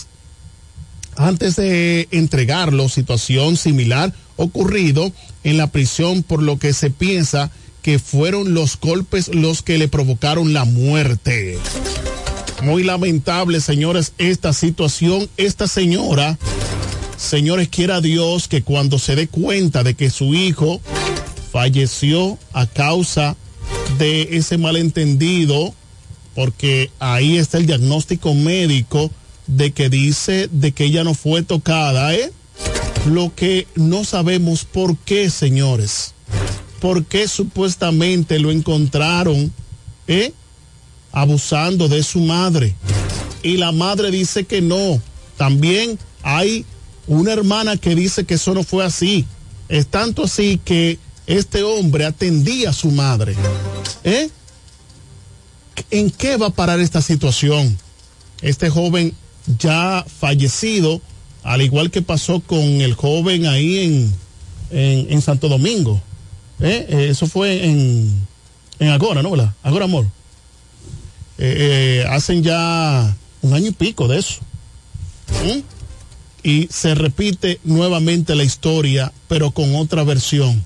antes 1.17 1.55
de 1.55 2.07
entregarlo, 2.11 2.89
situación 2.89 3.57
similar 3.57 4.13
ocurrido 4.35 5.11
en 5.43 5.57
la 5.57 5.67
prisión, 5.67 6.23
por 6.23 6.41
lo 6.41 6.59
que 6.59 6.73
se 6.73 6.89
piensa 6.89 7.51
que 7.81 7.99
fueron 7.99 8.53
los 8.53 8.79
golpes 8.79 9.33
los 9.33 9.61
que 9.61 9.77
le 9.77 9.87
provocaron 9.87 10.53
la 10.53 10.65
muerte. 10.65 11.57
Muy 12.63 12.83
lamentable, 12.83 13.61
señores, 13.61 14.13
esta 14.17 14.53
situación. 14.53 15.29
Esta 15.37 15.67
señora, 15.67 16.37
señores, 17.17 17.69
quiera 17.69 18.01
Dios 18.01 18.47
que 18.47 18.63
cuando 18.63 18.97
se 18.97 19.15
dé 19.15 19.27
cuenta 19.27 19.83
de 19.83 19.93
que 19.93 20.09
su 20.09 20.33
hijo 20.33 20.81
falleció 21.51 22.39
a 22.53 22.65
causa 22.65 23.35
de 23.99 24.29
ese 24.31 24.57
malentendido, 24.57 25.73
porque 26.33 26.89
ahí 26.99 27.37
está 27.37 27.57
el 27.59 27.67
diagnóstico 27.67 28.33
médico 28.33 29.11
de 29.47 29.71
que 29.71 29.89
dice 29.89 30.49
de 30.51 30.71
que 30.71 30.85
ella 30.85 31.03
no 31.03 31.13
fue 31.13 31.43
tocada, 31.43 32.13
¿eh? 32.13 32.31
Lo 33.05 33.33
que 33.35 33.67
no 33.75 34.03
sabemos 34.03 34.65
por 34.65 34.97
qué, 34.97 35.29
señores. 35.29 36.13
¿Por 36.79 37.05
qué 37.05 37.27
supuestamente 37.27 38.39
lo 38.39 38.51
encontraron, 38.51 39.53
¿eh? 40.07 40.33
abusando 41.15 41.87
de 41.87 42.03
su 42.03 42.19
madre. 42.19 42.75
Y 43.41 43.57
la 43.57 43.71
madre 43.71 44.11
dice 44.11 44.43
que 44.43 44.61
no. 44.61 45.01
También 45.37 45.97
hay 46.21 46.65
Una 47.07 47.33
hermana 47.33 47.77
que 47.77 47.93
dice 47.93 48.25
que 48.25 48.33
eso 48.33 48.55
no 48.55 48.63
fue 48.63 48.83
así. 48.83 49.25
Es 49.69 49.85
tanto 49.85 50.23
así 50.23 50.59
que 50.65 50.97
este 51.27 51.61
hombre 51.61 52.05
atendía 52.05 52.71
a 52.71 52.73
su 52.73 52.89
madre. 52.89 53.35
¿Eh? 54.03 54.29
¿En 55.91 56.09
qué 56.09 56.37
va 56.37 56.47
a 56.47 56.49
parar 56.49 56.79
esta 56.79 57.03
situación? 57.03 57.77
Este 58.41 58.71
joven 58.71 59.13
ya 59.59 60.05
fallecido, 60.19 61.01
al 61.43 61.61
igual 61.61 61.91
que 61.91 62.01
pasó 62.01 62.39
con 62.39 62.59
el 62.59 62.93
joven 62.93 63.45
ahí 63.45 64.11
en, 64.71 65.07
en, 65.11 65.21
Santo 65.21 65.47
Domingo. 65.47 66.01
¿Eh? 66.59 66.85
Eh, 66.89 67.07
eso 67.09 67.27
fue 67.27 67.65
en, 67.65 68.25
en 68.79 68.89
Agora, 68.89 69.21
¿no? 69.21 69.31
¿verdad? 69.31 69.53
Agora 69.63 69.85
Amor. 69.85 70.05
Eh, 71.37 72.01
eh, 72.03 72.05
hacen 72.09 72.43
ya 72.43 73.15
un 73.41 73.53
año 73.53 73.67
y 73.67 73.71
pico 73.71 74.07
de 74.07 74.19
eso. 74.19 74.39
Y 76.43 76.67
se 76.71 76.95
repite 76.95 77.59
nuevamente 77.63 78.35
la 78.35 78.43
historia, 78.43 79.11
pero 79.27 79.51
con 79.51 79.75
otra 79.75 80.03
versión. 80.03 80.63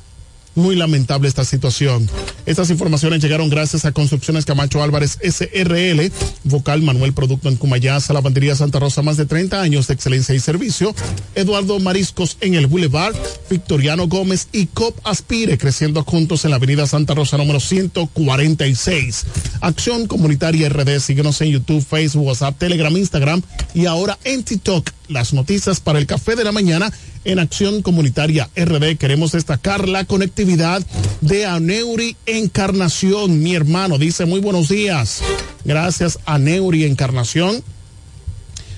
Muy 0.56 0.76
lamentable 0.76 1.28
esta 1.28 1.46
situación. 1.46 2.10
Estas 2.50 2.72
informaciones 2.72 3.22
llegaron 3.22 3.48
gracias 3.48 3.86
a 3.86 3.92
Construcciones 3.92 4.44
Camacho 4.44 4.82
Álvarez 4.82 5.20
SRL, 5.22 6.12
Vocal 6.46 6.82
Manuel 6.82 7.14
Producto 7.14 7.48
en 7.48 7.58
Cumayasa, 7.58 8.12
Lavandería 8.12 8.56
Santa 8.56 8.80
Rosa, 8.80 9.04
más 9.04 9.18
de 9.18 9.28
30 9.28 9.62
años 9.62 9.86
de 9.86 9.94
excelencia 9.94 10.34
y 10.34 10.40
servicio. 10.40 10.96
Eduardo 11.36 11.80
Mariscos 11.80 12.38
en 12.42 12.56
el 12.56 12.66
Boulevard, 12.66 13.14
Victoriano 13.52 14.08
Gómez 14.08 14.48
y 14.52 14.66
COP 14.66 14.98
Aspire, 15.04 15.60
creciendo 15.60 16.04
juntos 16.04 16.44
en 16.44 16.50
la 16.50 16.56
Avenida 16.56 16.88
Santa 16.88 17.14
Rosa 17.14 17.38
número 17.38 17.60
146. 17.60 19.26
Acción 19.62 20.08
Comunitaria 20.08 20.70
RD, 20.70 21.02
síguenos 21.02 21.40
en 21.42 21.50
YouTube, 21.50 21.86
Facebook, 21.86 22.26
WhatsApp, 22.26 22.58
Telegram, 22.58 22.98
Instagram 22.98 23.44
y 23.76 23.86
ahora 23.86 24.18
en 24.24 24.42
TikTok. 24.42 24.90
Las 25.08 25.34
noticias 25.34 25.80
para 25.80 26.00
el 26.00 26.08
café 26.08 26.36
de 26.36 26.44
la 26.44 26.52
mañana 26.52 26.92
en 27.26 27.40
Acción 27.40 27.82
Comunitaria 27.82 28.50
RD. 28.56 28.98
Queremos 28.98 29.32
destacar 29.32 29.88
la 29.88 30.06
conectividad 30.06 30.86
de 31.22 31.46
Aneuri 31.46 32.16
Encarnación. 32.40 33.44
Mi 33.44 33.56
hermano 33.56 33.98
dice 33.98 34.26
muy 34.26 34.40
buenos 34.40 34.70
días. 34.70 35.22
Gracias 35.66 36.20
a 36.26 36.40
Neuri 36.40 36.86
Encarnación. 36.86 37.64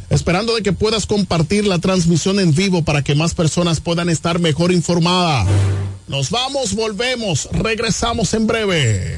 Esperando 0.10 0.56
de 0.56 0.62
que 0.62 0.74
puedas 0.74 1.06
compartir 1.06 1.66
la 1.66 1.80
transmisión 1.80 2.40
en 2.40 2.54
vivo 2.54 2.84
para 2.84 3.02
que 3.02 3.16
más 3.16 3.34
personas 3.34 3.80
puedan 3.80 4.10
estar 4.10 4.40
mejor 4.40 4.74
informadas. 4.74 5.48
Nos 6.08 6.30
vamos, 6.30 6.74
volvemos, 6.74 7.48
regresamos 7.54 8.34
en 8.34 8.46
breve. 8.46 9.18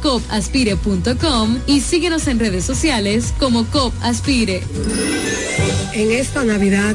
copaspire.com 0.00 1.58
y 1.66 1.80
síguenos 1.80 2.26
en 2.28 2.38
redes 2.38 2.64
sociales 2.64 3.32
como 3.38 3.64
COP 3.66 3.92
Aspire. 4.02 4.62
En 5.92 6.12
esta 6.12 6.44
Navidad 6.44 6.94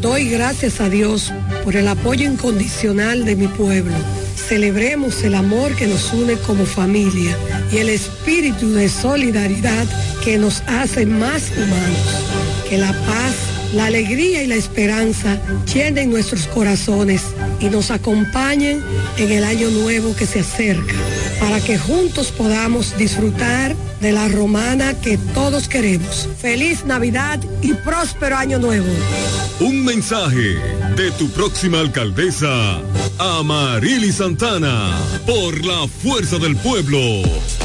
doy 0.00 0.28
gracias 0.28 0.80
a 0.80 0.88
Dios 0.88 1.32
por 1.64 1.76
el 1.76 1.88
apoyo 1.88 2.30
incondicional 2.30 3.24
de 3.24 3.36
mi 3.36 3.48
pueblo. 3.48 3.94
Celebremos 4.36 5.22
el 5.22 5.34
amor 5.34 5.74
que 5.76 5.86
nos 5.86 6.12
une 6.12 6.34
como 6.34 6.66
familia 6.66 7.36
y 7.72 7.78
el 7.78 7.88
espíritu 7.88 8.72
de 8.74 8.88
solidaridad 8.88 9.86
que 10.22 10.38
nos 10.38 10.62
hace 10.66 11.06
más 11.06 11.50
humanos. 11.56 12.68
Que 12.68 12.78
la 12.78 12.92
paz, 12.92 13.34
la 13.74 13.86
alegría 13.86 14.42
y 14.42 14.46
la 14.46 14.56
esperanza 14.56 15.40
llenen 15.72 16.10
nuestros 16.10 16.46
corazones 16.48 17.22
y 17.60 17.66
nos 17.66 17.90
acompañen 17.90 18.82
en 19.16 19.32
el 19.32 19.44
año 19.44 19.70
nuevo 19.70 20.14
que 20.14 20.26
se 20.26 20.40
acerca, 20.40 20.94
para 21.42 21.60
que 21.60 21.76
juntos 21.76 22.30
podamos 22.30 22.96
disfrutar 22.96 23.74
de 24.00 24.12
la 24.12 24.28
romana 24.28 24.94
que 24.94 25.18
todos 25.18 25.66
queremos. 25.66 26.28
Feliz 26.40 26.84
Navidad 26.84 27.40
y 27.60 27.74
próspero 27.74 28.36
año 28.36 28.60
nuevo. 28.60 28.86
Un 29.58 29.84
mensaje 29.84 30.54
de 30.96 31.10
tu 31.18 31.28
próxima 31.30 31.80
alcaldesa, 31.80 32.80
Amarili 33.18 34.12
Santana, 34.12 34.96
por 35.26 35.64
la 35.64 35.88
fuerza 35.88 36.38
del 36.38 36.54
pueblo. 36.54 36.98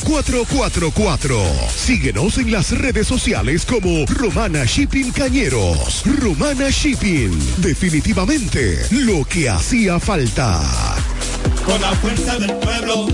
849-454-4444. 0.00 1.68
Síguenos 1.74 2.38
en 2.38 2.50
las 2.52 2.70
redes 2.76 3.06
sociales 3.06 3.66
como 3.66 4.06
Romana 4.06 4.64
Shipping 4.64 5.10
Cañeros. 5.12 6.02
Romana 6.18 6.70
Shipping. 6.70 7.38
Definitivamente 7.58 8.86
lo 8.90 9.24
que 9.24 9.48
hacía 9.48 10.00
falta. 10.00 10.60
Con 11.64 11.80
la 11.80 11.92
fuerza 11.96 12.38
del 12.38 12.54
pueblo 12.56 13.06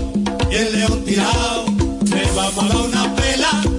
y 0.51 0.55
el 0.55 0.79
león 0.79 1.05
tirado, 1.05 1.65
le 2.05 2.31
vamos 2.35 2.63
a 2.63 2.67
dar 2.67 2.77
una 2.77 3.15
pela. 3.15 3.78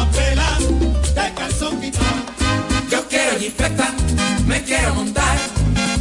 Jipeta, 3.41 3.91
me 4.45 4.61
quiero 4.61 4.93
montar 4.93 5.35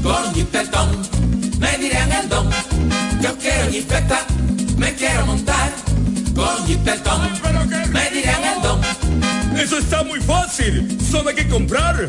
con 0.03 0.35
jipetón, 0.35 0.89
me 1.59 1.79
dirán 1.79 2.13
el 2.13 2.29
don. 2.29 2.51
Yo 3.23 3.35
quiero 3.39 3.71
jipeta, 3.71 4.27
me 4.77 4.93
quiero 4.95 5.25
montar 5.25 5.73
con 6.35 6.67
jipetón, 6.67 7.31
me 7.93 8.11
dirán 8.11 8.45
el 8.45 8.63
don. 8.63 8.81
Eso 9.59 9.79
está 9.79 10.05
muy 10.05 10.21
fácil. 10.21 10.99
Solo 11.11 11.31
hay 11.31 11.37
que 11.37 11.49
comprar 11.49 12.09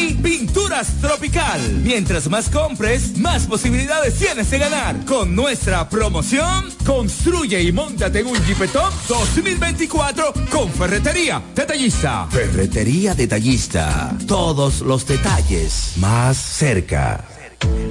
Pinturas 0.09 0.87
Tropical. 0.99 1.61
Mientras 1.83 2.29
más 2.29 2.49
compres, 2.49 3.17
más 3.17 3.45
posibilidades 3.45 4.15
tienes 4.15 4.49
de 4.49 4.59
ganar. 4.59 5.05
Con 5.05 5.35
nuestra 5.35 5.87
promoción, 5.89 6.69
construye 6.85 7.61
y 7.61 7.71
montate 7.71 8.19
en 8.19 8.27
un 8.27 8.45
Jeepetop 8.45 8.91
2024 9.07 10.33
con 10.49 10.71
Ferretería 10.71 11.41
Detallista. 11.53 12.27
Ferretería 12.31 13.13
Detallista. 13.13 14.15
Todos 14.27 14.81
los 14.81 15.05
detalles 15.05 15.93
más 15.97 16.37
cerca. 16.37 17.23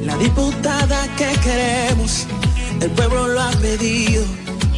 La 0.05 0.17
diputada 0.17 1.07
que 1.17 1.31
queremos, 1.41 2.27
el 2.81 2.91
pueblo 2.91 3.29
lo 3.29 3.41
ha 3.41 3.51
pedido, 3.53 4.25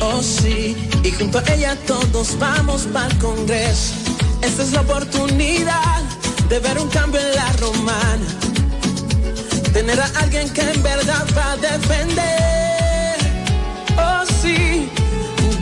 oh 0.01 0.23
sí, 0.23 0.77
y 1.03 1.11
junto 1.13 1.39
a 1.39 1.55
ella 1.55 1.77
todos 1.87 2.39
vamos 2.39 2.83
para 2.93 3.07
el 3.07 3.19
Congreso. 3.19 3.95
Esta 4.43 4.63
es 4.65 4.73
la 4.73 4.81
oportunidad 4.81 6.12
de 6.53 6.59
ver 6.59 6.79
un 6.79 6.89
cambio 6.89 7.19
en 7.19 7.35
la 7.35 7.51
romana, 7.65 8.27
tener 9.73 9.99
a 9.99 10.07
alguien 10.21 10.51
que 10.51 10.61
en 10.61 10.83
verdad 10.83 11.25
va 11.35 11.53
a 11.53 11.57
defender, 11.57 13.17
oh 13.97 14.23
sí, 14.43 14.87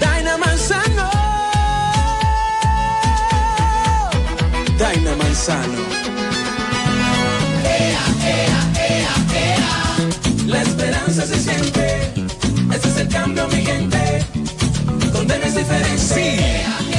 Daina 0.00 0.36
Manzano, 0.36 1.10
Daina 4.80 5.14
Manzano. 5.14 5.82
La 10.48 10.62
esperanza 10.62 11.24
se 11.24 11.38
siente, 11.38 12.12
ese 12.74 12.88
es 12.88 12.96
el 12.96 13.08
cambio, 13.08 13.46
mi 13.46 13.64
gente. 13.64 14.24
Donde 15.12 15.38
no 15.38 15.44
es 15.44 15.54
diferente. 15.54 15.98
Sí, 15.98 16.89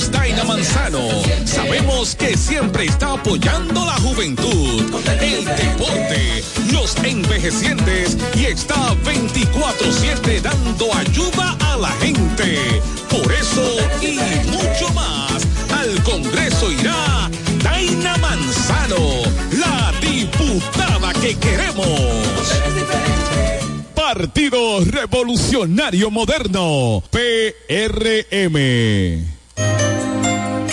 Daina 0.00 0.42
Manzano. 0.42 1.08
Sabemos 1.44 2.16
que 2.16 2.36
siempre 2.36 2.86
está 2.86 3.12
apoyando 3.12 3.84
la 3.84 3.94
juventud, 4.00 4.82
el 5.20 5.44
deporte, 5.44 6.42
los 6.72 6.96
envejecientes 6.96 8.16
y 8.34 8.46
está 8.46 8.74
24-7 9.04 10.40
dando 10.42 10.92
ayuda 10.94 11.56
a 11.60 11.76
la 11.76 11.90
gente. 12.00 12.58
Por 13.08 13.32
eso 13.32 13.62
y 14.02 14.18
mucho 14.50 14.92
más, 14.94 15.46
al 15.72 16.02
Congreso 16.02 16.72
irá 16.72 17.30
Daina 17.62 18.16
Manzano, 18.16 19.22
la 19.52 19.92
diputada 20.00 21.12
que 21.20 21.36
queremos. 21.36 22.00
Partido 23.94 24.84
Revolucionario 24.84 26.10
Moderno, 26.10 27.00
PRM. 27.10 28.54
Thank 29.56 30.08
you. 30.08 30.13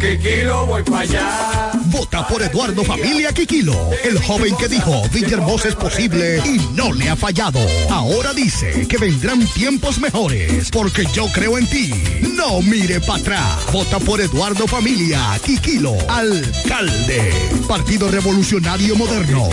Kikilo 0.00 0.66
voy 0.66 0.82
para 0.82 1.00
allá. 1.00 1.72
Vota 1.86 2.26
por 2.26 2.40
Eduardo 2.42 2.82
Familia 2.84 3.32
Quiquilo, 3.32 3.74
el 4.02 4.18
joven 4.22 4.56
que 4.56 4.68
dijo 4.68 5.02
Villahermosa 5.12 5.68
es 5.68 5.74
posible 5.74 6.40
y 6.44 6.58
no 6.74 6.92
le 6.92 7.10
ha 7.10 7.16
fallado. 7.16 7.60
Ahora 7.90 8.32
dice 8.32 8.88
que 8.88 8.96
vendrán 8.96 9.46
tiempos 9.48 9.98
mejores 9.98 10.70
porque 10.70 11.04
yo 11.12 11.26
creo 11.34 11.58
en 11.58 11.68
ti. 11.68 11.92
No 12.34 12.62
mire 12.62 13.00
para 13.00 13.20
atrás. 13.20 13.72
Vota 13.72 13.98
por 13.98 14.20
Eduardo 14.20 14.66
Familia 14.66 15.38
Quiquilo, 15.44 15.94
alcalde. 16.08 17.32
Partido 17.68 18.10
Revolucionario 18.10 18.96
Moderno, 18.96 19.48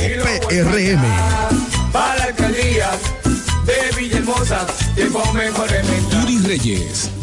PRM. 0.47 1.03
Para 1.91 2.15
la 2.15 2.23
alcaldía 2.23 2.91
de 3.65 3.99
Villahermosa, 3.99 4.65
tiempo 4.95 5.21
mejor 5.33 5.67
Yuri 6.11 6.37
Reyes, 6.39 7.09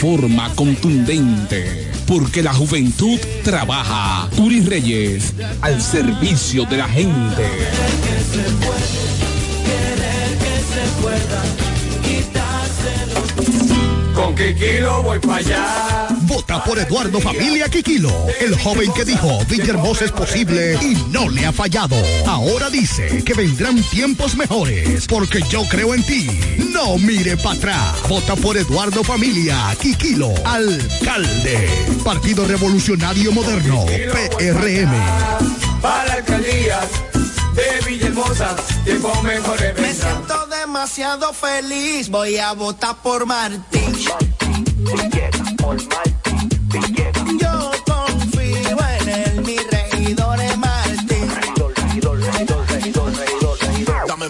forma 0.00 0.50
contundente. 0.54 1.90
Porque 2.06 2.42
la 2.42 2.54
juventud 2.54 3.18
trabaja. 3.44 4.30
Turi 4.34 4.62
Reyes, 4.62 5.34
al 5.60 5.82
servicio 5.82 6.64
de 6.64 6.76
la 6.78 6.88
gente. 6.88 7.44
Kikilo 14.40 15.02
voy 15.02 15.18
para 15.18 15.36
allá. 15.36 16.08
Vota 16.22 16.64
por 16.64 16.78
Eduardo 16.78 17.20
Familia 17.20 17.68
Quiquilo, 17.68 18.10
el 18.40 18.58
joven 18.58 18.90
que 18.94 19.04
dijo 19.04 19.44
Villahermosa 19.44 20.06
es 20.06 20.12
posible 20.12 20.78
y 20.80 20.94
no 21.10 21.28
le 21.28 21.44
ha 21.44 21.52
fallado. 21.52 21.96
Ahora 22.26 22.70
dice 22.70 23.22
que 23.22 23.34
vendrán 23.34 23.82
tiempos 23.82 24.36
mejores 24.36 25.06
porque 25.06 25.42
yo 25.50 25.62
creo 25.68 25.94
en 25.94 26.02
ti. 26.04 26.26
No 26.72 26.96
mire 26.96 27.36
para 27.36 27.56
atrás. 27.56 28.08
Vota 28.08 28.34
por 28.34 28.56
Eduardo 28.56 29.04
Familia 29.04 29.76
Quiquilo, 29.78 30.32
alcalde. 30.46 31.68
Partido 32.02 32.46
Revolucionario 32.46 33.32
Moderno, 33.32 33.84
PRM. 33.84 34.92
Para 35.82 36.06
la 36.06 36.12
alcaldía 36.14 36.80
de 37.54 37.84
Villahermosa, 37.86 38.56
tiempo 38.84 39.22
mejor 39.22 39.58
Me 39.78 39.92
siento 39.92 40.46
demasiado 40.46 41.34
feliz, 41.34 42.08
voy 42.08 42.38
a 42.38 42.52
votar 42.52 42.96
por 43.02 43.26
Martín. 43.26 43.79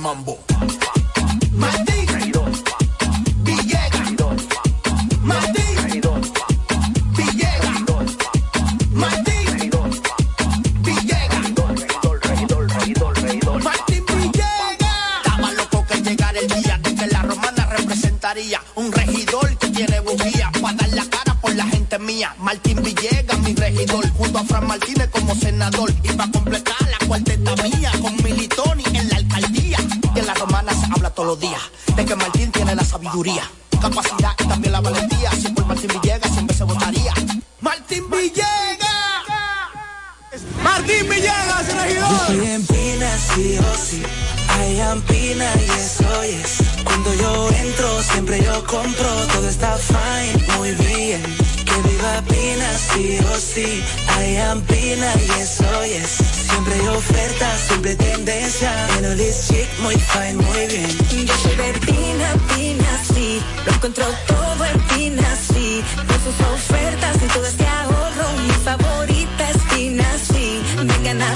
Mambo. 0.00 0.39
Sabiduría, 33.10 33.42
capacidad 33.80 34.32
y 34.38 34.44
también 34.44 34.72
la 34.72 34.80
valentía. 34.80 35.30
Si 35.32 35.48
por 35.48 35.66
Martín 35.66 35.90
Villegas 36.00 36.32
siempre 36.32 36.56
se 36.56 36.64
votaría. 36.64 37.12
¡Martín 37.60 38.08
Villegas! 38.10 38.48
¡Martín 40.62 41.08
Villegas, 41.08 41.68
Yo 41.68 41.74
regidor! 41.82 42.12
estoy 42.12 42.46
en 42.46 42.66
Pina, 42.66 43.18
sí 43.34 43.58
o 43.58 43.76
sí. 43.76 44.02
I 44.72 44.80
am 44.80 45.00
Pina 45.02 45.46
y 45.56 45.70
eso 45.80 46.22
es. 46.22 46.58
Cuando 46.84 47.12
yo 47.14 47.48
entro, 47.50 48.02
siempre 48.02 48.42
yo 48.42 48.64
compro. 48.66 49.08
Todo 49.32 49.48
está 49.48 49.76
fine, 49.76 50.44
muy 50.58 50.72
bien. 50.72 51.22
Que 51.64 51.88
viva 51.88 52.22
Pina, 52.28 52.70
sí 52.78 53.18
o 53.32 53.38
sí. 53.38 53.82
I 54.20 54.36
am 54.36 54.60
Pina 54.62 55.12
y 55.26 55.40
eso 55.40 55.82
es. 55.82 56.10
Siempre 56.48 56.74
hay 56.74 56.88
ofertas, 56.88 57.60
siempre 57.68 57.94
tendencia. 57.96 58.70
En 58.98 59.04
el 59.04 59.20
is 59.20 59.48
chic, 59.48 59.68
muy 59.80 59.94
fine, 59.96 60.34
muy 60.34 60.66
bien. 60.66 61.26
Yo 61.26 61.34
soy 61.42 61.56
de 61.56 61.72
Pina, 61.80 62.34
encuentro 63.80 64.04
todo 64.26 64.64
en 64.66 64.78
Pina, 64.88 65.36
sí. 65.36 65.82
Con 65.96 66.20
sus 66.22 66.38
ofertas 66.52 67.16
y 67.16 67.26
todo 67.32 67.46
este 67.46 67.66
ahorro. 67.66 68.26
Mi 68.42 68.50
favorita 68.62 69.50
es 69.50 69.56
Pina, 69.74 70.04
sí. 70.18 70.60
Vengan 70.76 71.22
a 71.22 71.32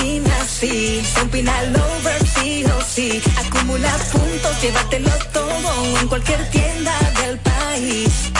Pina, 0.00 0.36
sí. 0.46 1.02
Son 1.12 1.28
Pina 1.28 1.52
Lover, 1.64 2.24
sí 2.28 2.64
o 2.66 2.80
sí. 2.84 3.20
Acumula 3.36 3.92
puntos, 4.12 4.62
llévatelo 4.62 5.10
todo 5.32 5.98
en 6.00 6.06
cualquier 6.06 6.48
tienda 6.50 6.94
del 7.20 7.36
país. 7.40 8.30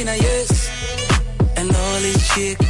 Estoy 0.00 0.16
en 0.16 0.16
Pina, 0.16 0.16
yes. 0.16 0.70
En 1.56 1.68
all 1.68 2.04
is 2.04 2.69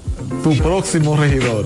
tu 0.43 0.55
próximo 0.57 1.15
regidor. 1.15 1.65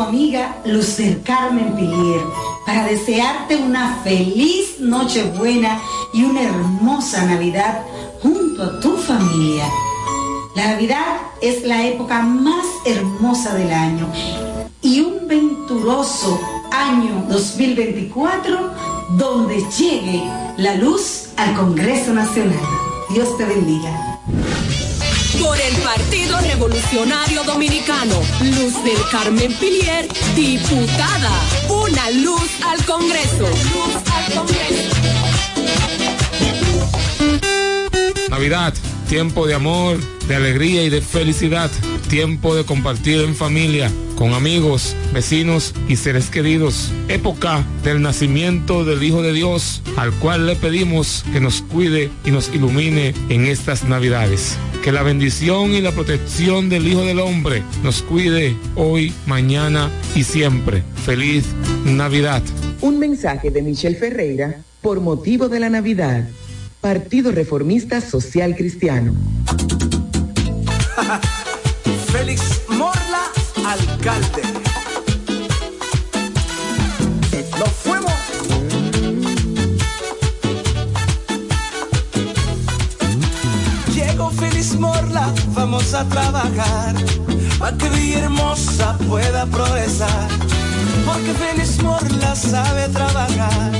amiga 0.00 0.56
Luz 0.64 0.96
del 0.96 1.22
Carmen 1.22 1.74
Pilier 1.74 2.20
para 2.64 2.84
desearte 2.86 3.56
una 3.56 3.96
feliz 4.02 4.80
Nochebuena 4.80 5.80
y 6.12 6.24
una 6.24 6.42
hermosa 6.42 7.24
Navidad 7.24 7.82
junto 8.22 8.62
a 8.62 8.80
tu 8.80 8.96
familia. 8.96 9.64
La 10.54 10.68
Navidad 10.68 11.18
es 11.40 11.64
la 11.64 11.86
época 11.86 12.22
más 12.22 12.66
hermosa 12.84 13.54
del 13.54 13.72
año 13.72 14.08
y 14.80 15.00
un 15.00 15.28
venturoso 15.28 16.40
año 16.72 17.24
2024 17.28 18.70
donde 19.18 19.62
llegue 19.78 20.22
la 20.56 20.74
luz 20.76 21.28
al 21.36 21.54
Congreso 21.54 22.12
Nacional. 22.12 22.58
Dios 23.10 23.36
te 23.36 23.44
bendiga. 23.44 24.15
Por 25.46 25.60
el 25.60 25.76
Partido 25.76 26.40
Revolucionario 26.40 27.44
Dominicano, 27.44 28.20
Luz 28.40 28.82
del 28.82 28.98
Carmen 29.12 29.54
Pilier, 29.54 30.08
diputada. 30.34 31.30
Una 31.68 32.10
luz 32.10 32.50
al 32.66 32.84
Congreso. 32.84 33.46
Luz 33.46 33.94
al 34.12 34.32
Congreso. 34.34 34.96
Navidad, 38.28 38.74
tiempo 39.08 39.46
de 39.46 39.54
amor, 39.54 40.00
de 40.26 40.34
alegría 40.34 40.82
y 40.82 40.90
de 40.90 41.00
felicidad, 41.00 41.70
tiempo 42.08 42.54
de 42.54 42.64
compartir 42.64 43.20
en 43.20 43.34
familia, 43.34 43.90
con 44.16 44.32
amigos, 44.32 44.96
vecinos 45.12 45.74
y 45.88 45.96
seres 45.96 46.30
queridos, 46.30 46.90
época 47.08 47.64
del 47.84 48.02
nacimiento 48.02 48.84
del 48.84 49.02
Hijo 49.02 49.22
de 49.22 49.32
Dios, 49.32 49.82
al 49.96 50.12
cual 50.12 50.46
le 50.46 50.56
pedimos 50.56 51.24
que 51.32 51.40
nos 51.40 51.62
cuide 51.62 52.10
y 52.24 52.30
nos 52.30 52.54
ilumine 52.54 53.14
en 53.28 53.46
estas 53.46 53.84
Navidades. 53.84 54.56
Que 54.82 54.92
la 54.92 55.02
bendición 55.02 55.72
y 55.72 55.80
la 55.80 55.92
protección 55.92 56.68
del 56.68 56.86
Hijo 56.86 57.04
del 57.04 57.18
Hombre 57.18 57.62
nos 57.82 58.02
cuide 58.02 58.56
hoy, 58.76 59.12
mañana 59.26 59.90
y 60.14 60.22
siempre. 60.22 60.82
Feliz 61.04 61.44
Navidad. 61.84 62.42
Un 62.80 62.98
mensaje 62.98 63.50
de 63.50 63.62
Michelle 63.62 63.96
Ferreira 63.96 64.60
por 64.80 65.00
motivo 65.00 65.48
de 65.48 65.60
la 65.60 65.70
Navidad. 65.70 66.28
Partido 66.80 67.32
Reformista 67.32 68.00
Social 68.00 68.54
Cristiano. 68.54 69.12
Félix 72.12 72.62
Morla, 72.68 73.30
alcalde. 73.66 74.42
Nos 77.58 77.68
fuimos. 77.82 78.12
Llegó 83.94 84.30
Félix 84.30 84.74
Morla, 84.78 85.32
vamos 85.54 85.94
a 85.94 86.04
trabajar. 86.04 86.94
Para 87.58 87.76
que 87.76 87.88
Villahermosa 87.88 88.96
pueda 89.08 89.46
progresar. 89.46 90.28
Porque 91.06 91.32
Félix 91.34 91.82
Morla 91.82 92.34
sabe 92.34 92.88
trabajar. 92.88 93.72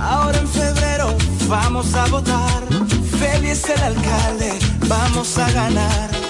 Ahora 0.00 0.38
en 0.38 0.48
febrero 0.48 1.16
vamos 1.48 1.94
a 1.94 2.06
votar. 2.06 2.62
Félix 3.18 3.68
el 3.68 3.82
alcalde, 3.82 4.58
vamos 4.88 5.38
a 5.38 5.50
ganar. 5.50 6.29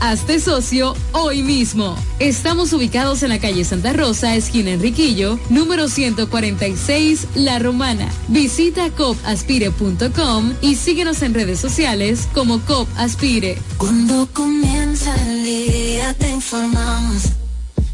Hazte 0.00 0.40
socio 0.40 0.94
hoy 1.12 1.42
mismo. 1.42 1.96
Estamos 2.18 2.72
ubicados 2.72 3.22
en 3.22 3.30
la 3.30 3.38
calle 3.38 3.64
Santa 3.64 3.92
Rosa, 3.92 4.36
esquina 4.36 4.70
Enriquillo, 4.70 5.38
número 5.48 5.88
146, 5.88 7.28
La 7.34 7.58
Romana. 7.58 8.10
Visita 8.28 8.90
copaspire.com 8.90 10.54
y 10.60 10.74
síguenos 10.76 11.22
en 11.22 11.34
redes 11.34 11.60
sociales 11.60 12.28
como 12.34 12.60
Copaspire. 12.60 13.58
Cuando 13.78 14.28
comienza 14.32 15.14
el 15.26 15.44
día 15.44 16.14
te 16.14 16.30
informamos. 16.30 17.22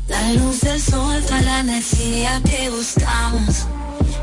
La 0.08 0.32
luz 0.32 0.60
del 0.60 0.80
sol 0.80 1.22
trae 1.26 1.44
la 1.44 1.60
energía 1.60 2.42
que 2.44 2.68
buscamos. 2.70 3.66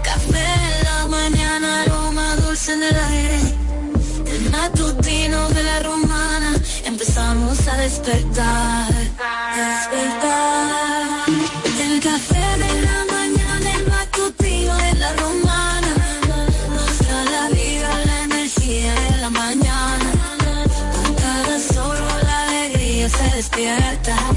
Café 0.03 0.43
en 0.43 0.83
la 0.83 1.07
mañana, 1.07 1.83
aroma 1.83 2.35
dulce 2.35 2.73
en 2.73 2.83
el 2.83 2.95
aire. 2.95 3.39
El 4.25 4.49
matutino 4.51 5.49
de 5.49 5.63
la 5.63 5.79
romana, 5.79 6.53
empezamos 6.87 7.67
a 7.67 7.77
despertar. 7.77 8.93
Despertar. 9.61 11.03
El 11.79 11.99
café 11.99 12.45
de 12.63 12.81
la 12.81 13.05
mañana, 13.11 13.75
el 13.75 13.87
matutino 13.87 14.75
de 14.77 14.93
la 14.93 15.13
romana. 15.13 15.91
Nos 16.73 16.99
da 17.07 17.23
la 17.35 17.49
vida, 17.49 17.89
la 18.05 18.23
energía 18.23 18.93
de 18.93 19.17
la 19.17 19.29
mañana. 19.29 20.11
Con 20.95 21.13
cada 21.15 21.59
solo 21.59 22.07
la 22.23 22.43
alegría 22.43 23.09
se 23.09 23.35
despierta. 23.35 24.36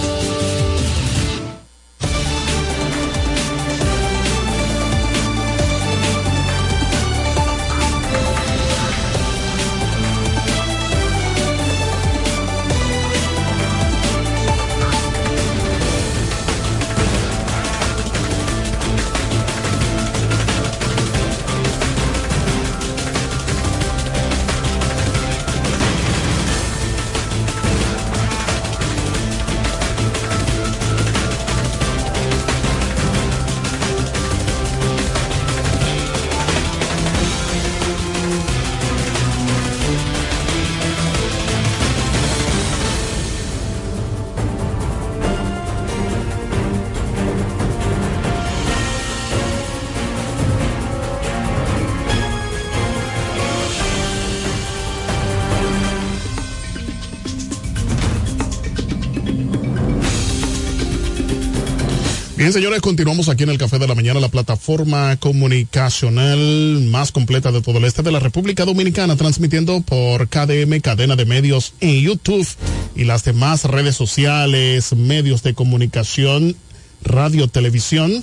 Bien, 62.51 62.63
señores, 62.63 62.81
continuamos 62.81 63.29
aquí 63.29 63.43
en 63.43 63.49
el 63.49 63.57
Café 63.57 63.79
de 63.79 63.87
la 63.87 63.95
Mañana, 63.95 64.19
la 64.19 64.27
plataforma 64.27 65.15
comunicacional 65.15 66.81
más 66.89 67.13
completa 67.13 67.49
de 67.49 67.61
todo 67.61 67.77
el 67.77 67.85
este 67.85 68.03
de 68.03 68.11
la 68.11 68.19
República 68.19 68.65
Dominicana, 68.65 69.15
transmitiendo 69.15 69.79
por 69.79 70.27
KDM, 70.27 70.81
cadena 70.81 71.15
de 71.15 71.23
medios 71.23 71.73
en 71.79 72.01
YouTube 72.01 72.45
y 72.93 73.05
las 73.05 73.23
demás 73.23 73.63
redes 73.63 73.95
sociales, 73.95 74.93
medios 74.93 75.43
de 75.43 75.53
comunicación, 75.53 76.57
radio, 77.01 77.47
televisión. 77.47 78.21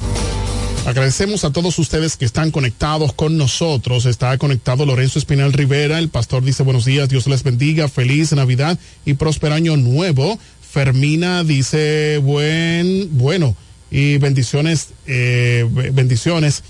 Agradecemos 0.84 1.44
a 1.44 1.50
todos 1.50 1.78
ustedes 1.78 2.18
que 2.18 2.26
están 2.26 2.50
conectados 2.50 3.14
con 3.14 3.38
nosotros. 3.38 4.04
Está 4.04 4.36
conectado 4.36 4.84
Lorenzo 4.84 5.18
Espinal 5.18 5.54
Rivera. 5.54 5.98
El 5.98 6.10
pastor 6.10 6.44
dice 6.44 6.62
buenos 6.64 6.84
días, 6.84 7.08
Dios 7.08 7.26
les 7.28 7.44
bendiga, 7.44 7.88
feliz 7.88 8.34
Navidad 8.34 8.78
y 9.06 9.14
próspero 9.14 9.54
año 9.54 9.78
nuevo. 9.78 10.38
Fermina 10.60 11.44
dice 11.44 12.18
buen, 12.18 13.08
bueno, 13.16 13.56
y 13.90 14.18
bendiciones, 14.18 14.88
eh, 15.06 15.66
bendiciones 15.92 16.62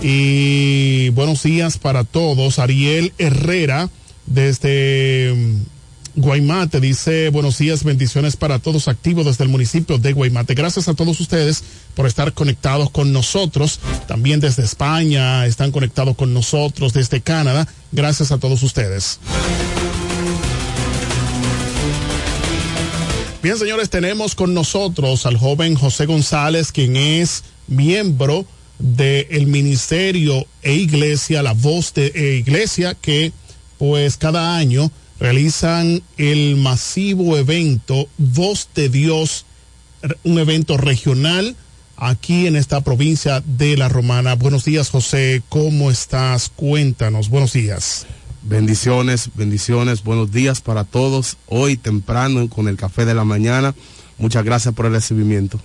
y 0.00 1.10
buenos 1.10 1.42
días 1.42 1.78
para 1.78 2.04
todos. 2.04 2.58
Ariel 2.58 3.12
Herrera 3.18 3.88
desde 4.26 5.32
mm, 5.34 6.20
Guaymate 6.20 6.80
dice 6.80 7.28
buenos 7.28 7.58
días, 7.58 7.84
bendiciones 7.84 8.36
para 8.36 8.58
todos 8.58 8.88
activos 8.88 9.26
desde 9.26 9.44
el 9.44 9.50
municipio 9.50 9.98
de 9.98 10.12
Guaymate. 10.12 10.54
Gracias 10.54 10.88
a 10.88 10.94
todos 10.94 11.20
ustedes 11.20 11.62
por 11.94 12.06
estar 12.06 12.32
conectados 12.32 12.90
con 12.90 13.12
nosotros. 13.12 13.80
También 14.08 14.40
desde 14.40 14.64
España 14.64 15.46
están 15.46 15.72
conectados 15.72 16.16
con 16.16 16.32
nosotros, 16.32 16.92
desde 16.92 17.20
Canadá. 17.20 17.68
Gracias 17.92 18.32
a 18.32 18.38
todos 18.38 18.62
ustedes. 18.62 19.20
Bien, 23.42 23.58
señores, 23.58 23.90
tenemos 23.90 24.34
con 24.34 24.54
nosotros 24.54 25.26
al 25.26 25.36
joven 25.36 25.74
José 25.74 26.06
González, 26.06 26.72
quien 26.72 26.96
es 26.96 27.44
miembro 27.68 28.44
del 28.78 29.46
ministerio 29.46 30.46
e 30.62 30.74
iglesia, 30.74 31.42
la 31.42 31.52
voz 31.52 31.94
de 31.94 32.06
e 32.14 32.36
iglesia, 32.36 32.94
que 32.94 33.32
pues 33.78 34.16
cada 34.16 34.56
año 34.56 34.90
realizan 35.20 36.02
el 36.16 36.56
masivo 36.56 37.36
evento 37.36 38.08
Voz 38.18 38.68
de 38.74 38.88
Dios, 38.88 39.44
un 40.24 40.38
evento 40.38 40.76
regional 40.76 41.56
aquí 41.96 42.46
en 42.46 42.56
esta 42.56 42.80
provincia 42.80 43.42
de 43.46 43.76
La 43.76 43.88
Romana. 43.88 44.34
Buenos 44.34 44.64
días, 44.64 44.90
José. 44.90 45.42
¿Cómo 45.48 45.90
estás? 45.90 46.50
Cuéntanos. 46.54 47.28
Buenos 47.28 47.52
días. 47.52 48.06
Bendiciones, 48.48 49.30
bendiciones, 49.34 50.04
buenos 50.04 50.30
días 50.30 50.60
para 50.60 50.84
todos. 50.84 51.36
Hoy 51.48 51.76
temprano 51.76 52.48
con 52.48 52.68
el 52.68 52.76
café 52.76 53.04
de 53.04 53.12
la 53.12 53.24
mañana. 53.24 53.74
Muchas 54.18 54.44
gracias 54.44 54.72
por 54.72 54.86
el 54.86 54.92
recibimiento. 54.92 55.60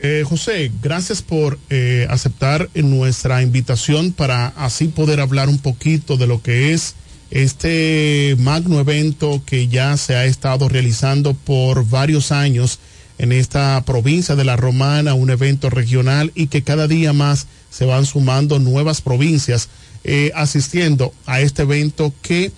Eh, 0.00 0.24
José, 0.26 0.72
gracias 0.82 1.20
por 1.20 1.58
eh, 1.68 2.06
aceptar 2.08 2.70
nuestra 2.74 3.42
invitación 3.42 4.12
para 4.12 4.46
así 4.56 4.88
poder 4.88 5.20
hablar 5.20 5.50
un 5.50 5.58
poquito 5.58 6.16
de 6.16 6.26
lo 6.26 6.40
que 6.40 6.72
es 6.72 6.94
este 7.30 8.34
magno 8.38 8.80
evento 8.80 9.42
que 9.44 9.68
ya 9.68 9.98
se 9.98 10.16
ha 10.16 10.24
estado 10.24 10.70
realizando 10.70 11.34
por 11.34 11.86
varios 11.86 12.32
años 12.32 12.78
en 13.18 13.32
esta 13.32 13.82
provincia 13.84 14.36
de 14.36 14.44
la 14.44 14.56
Romana, 14.56 15.12
un 15.12 15.28
evento 15.28 15.68
regional 15.68 16.32
y 16.34 16.46
que 16.46 16.62
cada 16.62 16.88
día 16.88 17.12
más 17.12 17.46
se 17.70 17.84
van 17.84 18.06
sumando 18.06 18.58
nuevas 18.58 19.02
provincias 19.02 19.68
eh, 20.04 20.30
asistiendo 20.34 21.12
a 21.26 21.40
este 21.40 21.62
evento 21.62 22.12
que 22.22 22.52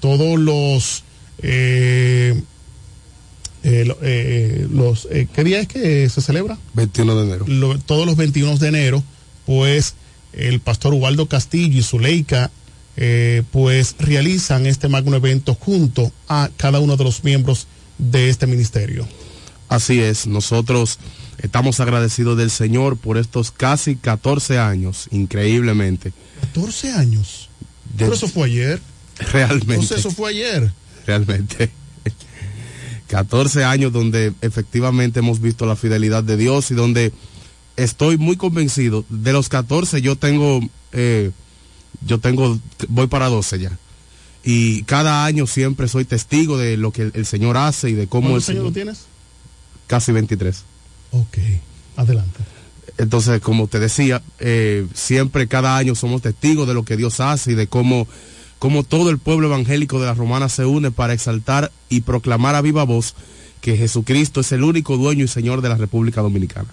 todos 0.00 0.38
los 0.38 1.04
eh, 1.42 2.42
eh, 3.64 4.66
los, 4.70 5.06
eh, 5.10 5.28
¿Qué 5.32 5.44
día 5.44 5.60
es 5.60 5.68
que 5.68 6.08
se 6.08 6.20
celebra? 6.20 6.58
21 6.74 7.14
de 7.14 7.22
enero. 7.22 7.44
Lo, 7.46 7.78
todos 7.78 8.06
los 8.06 8.16
21 8.16 8.58
de 8.58 8.68
enero, 8.68 9.04
pues 9.46 9.94
el 10.32 10.60
pastor 10.60 10.94
Ubaldo 10.94 11.26
Castillo 11.26 11.78
y 11.78 11.82
Zuleika, 11.82 12.50
eh, 12.96 13.42
pues 13.52 13.94
realizan 13.98 14.66
este 14.66 14.88
magno 14.88 15.16
evento 15.16 15.54
junto 15.54 16.12
a 16.28 16.50
cada 16.56 16.80
uno 16.80 16.96
de 16.96 17.04
los 17.04 17.24
miembros 17.24 17.66
de 17.98 18.28
este 18.28 18.46
ministerio. 18.46 19.06
Así 19.68 20.00
es, 20.00 20.26
nosotros 20.26 20.98
estamos 21.38 21.80
agradecidos 21.80 22.36
del 22.36 22.50
Señor 22.50 22.96
por 22.96 23.18
estos 23.18 23.50
casi 23.50 23.96
14 23.96 24.58
años, 24.58 25.08
increíblemente. 25.10 26.12
14 26.40 26.92
años. 26.92 27.48
De, 27.84 28.04
Pero 28.04 28.14
eso 28.14 28.28
fue 28.28 28.46
ayer. 28.46 28.80
Realmente. 29.32 29.74
Entonces 29.74 29.98
eso 29.98 30.10
fue 30.10 30.30
ayer. 30.30 30.72
Realmente. 31.06 31.70
14 33.08 33.64
años 33.64 33.92
donde 33.92 34.32
efectivamente 34.40 35.20
hemos 35.20 35.40
visto 35.40 35.66
la 35.66 35.76
fidelidad 35.76 36.24
de 36.24 36.36
Dios 36.36 36.70
y 36.70 36.74
donde 36.74 37.12
estoy 37.76 38.16
muy 38.16 38.36
convencido. 38.36 39.04
De 39.08 39.32
los 39.32 39.48
14 39.48 40.00
yo 40.00 40.16
tengo, 40.16 40.60
eh, 40.92 41.30
yo 42.06 42.18
tengo, 42.18 42.58
voy 42.88 43.08
para 43.08 43.28
12 43.28 43.58
ya. 43.58 43.78
Y 44.44 44.82
cada 44.84 45.24
año 45.24 45.46
siempre 45.46 45.88
soy 45.88 46.04
testigo 46.04 46.58
de 46.58 46.76
lo 46.76 46.90
que 46.90 47.10
el, 47.14 47.26
Señor 47.26 47.56
hace 47.56 47.90
y 47.90 47.92
de 47.92 48.08
cómo... 48.08 48.30
¿Cuántos 48.30 48.48
años 48.48 48.64
lo 48.64 48.72
tienes? 48.72 49.06
Casi 49.86 50.10
23. 50.10 50.64
Ok, 51.12 51.38
adelante. 51.96 52.40
Entonces, 52.98 53.40
como 53.40 53.68
te 53.68 53.78
decía, 53.78 54.22
eh, 54.38 54.86
siempre 54.92 55.46
cada 55.46 55.76
año 55.76 55.94
somos 55.94 56.22
testigos 56.22 56.68
de 56.68 56.74
lo 56.74 56.84
que 56.84 56.96
Dios 56.96 57.20
hace 57.20 57.52
y 57.52 57.54
de 57.54 57.66
cómo 57.66 58.06
como 58.58 58.84
todo 58.84 59.10
el 59.10 59.18
pueblo 59.18 59.48
evangélico 59.48 59.98
de 59.98 60.06
la 60.06 60.14
Romana 60.14 60.48
se 60.48 60.64
une 60.64 60.92
para 60.92 61.14
exaltar 61.14 61.72
y 61.88 62.02
proclamar 62.02 62.54
a 62.54 62.62
viva 62.62 62.84
voz 62.84 63.16
que 63.60 63.76
Jesucristo 63.76 64.40
es 64.40 64.52
el 64.52 64.62
único 64.62 64.96
dueño 64.96 65.24
y 65.24 65.28
señor 65.28 65.62
de 65.62 65.68
la 65.68 65.74
República 65.74 66.20
Dominicana. 66.20 66.68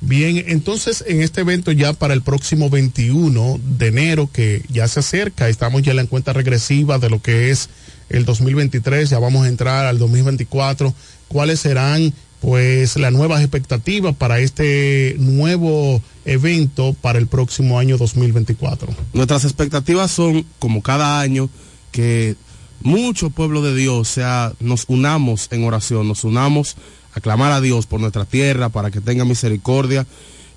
Bien, 0.00 0.44
entonces 0.46 1.02
en 1.08 1.20
este 1.20 1.40
evento 1.40 1.72
ya 1.72 1.94
para 1.94 2.14
el 2.14 2.22
próximo 2.22 2.70
21 2.70 3.58
de 3.76 3.86
enero 3.88 4.30
que 4.32 4.62
ya 4.68 4.86
se 4.86 5.00
acerca, 5.00 5.48
estamos 5.48 5.82
ya 5.82 5.90
en 5.90 5.96
la 5.96 6.06
cuenta 6.06 6.32
regresiva 6.32 7.00
de 7.00 7.10
lo 7.10 7.20
que 7.20 7.50
es 7.50 7.70
el 8.08 8.24
2023, 8.24 9.10
ya 9.10 9.18
vamos 9.18 9.46
a 9.46 9.48
entrar 9.48 9.86
al 9.86 9.98
2024, 9.98 10.94
¿cuáles 11.26 11.58
serán 11.58 12.12
pues 12.44 12.96
las 12.98 13.10
nuevas 13.10 13.40
expectativas 13.40 14.14
para 14.14 14.38
este 14.38 15.16
nuevo 15.18 16.02
evento 16.26 16.94
para 17.00 17.18
el 17.18 17.26
próximo 17.26 17.78
año 17.78 17.96
2024? 17.96 18.94
Nuestras 19.14 19.44
expectativas 19.44 20.10
son, 20.10 20.44
como 20.58 20.82
cada 20.82 21.20
año, 21.20 21.48
que 21.90 22.36
mucho 22.82 23.30
pueblo 23.30 23.62
de 23.62 23.74
Dios, 23.74 24.08
sea, 24.08 24.52
nos 24.60 24.84
unamos 24.88 25.48
en 25.52 25.64
oración, 25.64 26.06
nos 26.06 26.24
unamos 26.24 26.76
a 27.14 27.20
clamar 27.20 27.50
a 27.50 27.62
Dios 27.62 27.86
por 27.86 27.98
nuestra 27.98 28.26
tierra, 28.26 28.68
para 28.68 28.90
que 28.90 29.00
tenga 29.00 29.24
misericordia, 29.24 30.06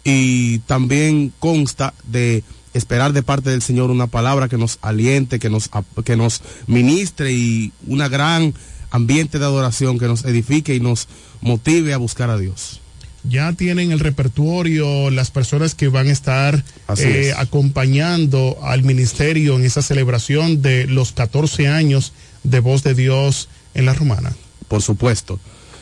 y 0.03 0.59
también 0.59 1.31
consta 1.39 1.93
de 2.03 2.43
esperar 2.73 3.13
de 3.13 3.23
parte 3.23 3.49
del 3.49 3.61
Señor 3.61 3.91
una 3.91 4.07
palabra 4.07 4.49
que 4.49 4.57
nos 4.57 4.77
aliente, 4.81 5.39
que 5.39 5.49
nos, 5.49 5.69
que 6.03 6.17
nos 6.17 6.41
ministre 6.67 7.31
y 7.31 7.71
una 7.87 8.09
gran 8.09 8.53
ambiente 8.91 9.39
de 9.39 9.45
adoración 9.45 9.99
que 9.99 10.07
nos 10.07 10.25
edifique 10.25 10.75
y 10.75 10.79
nos 10.79 11.07
motive 11.41 11.93
a 11.93 11.97
buscar 11.97 12.29
a 12.29 12.37
Dios. 12.37 12.81
Ya 13.23 13.51
tienen 13.53 13.91
el 13.91 13.99
repertorio 13.99 15.09
las 15.09 15.31
personas 15.31 15.75
que 15.75 15.89
van 15.89 16.07
a 16.07 16.11
estar 16.11 16.63
eh, 16.97 17.33
acompañando 17.37 18.57
al 18.63 18.83
ministerio 18.83 19.57
en 19.57 19.65
esa 19.65 19.81
celebración 19.81 20.61
de 20.61 20.87
los 20.87 21.11
14 21.11 21.67
años 21.67 22.13
de 22.43 22.59
Voz 22.61 22.83
de 22.83 22.93
Dios 22.93 23.49
en 23.73 23.85
la 23.85 23.93
Romana. 23.93 24.33
Por 24.67 24.81
supuesto. 24.81 25.39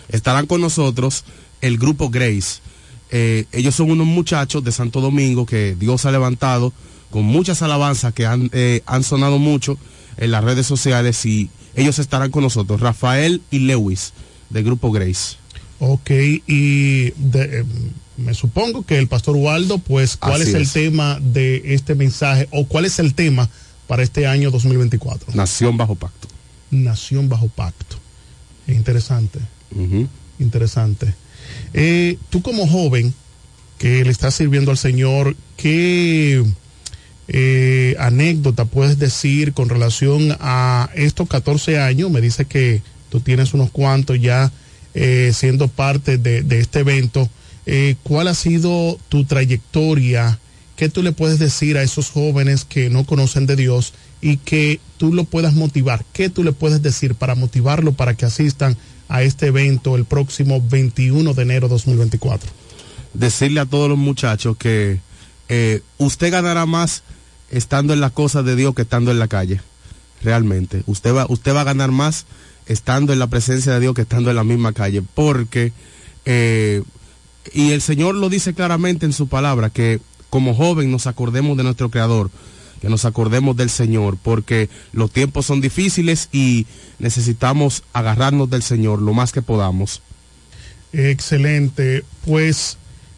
Estarán 0.09 0.47
con 0.47 0.61
nosotros 0.61 1.23
el 1.61 1.77
grupo 1.77 2.09
Grace. 2.09 2.61
Eh, 3.11 3.45
ellos 3.51 3.75
son 3.75 3.91
unos 3.91 4.07
muchachos 4.07 4.63
de 4.63 4.71
Santo 4.71 5.01
Domingo 5.01 5.45
que 5.45 5.75
Dios 5.75 6.05
ha 6.05 6.11
levantado 6.11 6.73
con 7.11 7.23
muchas 7.23 7.61
alabanzas 7.61 8.13
que 8.13 8.25
han, 8.25 8.49
eh, 8.53 8.81
han 8.85 9.03
sonado 9.03 9.37
mucho 9.37 9.77
en 10.17 10.31
las 10.31 10.43
redes 10.43 10.65
sociales 10.65 11.25
y 11.25 11.49
ellos 11.75 11.99
estarán 11.99 12.31
con 12.31 12.43
nosotros, 12.43 12.79
Rafael 12.79 13.41
y 13.51 13.59
Lewis, 13.59 14.13
del 14.49 14.63
grupo 14.63 14.91
Grace. 14.91 15.37
Ok, 15.79 16.09
y 16.47 17.13
eh, 17.33 17.63
me 18.17 18.33
supongo 18.33 18.85
que 18.85 18.97
el 18.97 19.07
pastor 19.07 19.35
Waldo, 19.35 19.77
pues, 19.77 20.15
¿cuál 20.15 20.41
es 20.41 20.53
el 20.53 20.71
tema 20.71 21.19
de 21.19 21.73
este 21.73 21.95
mensaje 21.95 22.47
o 22.51 22.65
cuál 22.65 22.85
es 22.85 22.99
el 22.99 23.13
tema 23.13 23.49
para 23.87 24.03
este 24.03 24.25
año 24.25 24.51
2024? 24.51 25.33
Nación 25.33 25.75
bajo 25.75 25.95
pacto. 25.95 26.27
Nación 26.71 27.27
bajo 27.27 27.49
pacto. 27.49 27.97
Interesante. 28.67 29.39
Interesante. 30.39 31.13
Eh, 31.73 32.17
tú 32.29 32.41
como 32.41 32.67
joven 32.67 33.13
que 33.77 34.03
le 34.03 34.11
estás 34.11 34.35
sirviendo 34.35 34.71
al 34.71 34.77
Señor, 34.77 35.35
¿qué 35.57 36.43
eh, 37.27 37.95
anécdota 37.97 38.65
puedes 38.65 38.99
decir 38.99 39.53
con 39.53 39.69
relación 39.69 40.35
a 40.39 40.89
estos 40.95 41.27
14 41.27 41.79
años? 41.79 42.11
Me 42.11 42.21
dice 42.21 42.45
que 42.45 42.81
tú 43.09 43.19
tienes 43.19 43.53
unos 43.53 43.71
cuantos 43.71 44.19
ya 44.21 44.51
eh, 44.93 45.31
siendo 45.33 45.67
parte 45.67 46.17
de, 46.17 46.59
este 46.59 46.79
evento. 46.79 47.29
Eh, 47.65 47.95
¿Cuál 48.03 48.27
ha 48.27 48.35
sido 48.35 48.99
tu 49.09 49.25
trayectoria? 49.25 50.39
¿Qué 50.75 50.89
tú 50.89 51.01
le 51.01 51.13
puedes 51.13 51.39
decir 51.39 51.77
a 51.77 51.83
esos 51.83 52.11
jóvenes 52.11 52.65
que 52.65 52.89
no 52.89 53.05
conocen 53.05 53.45
de 53.45 53.55
Dios 53.55 53.93
y 54.21 54.37
que 54.37 54.79
tú 54.97 55.13
lo 55.13 55.23
puedas 55.23 55.53
motivar? 55.53 56.05
¿Qué 56.13 56.29
tú 56.29 56.43
le 56.43 56.51
puedes 56.51 56.81
decir 56.83 57.15
para 57.15 57.33
motivarlo 57.33 57.93
para 57.93 58.13
que 58.13 58.25
asistan 58.25 58.77
a 59.07 59.23
este 59.23 59.47
evento 59.47 59.95
el 59.95 60.05
próximo 60.05 60.61
21 60.61 61.33
de 61.33 61.41
enero 61.41 61.67
de 61.67 61.73
2024? 61.73 62.51
Decirle 63.13 63.61
a 63.61 63.65
todos 63.65 63.89
los 63.89 63.97
muchachos 63.97 64.57
que 64.57 64.99
usted 65.97 66.31
ganará 66.31 66.65
más 66.65 67.03
estando 67.55 67.93
en 67.93 68.01
las 68.01 68.11
cosas 68.11 68.43
de 68.43 68.55
Dios 68.55 68.75
que 68.75 68.81
estando 68.81 69.11
en 69.11 69.19
la 69.19 69.27
calle. 69.27 69.61
Realmente. 70.21 70.83
Usted 70.87 71.13
va, 71.15 71.25
usted 71.29 71.55
va 71.55 71.61
a 71.61 71.65
ganar 71.65 71.91
más 71.91 72.25
estando 72.65 73.13
en 73.13 73.19
la 73.19 73.27
presencia 73.27 73.73
de 73.73 73.79
Dios 73.79 73.93
que 73.93 74.01
estando 74.01 74.29
en 74.29 74.35
la 74.35 74.43
misma 74.43 74.73
calle. 74.73 75.01
Porque, 75.13 75.71
eh, 76.25 76.83
y 77.53 77.71
el 77.71 77.81
Señor 77.81 78.15
lo 78.15 78.29
dice 78.29 78.53
claramente 78.53 79.05
en 79.05 79.13
su 79.13 79.27
palabra, 79.27 79.69
que 79.69 80.01
como 80.29 80.53
joven 80.53 80.91
nos 80.91 81.07
acordemos 81.07 81.55
de 81.55 81.63
nuestro 81.63 81.89
Creador, 81.89 82.29
que 82.81 82.89
nos 82.89 83.05
acordemos 83.05 83.55
del 83.55 83.69
Señor, 83.69 84.17
porque 84.21 84.69
los 84.91 85.11
tiempos 85.11 85.45
son 85.45 85.61
difíciles 85.61 86.27
y 86.33 86.65
necesitamos 86.99 87.83
agarrarnos 87.93 88.49
del 88.49 88.63
Señor 88.63 89.01
lo 89.01 89.13
más 89.13 89.31
que 89.31 89.41
podamos. 89.41 90.01
Excelente. 90.91 92.03
Pues 92.25 92.77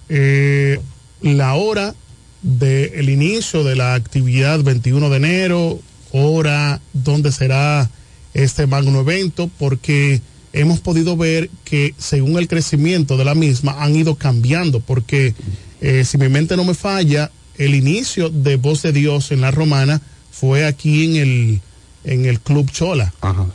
eh, 0.10 0.80
la 1.22 1.56
hora 1.56 1.96
del 2.42 3.10
inicio 3.10 3.64
de 3.64 3.76
la 3.76 3.94
actividad 3.94 4.62
21 4.64 5.10
de 5.10 5.18
enero, 5.18 5.80
hora 6.12 6.80
donde 6.94 7.32
será 7.32 7.90
este 8.34 8.68
magno 8.68 9.02
evento, 9.02 9.50
porque 9.58 10.22
hemos 10.54 10.80
podido 10.80 11.18
ver 11.18 11.50
que 11.64 11.94
según 11.98 12.38
el 12.38 12.48
crecimiento 12.48 13.18
de 13.18 13.26
la 13.26 13.36
misma 13.36 13.84
han 13.84 13.96
ido 13.96 14.16
cambiando, 14.16 14.80
porque 14.80 15.34
eh, 15.82 16.04
si 16.06 16.18
mi 16.18 16.30
mente 16.30 16.56
no 16.56 16.64
me 16.64 16.74
falla, 16.74 17.32
el 17.58 17.76
inicio 17.76 18.30
de 18.30 18.56
Voz 18.56 18.84
de 18.84 18.92
Dios 18.92 19.32
en 19.32 19.42
la 19.42 19.52
romana 19.52 20.02
fue 20.32 20.66
aquí 20.66 21.06
en 21.06 21.16
el, 21.16 21.62
en 22.04 22.26
el 22.26 22.40
Club 22.40 22.72
Chola. 22.72 23.14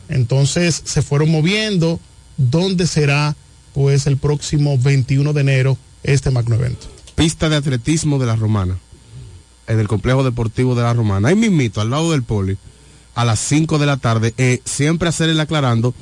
Entonces 0.08 0.82
se 0.84 1.02
fueron 1.02 1.30
moviendo, 1.30 2.00
¿dónde 2.36 2.86
será 2.86 3.36
pues 3.72 4.06
el 4.06 4.16
próximo 4.16 4.76
21 4.78 5.32
de 5.32 5.40
enero 5.40 5.78
este 6.02 6.30
magno 6.30 6.56
evento? 6.56 6.91
Pista 7.14 7.48
de 7.48 7.56
atletismo 7.56 8.18
de 8.18 8.26
la 8.26 8.36
Romana, 8.36 8.78
en 9.66 9.78
el 9.78 9.88
complejo 9.88 10.24
deportivo 10.24 10.74
de 10.74 10.82
la 10.82 10.94
Romana. 10.94 11.28
Ahí 11.28 11.36
mismito, 11.36 11.80
al 11.80 11.90
lado 11.90 12.12
del 12.12 12.22
poli, 12.22 12.56
a 13.14 13.24
las 13.24 13.40
5 13.40 13.78
de 13.78 13.86
la 13.86 13.96
tarde, 13.96 14.34
eh, 14.38 14.60
siempre 14.64 15.08
hacerle 15.08 15.40
aclarando, 15.40 15.94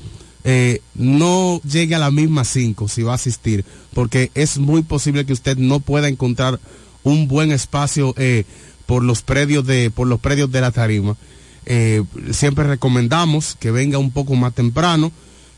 eh, 0.43 0.81
no 0.95 1.61
llegue 1.63 1.95
a 1.95 1.99
la 1.99 2.11
misma 2.11 2.45
5 2.45 2.89
si 2.89 3.03
va 3.03 3.13
a 3.13 3.17
asistir, 3.17 3.65
porque 3.93 4.31
es 4.35 4.59
muy 4.59 4.83
posible 4.83 5.27
que 5.27 5.33
usted 5.33 5.59
no 5.59 5.81
pueda 5.81 6.09
encontrar 6.09 6.59
un 7.03 7.29
buen 7.29 7.53
espacio 7.53 8.15
eh, 8.17 8.45
por 8.87 9.05
los 9.05 9.23
predios 9.23 9.67
de, 9.67 9.91
por 9.91 10.09
los 10.09 10.21
predios 10.21 10.51
de 10.51 10.61
la 10.61 10.71
tarima. 10.71 11.17
Eh, 11.67 12.03
siempre 12.33 12.65
recomendamos 12.67 13.57
que 13.59 13.71
venga 13.71 13.99
un 13.99 14.11
poco 14.11 14.35
más 14.35 14.55
temprano, 14.55 15.13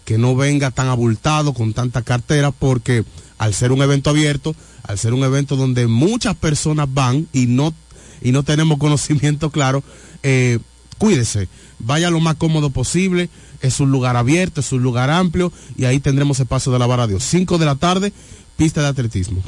que 0.05 0.19
no 0.19 0.35
venga 0.37 0.71
tan 0.71 0.89
abultado 0.89 1.55
con 1.55 1.73
tanta 1.73 2.03
cartera, 2.03 2.51
porque 2.51 3.05
al 3.39 3.55
ser 3.55 3.73
un 3.73 3.83
evento 3.83 4.11
abierto, 4.11 4.55
al 4.85 4.99
ser 4.99 5.15
un 5.15 5.25
evento 5.25 5.57
donde 5.57 5.87
muchas 5.87 6.35
personas 6.37 6.89
van 6.93 7.29
y 7.33 7.47
no, 7.47 7.75
y 8.21 8.33
no 8.33 8.43
tenemos 8.43 8.79
conocimiento 8.81 9.51
claro, 9.51 9.83
eh, 10.23 10.59
cuídese, 10.99 11.49
vaya 11.79 12.11
lo 12.11 12.21
más 12.21 12.37
cómodo 12.37 12.71
posible, 12.71 13.29
es 13.61 13.81
un 13.81 13.91
lugar 13.91 14.17
abierto, 14.17 14.61
es 14.61 14.73
un 14.73 14.83
lugar 14.83 15.11
amplio 15.11 15.53
y 15.77 15.85
ahí 15.85 16.01
tendremos 16.01 16.39
el 16.41 16.47
paso 16.47 16.73
de 16.73 16.79
la 16.79 16.87
vara 16.87 17.07
Dios. 17.07 17.25
5 17.25 17.59
de 17.59 17.67
la 17.67 17.77
tarde, 17.77 18.13
pista 18.57 18.83
de 18.83 18.89
atletismo. 18.89 19.43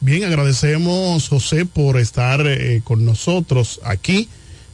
Bien, 0.00 0.24
agradecemos 0.24 1.28
José 1.28 1.64
por 1.64 1.98
estar 1.98 2.46
eh, 2.46 2.82
con 2.84 3.04
nosotros 3.04 3.80
aquí. 3.84 4.28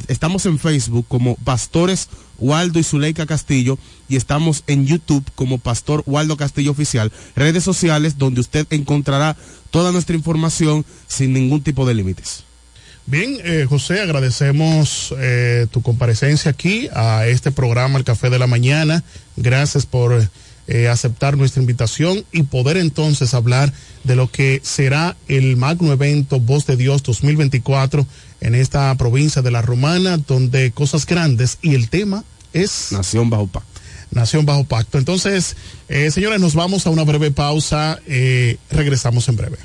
estamos 0.08 0.46
en 0.46 0.60
Facebook 0.60 1.06
como 1.08 1.36
Pastores 1.36 2.10
Waldo 2.40 2.80
y 2.80 2.84
Zuleika 2.84 3.26
Castillo 3.26 3.78
y 4.10 4.16
estamos 4.16 4.64
en 4.68 4.86
YouTube 4.88 5.24
como 5.36 5.60
Pastor 5.60 6.04
Waldo 6.06 6.38
Castillo 6.38 6.72
Oficial, 6.72 7.12
redes 7.36 7.64
sociales 7.64 8.18
donde 8.18 8.42
usted 8.42 8.66
encontrará 8.72 9.38
toda 9.70 9.92
nuestra 9.92 10.16
información 10.16 10.86
sin 11.08 11.34
ningún 11.34 11.62
tipo 11.62 11.86
de 11.86 11.94
límites. 11.94 12.44
Bien, 13.06 13.38
eh, 13.44 13.66
José, 13.68 14.02
agradecemos 14.02 15.14
tu 15.72 15.82
comparecencia 15.82 16.52
aquí 16.52 16.88
a 16.94 17.28
este 17.28 17.52
programa, 17.52 17.98
El 17.98 18.06
Café 18.06 18.30
de 18.30 18.40
la 18.40 18.48
Mañana. 18.48 19.04
Gracias 19.38 19.86
por 19.86 20.30
eh, 20.68 20.88
aceptar 20.88 21.38
nuestra 21.38 21.62
invitación 21.62 22.24
y 22.32 22.44
poder 22.44 22.78
entonces 22.78 23.34
hablar 23.34 23.74
de 24.04 24.16
lo 24.16 24.32
que 24.32 24.62
será 24.64 25.16
el 25.28 25.58
magno 25.58 25.92
evento 25.92 26.40
Voz 26.40 26.66
de 26.66 26.78
Dios 26.78 27.04
2024 27.04 28.06
en 28.42 28.56
esta 28.56 28.94
provincia 28.96 29.42
de 29.42 29.52
la 29.52 29.62
Romana, 29.62 30.18
donde 30.18 30.72
cosas 30.72 31.06
grandes 31.06 31.58
y 31.62 31.76
el 31.76 31.90
tema 31.90 32.24
es... 32.54 32.92
Nación 32.92 33.30
bajo 33.30 33.48
pacto. 33.48 33.70
Nación 34.12 34.46
bajo 34.46 34.64
pacto. 34.66 34.98
Entonces, 34.98 35.56
eh, 35.88 36.12
señores, 36.12 36.40
nos 36.40 36.54
vamos 36.54 36.86
a 36.86 36.90
una 36.90 37.04
breve 37.04 37.32
pausa. 37.32 38.00
eh, 38.08 38.58
regresamos 38.70 39.28
en 39.30 39.38
breve. 39.38 39.58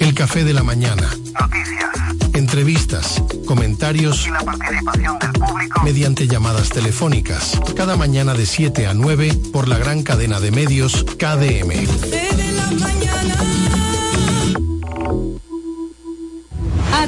El 0.00 0.14
café 0.14 0.44
de 0.44 0.54
la 0.54 0.62
mañana. 0.62 1.10
Noticias. 1.40 1.90
Entrevistas, 2.34 3.22
comentarios 3.46 4.26
y 4.26 4.30
la 4.30 4.40
participación 4.40 5.18
del 5.18 5.32
público 5.32 5.82
mediante 5.82 6.26
llamadas 6.26 6.68
telefónicas. 6.70 7.60
Cada 7.74 7.96
mañana 7.96 8.34
de 8.34 8.46
7 8.46 8.86
a 8.86 8.94
9 8.94 9.32
por 9.52 9.68
la 9.68 9.78
gran 9.78 10.02
cadena 10.02 10.40
de 10.40 10.50
medios 10.50 11.04
KDM. 11.18 11.86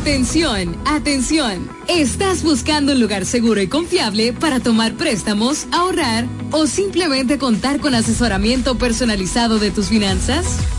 Atención, 0.09 0.77
atención. 0.87 1.69
¿Estás 1.87 2.43
buscando 2.43 2.93
un 2.93 3.01
lugar 3.01 3.27
seguro 3.27 3.61
y 3.61 3.67
confiable 3.67 4.33
para 4.33 4.61
tomar 4.61 4.95
préstamos, 4.95 5.67
ahorrar 5.71 6.27
o 6.51 6.67
simplemente 6.67 7.37
contar 7.37 7.81
con 7.81 7.95
asesoramiento 7.95 8.79
personalizado 8.79 9.59
de 9.59 9.71
tus 9.71 9.89
finanzas? 9.89 10.61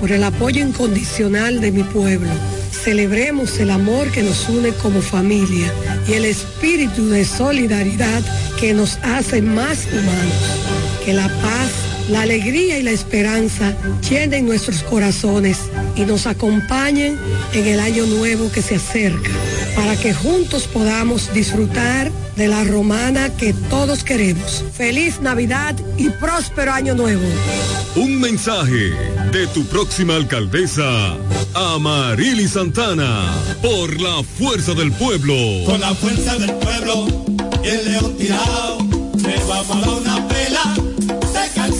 por 0.00 0.10
el 0.10 0.24
apoyo 0.24 0.66
incondicional 0.66 1.60
de 1.60 1.70
mi 1.70 1.82
pueblo. 1.82 2.30
Celebremos 2.72 3.60
el 3.60 3.70
amor 3.70 4.10
que 4.10 4.22
nos 4.22 4.48
une 4.48 4.72
como 4.72 5.02
familia 5.02 5.70
y 6.08 6.14
el 6.14 6.24
espíritu 6.24 7.08
de 7.10 7.24
solidaridad 7.26 8.22
que 8.58 8.72
nos 8.72 8.96
hace 9.02 9.42
más 9.42 9.86
humanos. 9.92 11.04
Que 11.04 11.12
la 11.12 11.28
paz, 11.28 11.70
la 12.08 12.22
alegría 12.22 12.78
y 12.78 12.82
la 12.82 12.92
esperanza 12.92 13.76
llenen 14.08 14.46
nuestros 14.46 14.82
corazones 14.82 15.58
y 15.94 16.02
nos 16.02 16.26
acompañen 16.26 17.18
en 17.52 17.66
el 17.66 17.80
año 17.80 18.06
nuevo 18.06 18.50
que 18.50 18.62
se 18.62 18.76
acerca, 18.76 19.30
para 19.76 19.96
que 19.96 20.14
juntos 20.14 20.66
podamos 20.66 21.32
disfrutar 21.34 22.10
de 22.36 22.48
la 22.48 22.64
romana 22.64 23.30
que 23.30 23.52
todos 23.68 24.04
queremos. 24.04 24.64
Feliz 24.72 25.20
Navidad 25.20 25.74
y 25.96 26.10
próspero 26.10 26.72
año 26.72 26.94
nuevo. 26.94 27.22
Un 27.96 28.20
mensaje 28.20 28.92
de 29.32 29.46
tu 29.48 29.64
próxima 29.66 30.16
alcaldesa, 30.16 31.16
Amarili 31.54 32.46
Santana, 32.48 33.32
por 33.62 34.00
la 34.00 34.22
fuerza 34.22 34.74
del 34.74 34.92
pueblo. 34.92 35.34
Con 35.66 35.80
la 35.80 35.94
fuerza 35.94 36.36
del 36.36 36.52
pueblo 36.54 37.06
y 37.64 37.68
el 37.68 37.84
león 37.92 38.16
tirado, 38.16 38.78
le 39.16 39.36
vamos 39.48 39.70
a 39.70 39.80
dar 39.80 40.00
una 40.00 40.28
pela. 40.28 40.79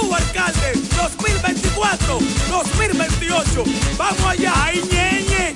tú 0.00 0.14
alcalde, 0.14 0.72
2024, 0.96 2.18
2028. 2.50 3.64
Vamos 3.96 4.24
allá, 4.26 4.52
ahí 4.64 4.82
ñeñe, 4.90 5.54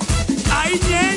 ahí 0.51 0.79
ñeñe. 0.89 1.16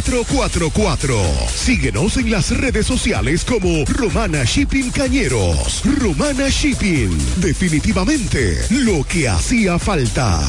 4444. 0.01 1.15
Síguenos 1.47 2.17
en 2.17 2.31
las 2.31 2.49
redes 2.57 2.87
sociales 2.87 3.45
como 3.45 3.85
Romana 3.85 4.43
Shipping 4.43 4.89
Cañeros. 4.89 5.83
Romana 5.99 6.49
Shipping. 6.49 7.15
Definitivamente 7.37 8.65
lo 8.71 9.03
que 9.03 9.29
hacía 9.29 9.77
falta. 9.77 10.41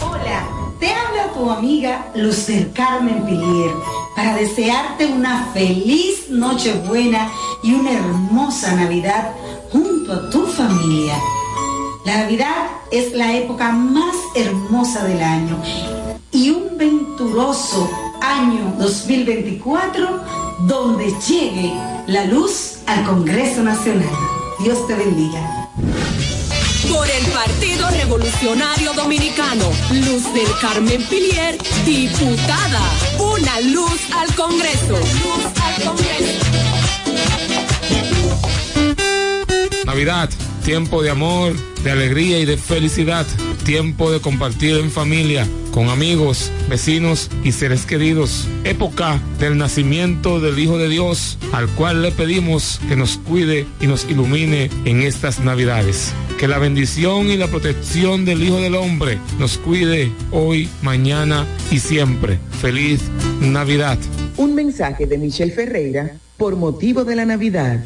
Hola, 0.00 0.44
te 0.80 0.92
habla 0.92 1.32
tu 1.34 1.48
amiga 1.50 2.10
Lucer 2.16 2.72
Carmen 2.72 3.24
Pilier 3.26 3.70
para 4.16 4.36
desearte 4.36 5.06
una 5.06 5.46
feliz 5.52 6.28
Nochebuena 6.28 7.30
y 7.62 7.74
una 7.74 7.92
hermosa 7.92 8.74
Navidad 8.74 9.30
junto 9.70 10.12
a 10.12 10.30
tu 10.30 10.46
familia. 10.46 11.16
La 12.04 12.18
Navidad 12.18 12.66
es 12.90 13.12
la 13.12 13.36
época 13.36 13.70
más 13.70 14.16
hermosa 14.34 15.04
del 15.04 15.22
año 15.22 15.62
y 16.34 16.50
un 16.50 16.76
venturoso 16.76 17.88
año 18.20 18.74
2024 18.78 20.20
donde 20.66 21.14
llegue 21.26 21.72
la 22.08 22.24
luz 22.24 22.78
al 22.86 23.04
Congreso 23.04 23.62
Nacional. 23.62 24.10
Dios 24.58 24.84
te 24.88 24.96
bendiga. 24.96 25.70
Por 26.92 27.08
el 27.08 27.24
Partido 27.26 27.88
Revolucionario 27.88 28.92
Dominicano, 28.94 29.64
Luz 29.92 30.24
del 30.34 30.48
Carmen 30.60 31.02
Pilier, 31.08 31.56
diputada. 31.86 32.82
Una 33.18 33.60
luz 33.60 34.00
al 34.12 34.34
Congreso. 34.34 34.92
Luz 34.92 35.44
al 35.62 35.82
Congreso. 35.84 36.44
Navidad, 39.86 40.28
tiempo 40.64 41.02
de 41.02 41.10
amor, 41.10 41.54
de 41.84 41.90
alegría 41.92 42.40
y 42.40 42.44
de 42.44 42.56
felicidad. 42.56 43.26
Tiempo 43.64 44.12
de 44.12 44.20
compartir 44.20 44.76
en 44.76 44.90
familia, 44.90 45.46
con 45.72 45.88
amigos, 45.88 46.52
vecinos 46.68 47.30
y 47.44 47.52
seres 47.52 47.86
queridos. 47.86 48.46
Época 48.64 49.22
del 49.40 49.56
nacimiento 49.56 50.38
del 50.38 50.58
Hijo 50.58 50.76
de 50.76 50.90
Dios, 50.90 51.38
al 51.50 51.68
cual 51.68 52.02
le 52.02 52.12
pedimos 52.12 52.78
que 52.88 52.94
nos 52.94 53.16
cuide 53.16 53.66
y 53.80 53.86
nos 53.86 54.04
ilumine 54.04 54.70
en 54.84 55.00
estas 55.00 55.40
Navidades. 55.40 56.12
Que 56.38 56.46
la 56.46 56.58
bendición 56.58 57.30
y 57.30 57.38
la 57.38 57.46
protección 57.46 58.26
del 58.26 58.42
Hijo 58.42 58.60
del 58.60 58.74
Hombre 58.74 59.18
nos 59.38 59.56
cuide 59.56 60.12
hoy, 60.30 60.68
mañana 60.82 61.46
y 61.70 61.78
siempre. 61.78 62.38
Feliz 62.60 63.00
Navidad. 63.40 63.98
Un 64.36 64.54
mensaje 64.54 65.06
de 65.06 65.16
Michelle 65.16 65.52
Ferreira 65.52 66.18
por 66.36 66.56
motivo 66.56 67.04
de 67.04 67.16
la 67.16 67.24
Navidad. 67.24 67.82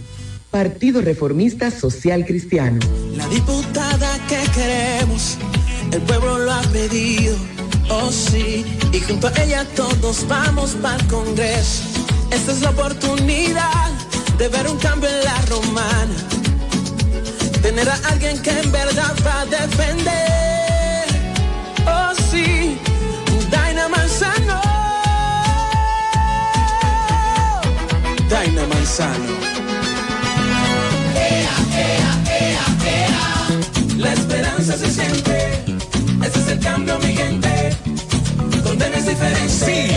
Partido 0.51 1.03
Reformista 1.03 1.70
Social 1.70 2.24
Cristiano. 2.24 2.81
La 3.16 3.29
diputada 3.29 4.18
que 4.29 4.41
queremos, 4.53 5.37
el 5.93 6.03
pueblo 6.03 6.39
lo 6.39 6.53
ha 6.53 6.62
pedido, 6.62 7.36
oh 7.91 8.11
sí, 8.11 8.64
y 8.93 9.01
junto 9.01 9.28
a 9.28 9.43
ella 9.43 9.64
todos 9.74 10.26
vamos 10.28 10.76
para 10.82 10.97
el 10.97 11.07
Congreso. 11.07 11.84
Esta 12.30 12.53
es 12.53 12.61
la 12.61 12.70
oportunidad 12.70 13.91
de 14.39 14.49
ver 14.49 14.68
un 14.68 14.78
cambio 14.78 15.09
en 15.09 15.24
la 15.24 15.41
romana, 15.47 16.14
tener 17.62 17.89
a 17.89 17.99
alguien 18.11 18.41
que 18.43 18.51
en 18.51 18.70
verdad 18.70 19.14
va 19.26 19.41
a 19.41 19.47
defender, 19.47 21.07
oh 21.86 22.12
sí, 22.30 22.78
Daina 23.51 23.89
Manzano, 23.89 24.61
Daina 28.28 28.66
Manzano. 28.66 29.49
La 33.97 34.12
esperanza 34.12 34.76
se 34.78 34.93
siente, 34.93 35.64
ese 36.29 36.41
es 36.41 36.49
el 36.49 36.61
cambio, 36.61 36.99
mi 36.99 37.14
gente. 37.14 37.76
Donde 38.62 38.91
no 38.91 38.97
es 38.97 39.07
diferente. 39.07 39.49
Sí, 39.49 39.89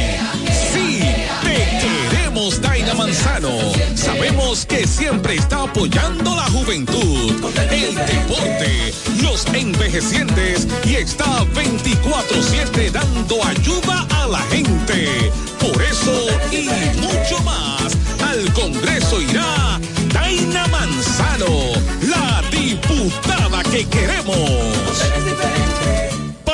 sí, 0.74 1.00
te 1.42 2.10
queremos, 2.10 2.62
Daina 2.62 2.94
Manzano. 2.94 3.50
Sabemos 3.96 4.66
que 4.66 4.88
siempre 4.88 5.36
está 5.36 5.64
apoyando 5.64 6.36
la 6.36 6.46
juventud, 6.46 7.34
el 7.70 7.96
deporte, 7.96 8.94
los 9.22 9.46
envejecientes 9.48 10.68
y 10.86 10.96
está 10.96 11.44
24-7 11.54 12.92
dando 12.92 13.44
ayuda 13.46 14.08
a 14.22 14.28
la 14.28 14.42
gente. 14.44 15.32
Por 15.60 15.82
eso 15.84 16.28
y 16.52 16.70
mucho 17.00 17.42
más, 17.44 17.81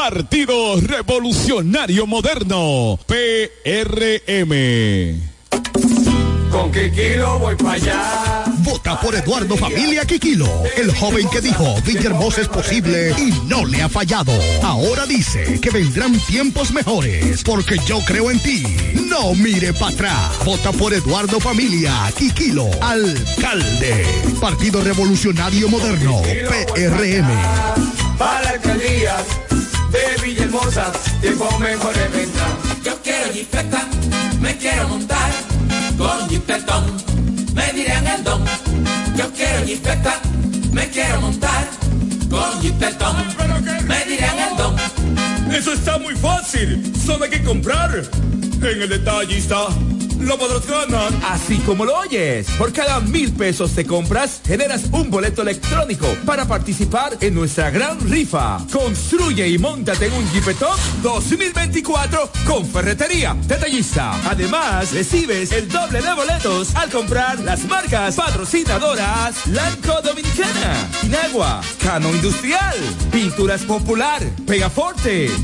Partido 0.09 0.79
Revolucionario 0.79 2.07
Moderno, 2.07 2.97
PRM. 3.07 4.51
Con 6.49 6.71
Kikilo 6.71 7.39
voy 7.39 7.55
para 7.57 7.73
allá. 7.73 8.43
Vota 8.59 9.01
por 9.01 9.13
Eduardo 9.15 9.57
Familia 9.57 10.05
Quiquilo, 10.05 10.47
el 10.77 10.95
joven 10.95 11.27
que 11.29 11.41
dijo 11.41 11.75
Villahermosa 11.85 12.39
es 12.39 12.47
posible 12.47 13.13
y 13.17 13.33
no 13.49 13.65
le 13.65 13.81
ha 13.81 13.89
fallado. 13.89 14.31
Ahora 14.63 15.05
dice 15.05 15.59
que 15.59 15.71
vendrán 15.71 16.17
tiempos 16.21 16.71
mejores 16.71 17.43
porque 17.43 17.77
yo 17.85 17.99
creo 18.05 18.31
en 18.31 18.39
ti. 18.39 18.63
No 19.09 19.35
mire 19.35 19.73
para 19.73 19.91
atrás. 19.91 20.45
Vota 20.45 20.71
por 20.71 20.93
Eduardo 20.93 21.41
Familia 21.41 22.09
Quiquilo, 22.17 22.69
alcalde. 22.79 24.05
Partido 24.39 24.81
Revolucionario 24.81 25.67
Moderno, 25.67 26.21
PRM. 26.21 27.27
Para 28.17 28.41
la 28.41 28.49
alcaldía 28.51 29.17
de 29.91 30.21
Villahermosa, 30.21 30.91
tiempo 31.21 31.49
mejor 31.59 31.93
vendrá. 32.11 32.47
Yo 32.83 32.97
quiero 33.03 33.31
jipeta, 33.33 33.87
me 34.39 34.57
quiero 34.57 34.87
montar 34.87 35.31
con 35.97 36.29
jipetón, 36.29 36.83
me 37.53 37.73
dirán 37.73 38.07
el 38.07 38.23
don. 38.23 38.43
Yo 39.15 39.31
quiero 39.33 39.65
jipeta, 39.65 40.19
me 40.71 40.89
quiero 40.89 41.21
montar 41.21 41.67
con 42.29 42.61
jipetón, 42.61 43.15
me 43.87 44.05
dirán 44.05 44.39
el 44.39 44.57
don. 44.57 44.96
Eso 45.57 45.73
está 45.73 45.97
muy 45.97 46.15
fácil, 46.15 46.93
solo 47.03 47.23
hay 47.23 47.31
que 47.31 47.41
comprar. 47.41 48.03
En 48.61 48.79
el 48.79 48.89
detallista 48.89 49.69
lo 50.19 50.37
podrás 50.37 50.65
ganar. 50.67 51.11
Así 51.23 51.57
como 51.59 51.85
lo 51.85 51.97
oyes, 51.97 52.47
por 52.57 52.73
cada 52.73 52.99
mil 52.99 53.31
pesos 53.33 53.71
te 53.73 53.85
compras, 53.85 54.41
generas 54.45 54.85
un 54.91 55.09
boleto 55.09 55.41
electrónico 55.41 56.07
para 56.25 56.45
participar 56.45 57.17
en 57.21 57.35
nuestra 57.35 57.69
gran 57.69 57.99
rifa. 58.09 58.59
Construye 58.71 59.47
y 59.47 59.57
montate 59.57 60.07
en 60.07 60.13
un 60.13 60.31
Jeepetop 60.31 60.77
2024 61.03 62.31
con 62.45 62.65
Ferretería 62.65 63.35
Detallista. 63.47 64.13
Además, 64.29 64.91
recibes 64.93 65.51
el 65.51 65.67
doble 65.69 66.01
de 66.01 66.13
boletos 66.13 66.75
al 66.75 66.89
comprar 66.89 67.39
las 67.39 67.65
marcas 67.65 68.15
patrocinadoras 68.15 69.47
Lanco 69.47 70.01
Dominicana, 70.01 70.89
Inagua, 71.03 71.61
Cano 71.81 72.09
Industrial, 72.09 72.75
Pinturas 73.11 73.61
Popular, 73.63 74.21
Pegaforte, 74.45 75.31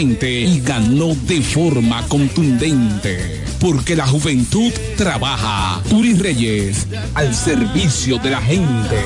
y 0.00 0.60
ganó 0.60 1.16
de 1.26 1.42
forma 1.42 2.06
contundente. 2.06 3.42
Porque 3.58 3.96
la 3.96 4.06
juventud 4.06 4.72
trabaja. 4.96 5.82
Turi 5.88 6.14
Reyes, 6.14 6.86
al 7.14 7.34
servicio 7.34 8.18
de 8.18 8.30
la 8.30 8.40
gente. 8.40 8.96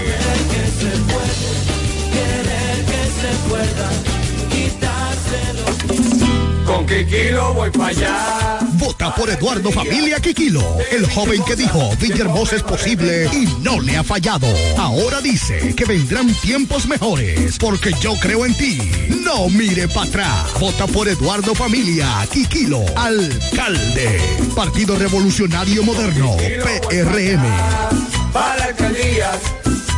Con 6.83 6.87
Kikilo 6.87 7.55
voy 7.55 7.71
para 7.71 7.89
allá. 7.89 8.59
Vota 8.73 9.15
por 9.15 9.31
Eduardo 9.31 9.71
Familia 9.71 10.19
Quiquilo, 10.19 10.79
el 10.91 11.07
joven 11.07 11.43
que 11.45 11.55
dijo 11.55 11.95
Villahermosa 12.01 12.57
es 12.57 12.63
posible 12.63 13.29
y 13.33 13.47
no 13.63 13.81
le 13.81 13.97
ha 13.97 14.03
fallado. 14.03 14.49
Ahora 14.77 15.21
dice 15.21 15.75
que 15.77 15.85
vendrán 15.85 16.35
tiempos 16.41 16.87
mejores 16.87 17.57
porque 17.59 17.93
yo 18.01 18.15
creo 18.21 18.45
en 18.47 18.57
ti. 18.57 18.79
No 19.25 19.49
mire 19.49 19.87
para 19.89 20.09
atrás. 20.09 20.59
Vota 20.59 20.87
por 20.89 21.09
Eduardo 21.09 21.55
Familia 21.55 22.27
Quiquilo, 22.33 22.85
alcalde. 22.97 24.21
Partido 24.57 24.97
Revolucionario 24.97 25.85
Moderno, 25.85 26.37
PRM. 26.37 28.33
Para 28.33 28.65
alcaldías 28.65 29.62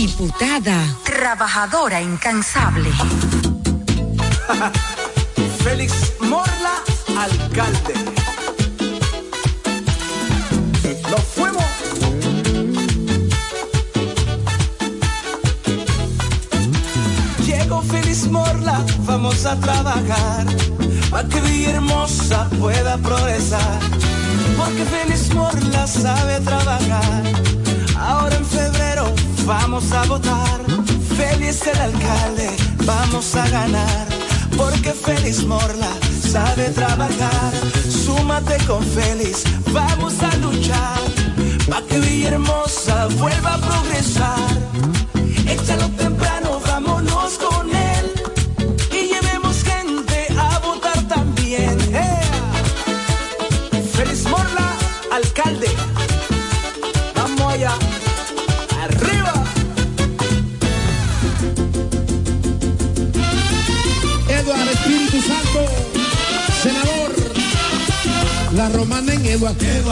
Diputada, 0.00 0.80
trabajadora 1.04 2.00
incansable. 2.00 2.88
Félix 5.62 5.92
Morla, 6.20 6.82
alcalde. 7.18 7.92
Nos 11.10 11.20
fuimos. 11.34 11.64
Llegó 17.44 17.82
Félix 17.82 18.26
Morla, 18.26 18.82
vamos 19.00 19.44
a 19.44 19.54
trabajar. 19.60 20.46
Para 21.10 21.28
que 21.28 21.42
Villahermosa 21.42 22.48
pueda 22.58 22.96
progresar. 22.96 23.80
Porque 24.56 24.82
Félix 24.82 25.34
Morla 25.34 25.86
sabe 25.86 26.40
trabajar. 26.40 27.22
Ahora 27.98 28.34
en 28.34 28.46
febrero 28.46 29.12
vamos 29.50 29.90
a 29.92 30.04
votar. 30.04 30.58
Félix 31.16 31.66
el 31.66 31.80
alcalde, 31.88 32.48
vamos 32.84 33.34
a 33.34 33.48
ganar. 33.48 34.06
Porque 34.56 34.92
Félix 34.92 35.44
Morla 35.44 35.92
sabe 36.34 36.64
trabajar. 36.70 37.52
Súmate 38.04 38.56
con 38.68 38.82
Félix, 38.96 39.42
vamos 39.72 40.14
a 40.22 40.30
luchar. 40.36 41.00
Para 41.68 41.86
que 41.86 41.98
Villahermosa 41.98 43.08
vuelva 43.18 43.54
a 43.54 43.58
progresar. 43.58 44.19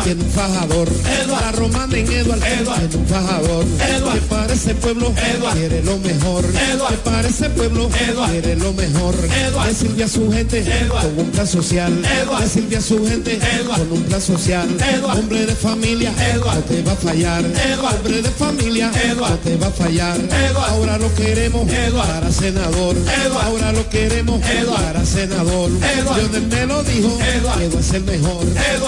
Tiene 0.08 0.24
un 0.24 0.30
fajador. 0.30 0.88
La 1.26 1.52
romana 1.52 1.98
en 1.98 2.10
Eduard 2.10 2.40
tiene 2.40 2.96
un 2.96 3.06
fajador. 3.06 3.64
Que 3.66 4.20
para 4.48 4.54
ese 4.54 4.74
pueblo 4.74 5.12
quiere 5.52 5.82
lo 5.82 5.98
mejor. 5.98 6.44
Que 6.46 6.96
para 7.04 7.28
ese 7.28 7.50
pueblo 7.50 7.90
quiere 8.30 8.56
lo 8.56 8.72
mejor. 8.72 9.14
Le 9.66 9.74
sirve 9.74 10.04
a 10.04 10.08
su 10.08 10.32
gente 10.32 10.64
con 10.88 11.18
un 11.18 11.30
plan 11.30 11.46
social. 11.46 11.92
Le 12.40 12.48
sirve 12.48 12.76
a 12.76 12.80
su 12.80 13.06
gente 13.06 13.38
con 13.66 13.92
un 13.92 14.02
plan 14.04 14.20
social. 14.22 14.66
Hombre 15.04 15.44
de 15.44 15.54
familia 15.54 16.12
no 16.36 16.62
te 16.62 16.82
va 16.82 16.92
a 16.92 16.96
fallar. 16.96 17.44
Hombre 17.44 18.22
de 18.22 18.30
familia 18.30 18.90
no 19.16 19.36
te 19.36 19.56
va 19.56 19.66
a 19.66 19.70
fallar. 19.70 20.18
Ahora 20.68 20.96
lo 20.96 21.14
queremos 21.14 21.68
para 21.92 22.32
senador. 22.32 22.96
Ahora 23.42 23.72
lo 23.72 23.88
queremos 23.90 24.40
para 24.40 25.04
senador. 25.04 25.70
Lionel 25.70 26.46
me 26.48 26.66
lo 26.66 26.82
dijo, 26.84 27.18
Eduard 27.20 27.74
es 27.78 27.92
el 27.92 28.04
mejor. 28.04 28.46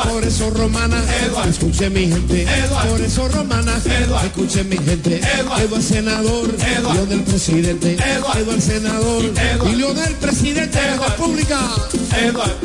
Por 0.08 0.24
eso 0.24 0.50
romana, 0.50 1.02
escuche 1.48 1.90
mi 1.90 2.08
gente. 2.08 2.46
Por 2.88 3.00
eso 3.02 3.28
romana, 3.28 3.78
escuche 4.24 4.64
mi 4.64 4.78
gente. 4.78 5.20
Eduard 5.58 5.82
senador, 5.82 6.48
Lionel 6.94 7.22
presidente. 7.24 7.96
Eduard 7.96 8.60
senador 8.60 9.24
y 9.24 9.74
Lionel 9.76 10.14
presidente 10.16 10.80
de 10.80 10.96
la 10.96 11.08
República. 11.08 11.58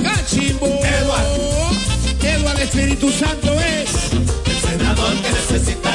Cachimbo. 0.01 0.67
Eduard 0.77 1.55
Espíritu 2.65 3.11
Santo 3.11 3.53
es. 3.59 3.89
Senador 4.61 5.13
que 5.21 5.29
necesita. 5.31 5.94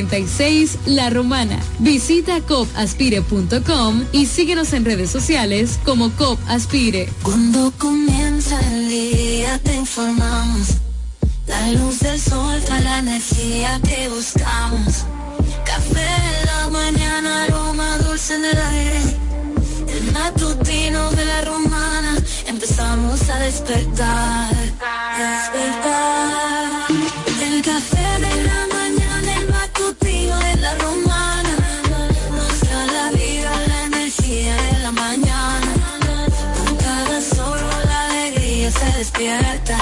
146, 0.01 0.77
La 0.85 1.09
Romana. 1.09 1.59
Visita 1.79 2.41
copaspire.com 2.41 4.03
y 4.11 4.25
síguenos 4.25 4.73
en 4.73 4.85
redes 4.85 5.11
sociales 5.11 5.79
como 5.85 6.11
Copaspire. 6.11 7.07
Cuando 7.21 7.71
comienza 7.77 8.59
el 8.71 8.89
día 8.89 9.59
te 9.59 9.75
informamos. 9.75 10.69
La 11.47 11.71
luz 11.73 11.99
del 11.99 12.19
sol 12.19 12.61
trae 12.65 12.83
la 12.83 12.99
energía 12.99 13.79
que 13.87 14.09
buscamos. 14.09 15.05
Café 15.65 16.07
en 16.39 16.45
la 16.45 16.69
mañana, 16.69 17.43
aroma 17.43 17.97
dulce 17.99 18.35
en 18.35 18.45
el 18.45 18.57
aire. 18.57 19.01
El 19.87 20.11
matutino 20.13 21.11
de 21.11 21.25
la 21.25 21.41
romana, 21.41 22.17
empezamos 22.47 23.29
a 23.29 23.39
despertar. 23.39 24.55
Despertar. 25.17 26.11
El 27.43 27.61
café 27.61 28.19
de 28.19 28.43
la 28.43 28.70
despierta. 39.21 39.77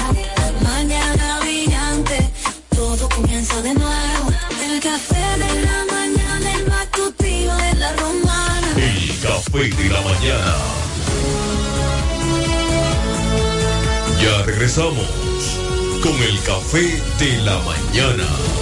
Mañana 0.63 1.39
brillante, 1.41 2.29
todo 2.75 3.07
comienza 3.09 3.61
de 3.61 3.73
nuevo. 3.73 4.31
El 4.63 4.79
café 4.81 5.15
de 5.37 5.61
la 5.61 5.85
mañana, 5.91 6.53
el 6.55 6.67
matutino 6.67 7.55
de 7.57 7.73
la 7.75 7.93
romana. 7.93 8.67
El 8.75 9.19
café 9.21 9.69
de 9.69 9.89
la 9.89 10.01
mañana. 10.01 10.55
Ya 14.21 14.43
regresamos 14.43 15.07
con 16.03 16.15
el 16.21 16.39
café 16.43 17.01
de 17.19 17.37
la 17.43 17.57
mañana. 17.59 18.58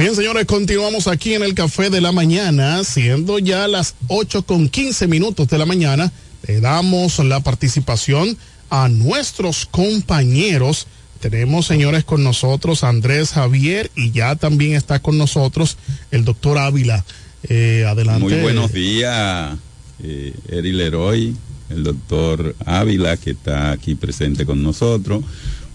Bien, 0.00 0.14
señores, 0.14 0.46
continuamos 0.46 1.08
aquí 1.08 1.34
en 1.34 1.42
el 1.42 1.52
café 1.52 1.90
de 1.90 2.00
la 2.00 2.10
mañana, 2.10 2.84
siendo 2.84 3.38
ya 3.38 3.68
las 3.68 3.96
8 4.08 4.44
con 4.44 4.70
15 4.70 5.06
minutos 5.08 5.46
de 5.48 5.58
la 5.58 5.66
mañana. 5.66 6.10
Le 6.48 6.62
damos 6.62 7.18
la 7.18 7.40
participación 7.40 8.34
a 8.70 8.88
nuestros 8.88 9.66
compañeros. 9.66 10.86
Tenemos, 11.20 11.66
señores, 11.66 12.04
con 12.04 12.24
nosotros 12.24 12.82
Andrés 12.82 13.32
Javier 13.32 13.90
y 13.94 14.10
ya 14.10 14.36
también 14.36 14.72
está 14.72 15.00
con 15.00 15.18
nosotros 15.18 15.76
el 16.10 16.24
doctor 16.24 16.56
Ávila. 16.56 17.04
Eh, 17.42 17.84
adelante. 17.86 18.20
Muy 18.22 18.40
buenos 18.40 18.72
días, 18.72 19.54
eh, 20.02 20.32
Eri 20.48 20.72
Leroy, 20.72 21.36
el 21.68 21.82
doctor 21.84 22.56
Ávila, 22.64 23.18
que 23.18 23.32
está 23.32 23.72
aquí 23.72 23.96
presente 23.96 24.46
con 24.46 24.62
nosotros. 24.62 25.22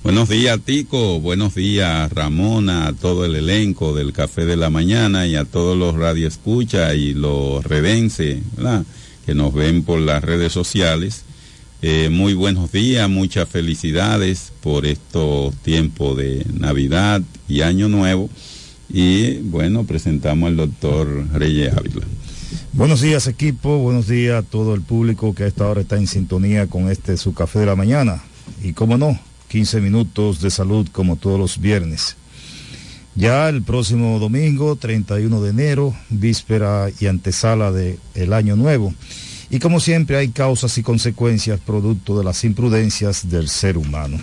Buenos 0.06 0.30
días, 0.30 0.60
Tico. 0.64 1.20
Buenos 1.20 1.56
días, 1.56 2.14
Ramona, 2.14 2.86
a 2.86 2.94
todo 2.94 3.26
el 3.26 3.36
elenco 3.36 3.96
del 3.96 4.14
Café 4.14 4.46
de 4.46 4.56
la 4.56 4.70
Mañana 4.70 5.26
y 5.26 5.36
a 5.36 5.46
todos 5.46 5.76
los 5.76 5.96
radioescuchas 5.96 6.94
y 6.94 7.16
los 7.16 7.64
redenses, 7.64 8.38
¿verdad? 8.56 8.86
Que 9.26 9.34
nos 9.34 9.52
ven 9.52 9.82
por 9.82 10.00
las 10.00 10.24
redes 10.24 10.54
sociales. 10.54 11.24
Eh, 11.82 12.10
muy 12.12 12.36
buenos 12.36 12.72
días, 12.72 13.10
muchas 13.10 13.50
felicidades 13.50 14.54
por 14.62 14.86
estos 14.86 15.56
tiempos 15.64 16.16
de 16.18 16.46
Navidad 16.54 17.24
y 17.48 17.62
Año 17.62 17.90
Nuevo. 17.90 18.30
Y 18.88 19.38
bueno, 19.38 19.86
presentamos 19.86 20.50
al 20.50 20.58
doctor 20.58 21.26
Reyes 21.34 21.76
Ávila. 21.76 22.06
Buenos 22.74 23.02
días 23.02 23.26
equipo, 23.26 23.80
buenos 23.80 24.08
días 24.08 24.44
a 24.44 24.48
todo 24.48 24.76
el 24.76 24.82
público 24.82 25.34
que 25.34 25.46
a 25.46 25.48
esta 25.48 25.68
hora 25.68 25.82
está 25.82 25.98
en 25.98 26.06
sintonía 26.06 26.68
con 26.68 26.92
este 26.92 27.18
su 27.18 27.34
café 27.34 27.58
de 27.58 27.66
la 27.66 27.76
mañana. 27.76 28.22
Y 28.62 28.74
cómo 28.74 29.00
no, 29.00 29.20
15 29.50 29.82
minutos 29.82 30.42
de 30.42 30.50
salud 30.50 30.88
como 30.92 31.16
todos 31.16 31.40
los 31.40 31.60
viernes. 31.60 32.16
Ya 33.16 33.48
el 33.48 33.62
próximo 33.62 34.20
domingo, 34.20 34.76
31 34.76 35.42
de 35.42 35.50
enero, 35.50 35.96
víspera 36.10 36.90
y 37.00 37.08
antesala 37.08 37.72
del 37.72 37.98
el 38.14 38.34
año 38.34 38.56
nuevo. 38.56 38.94
Y 39.50 39.60
como 39.60 39.80
siempre 39.80 40.18
hay 40.18 40.30
causas 40.30 40.78
y 40.78 40.84
consecuencias 40.84 41.60
producto 41.60 42.18
de 42.18 42.24
las 42.24 42.44
imprudencias 42.44 43.30
del 43.30 43.48
ser 43.48 43.78
humano. 43.78 44.20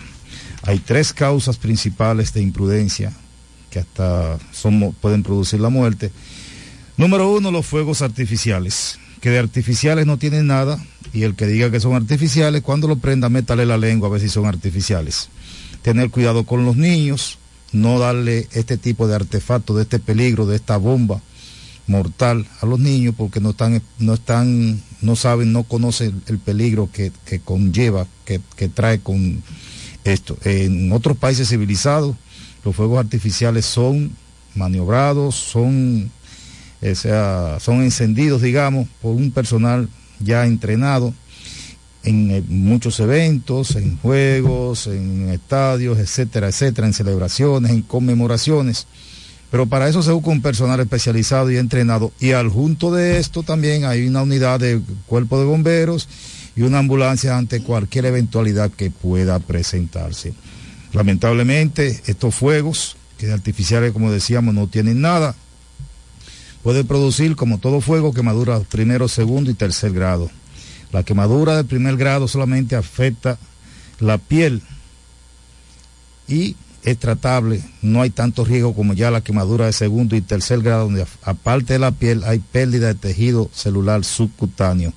Hay 0.62 0.78
tres 0.78 1.12
causas 1.12 1.57
principales 1.57 2.32
de 2.35 2.43
imprudencia 2.43 3.12
que 3.70 3.78
hasta 3.78 4.39
son, 4.53 4.93
pueden 5.01 5.23
producir 5.23 5.59
la 5.59 5.70
muerte. 5.70 6.12
Número 6.99 7.32
uno, 7.32 7.51
los 7.51 7.65
fuegos 7.65 8.03
artificiales, 8.03 8.99
que 9.23 9.31
de 9.31 9.39
artificiales 9.39 10.05
no 10.05 10.19
tienen 10.19 10.49
nada, 10.49 10.85
y 11.15 11.23
el 11.23 11.35
que 11.35 11.47
diga 11.47 11.70
que 11.70 11.81
son 11.81 11.94
artificiales, 11.94 12.61
cuando 12.61 12.89
lo 12.89 12.97
prenda, 12.97 13.31
métale 13.31 13.65
la 13.65 13.78
lengua 13.78 14.09
a 14.09 14.12
ver 14.12 14.20
si 14.20 14.28
son 14.28 14.44
artificiales. 14.44 15.31
Tener 15.81 16.11
cuidado 16.11 16.44
con 16.44 16.66
los 16.66 16.77
niños, 16.77 17.39
no 17.73 17.99
darle 17.99 18.49
este 18.53 18.77
tipo 18.77 19.09
de 19.09 19.15
artefacto, 19.15 19.74
de 19.74 19.82
este 19.85 19.99
peligro, 19.99 20.44
de 20.44 20.57
esta 20.57 20.77
bomba 20.77 21.23
mortal 21.86 22.47
a 22.61 22.66
los 22.66 22.78
niños 22.78 23.15
porque 23.16 23.40
no 23.40 23.51
están, 23.51 23.82
no 23.99 24.15
están, 24.15 24.82
no 25.01 25.16
saben, 25.16 25.53
no 25.53 25.65
conocen 25.65 26.23
el 26.27 26.39
peligro 26.39 26.89
que, 26.93 27.12
conlleva, 27.44 28.07
que 28.24 28.69
trae 28.69 29.01
con 29.01 29.43
esto. 30.05 30.36
En 30.44 30.93
otros 30.93 31.16
países 31.16 31.49
civilizados, 31.49 32.16
los 32.65 32.74
fuegos 32.74 32.99
artificiales 32.99 33.66
son 33.66 34.12
maniobrados, 34.55 35.35
son, 35.35 36.11
sea, 36.95 37.59
son 37.61 37.83
encendidos, 37.83 38.43
digamos, 38.43 38.89
por 39.01 39.15
un 39.15 39.31
personal 39.31 39.89
ya 40.19 40.47
entrenado 40.47 41.15
en 42.05 42.31
eh, 42.31 42.43
muchos 42.49 42.99
eventos, 43.01 43.77
en 43.77 43.97
juegos, 43.99 44.87
en 44.87 45.31
estadios, 45.31 45.99
etcétera, 45.99 46.49
etcétera, 46.49 46.87
en 46.87 46.93
celebraciones, 46.93 47.71
en 47.71 47.83
conmemoraciones. 47.83 48.87
Pero 49.51 49.67
para 49.67 49.89
eso 49.89 50.03
se 50.03 50.13
busca 50.13 50.31
un 50.31 50.41
personal 50.41 50.81
especializado 50.81 51.51
y 51.51 51.59
entrenado. 51.59 52.11
Y 52.19 52.33
al 52.33 52.49
junto 52.49 52.93
de 52.93 53.19
esto 53.19 53.43
también 53.43 53.85
hay 53.85 54.07
una 54.07 54.23
unidad 54.23 54.59
de 54.61 54.81
cuerpo 55.07 55.39
de 55.39 55.45
bomberos 55.45 56.09
y 56.57 56.63
una 56.63 56.79
ambulancia 56.79 57.37
ante 57.37 57.63
cualquier 57.63 58.07
eventualidad 58.07 58.71
que 58.71 58.91
pueda 58.91 59.39
presentarse. 59.39 60.33
Lamentablemente, 60.93 62.03
estos 62.07 62.35
fuegos, 62.35 62.97
que 63.19 63.31
artificiales, 63.31 63.93
como 63.93 64.11
decíamos, 64.11 64.55
no 64.55 64.67
tienen 64.67 65.01
nada, 65.01 65.35
pueden 66.63 66.87
producir, 66.87 67.37
como 67.37 67.59
todo 67.59 67.81
fuego, 67.81 68.13
quemaduras 68.13 68.65
primero, 68.67 69.09
segundo 69.09 69.51
y 69.51 69.55
tercer 69.55 69.93
grado. 69.93 70.31
La 70.93 71.03
quemadura 71.03 71.57
del 71.57 71.67
primer 71.67 71.97
grado 71.97 72.29
solamente 72.29 72.77
afecta 72.77 73.39
la 73.99 74.19
piel 74.19 74.63
y 76.29 76.57
es 76.85 76.99
tratable, 76.99 77.63
no 77.81 78.03
hay 78.03 78.11
tanto 78.11 78.45
riesgo 78.45 78.75
como 78.75 78.93
ya 78.93 79.11
la 79.11 79.21
quemadura 79.21 79.67
de 79.67 79.73
segundo 79.73 80.17
y 80.17 80.21
tercer 80.21 80.61
grado, 80.63 80.85
donde 80.85 81.07
aparte 81.23 81.75
de 81.75 81.79
la 81.79 81.93
piel 81.93 82.25
hay 82.25 82.41
pérdida 82.41 82.89
de 82.89 82.95
tejido 82.95 83.49
celular 83.55 84.05
subcutáneo. 84.05 84.93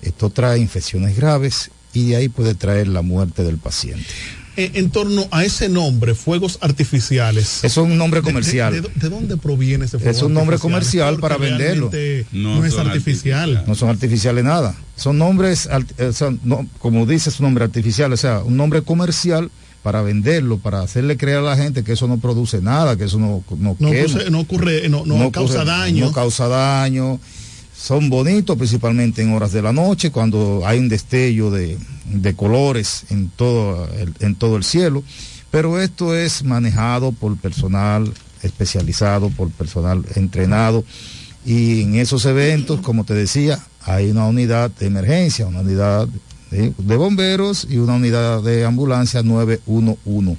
Esto 0.00 0.30
trae 0.30 0.58
infecciones 0.58 1.16
graves 1.16 1.70
y 1.92 2.08
de 2.08 2.16
ahí 2.16 2.28
puede 2.28 2.54
traer 2.54 2.88
la 2.88 3.02
muerte 3.02 3.44
del 3.44 3.58
paciente. 3.58 4.06
En, 4.58 4.76
en 4.76 4.90
torno 4.90 5.26
a 5.30 5.44
ese 5.44 5.68
nombre, 5.68 6.14
fuegos 6.14 6.58
artificiales. 6.60 7.62
Es 7.64 7.76
un 7.76 7.96
nombre 7.96 8.22
comercial. 8.22 8.72
¿De, 8.74 8.80
de, 8.80 8.88
de 8.94 9.08
dónde 9.08 9.36
proviene 9.36 9.84
ese 9.84 9.98
fuego 9.98 10.10
Es 10.10 10.22
un 10.22 10.34
nombre 10.34 10.58
comercial 10.58 11.18
para 11.18 11.36
venderlo. 11.36 11.90
No, 12.32 12.64
es 12.64 12.76
artificial. 12.76 13.64
No 13.66 13.74
son 13.74 13.88
artificiales 13.88 14.44
nada. 14.44 14.74
Son 14.96 15.16
nombres, 15.16 15.68
eh, 15.98 16.10
no, 16.42 16.66
como 16.80 17.06
dice 17.06 17.30
su 17.30 17.42
nombre 17.42 17.64
artificial, 17.64 18.12
o 18.12 18.16
sea, 18.16 18.40
un 18.40 18.56
nombre 18.56 18.82
comercial 18.82 19.50
para 19.84 20.02
venderlo, 20.02 20.58
para 20.58 20.82
hacerle 20.82 21.16
creer 21.16 21.38
a 21.38 21.42
la 21.42 21.56
gente 21.56 21.84
que 21.84 21.92
eso 21.92 22.08
no 22.08 22.18
produce 22.18 22.60
nada, 22.60 22.96
que 22.96 23.04
eso 23.04 23.18
no, 23.18 23.44
no, 23.56 23.76
No, 23.78 23.90
quema. 23.90 24.08
ocurre- 24.08 24.30
no 24.30 24.40
ocurre, 24.40 24.88
no, 24.88 25.06
no, 25.06 25.18
no 25.18 25.30
causa 25.30 25.62
ocurre- 25.62 25.66
daño. 25.66 26.06
No 26.06 26.12
causa 26.12 26.48
daño. 26.48 27.20
Son 27.80 28.10
bonitos 28.10 28.56
principalmente 28.56 29.22
en 29.22 29.32
horas 29.32 29.52
de 29.52 29.62
la 29.62 29.72
noche, 29.72 30.10
cuando 30.10 30.62
hay 30.66 30.80
un 30.80 30.88
destello 30.88 31.50
de, 31.50 31.78
de 32.06 32.34
colores 32.34 33.04
en 33.10 33.28
todo, 33.28 33.88
el, 33.96 34.14
en 34.18 34.34
todo 34.34 34.56
el 34.56 34.64
cielo. 34.64 35.04
Pero 35.50 35.80
esto 35.80 36.14
es 36.14 36.42
manejado 36.42 37.12
por 37.12 37.36
personal 37.36 38.12
especializado, 38.42 39.30
por 39.30 39.50
personal 39.50 40.04
entrenado. 40.16 40.84
Y 41.46 41.82
en 41.82 41.94
esos 41.94 42.24
eventos, 42.26 42.80
como 42.80 43.04
te 43.04 43.14
decía, 43.14 43.64
hay 43.82 44.10
una 44.10 44.26
unidad 44.26 44.70
de 44.72 44.86
emergencia, 44.86 45.46
una 45.46 45.60
unidad 45.60 46.08
de, 46.50 46.96
bomberos 46.96 47.66
y 47.70 47.78
una 47.78 47.94
unidad 47.94 48.42
de 48.42 48.64
ambulancia 48.64 49.22
911. 49.22 50.36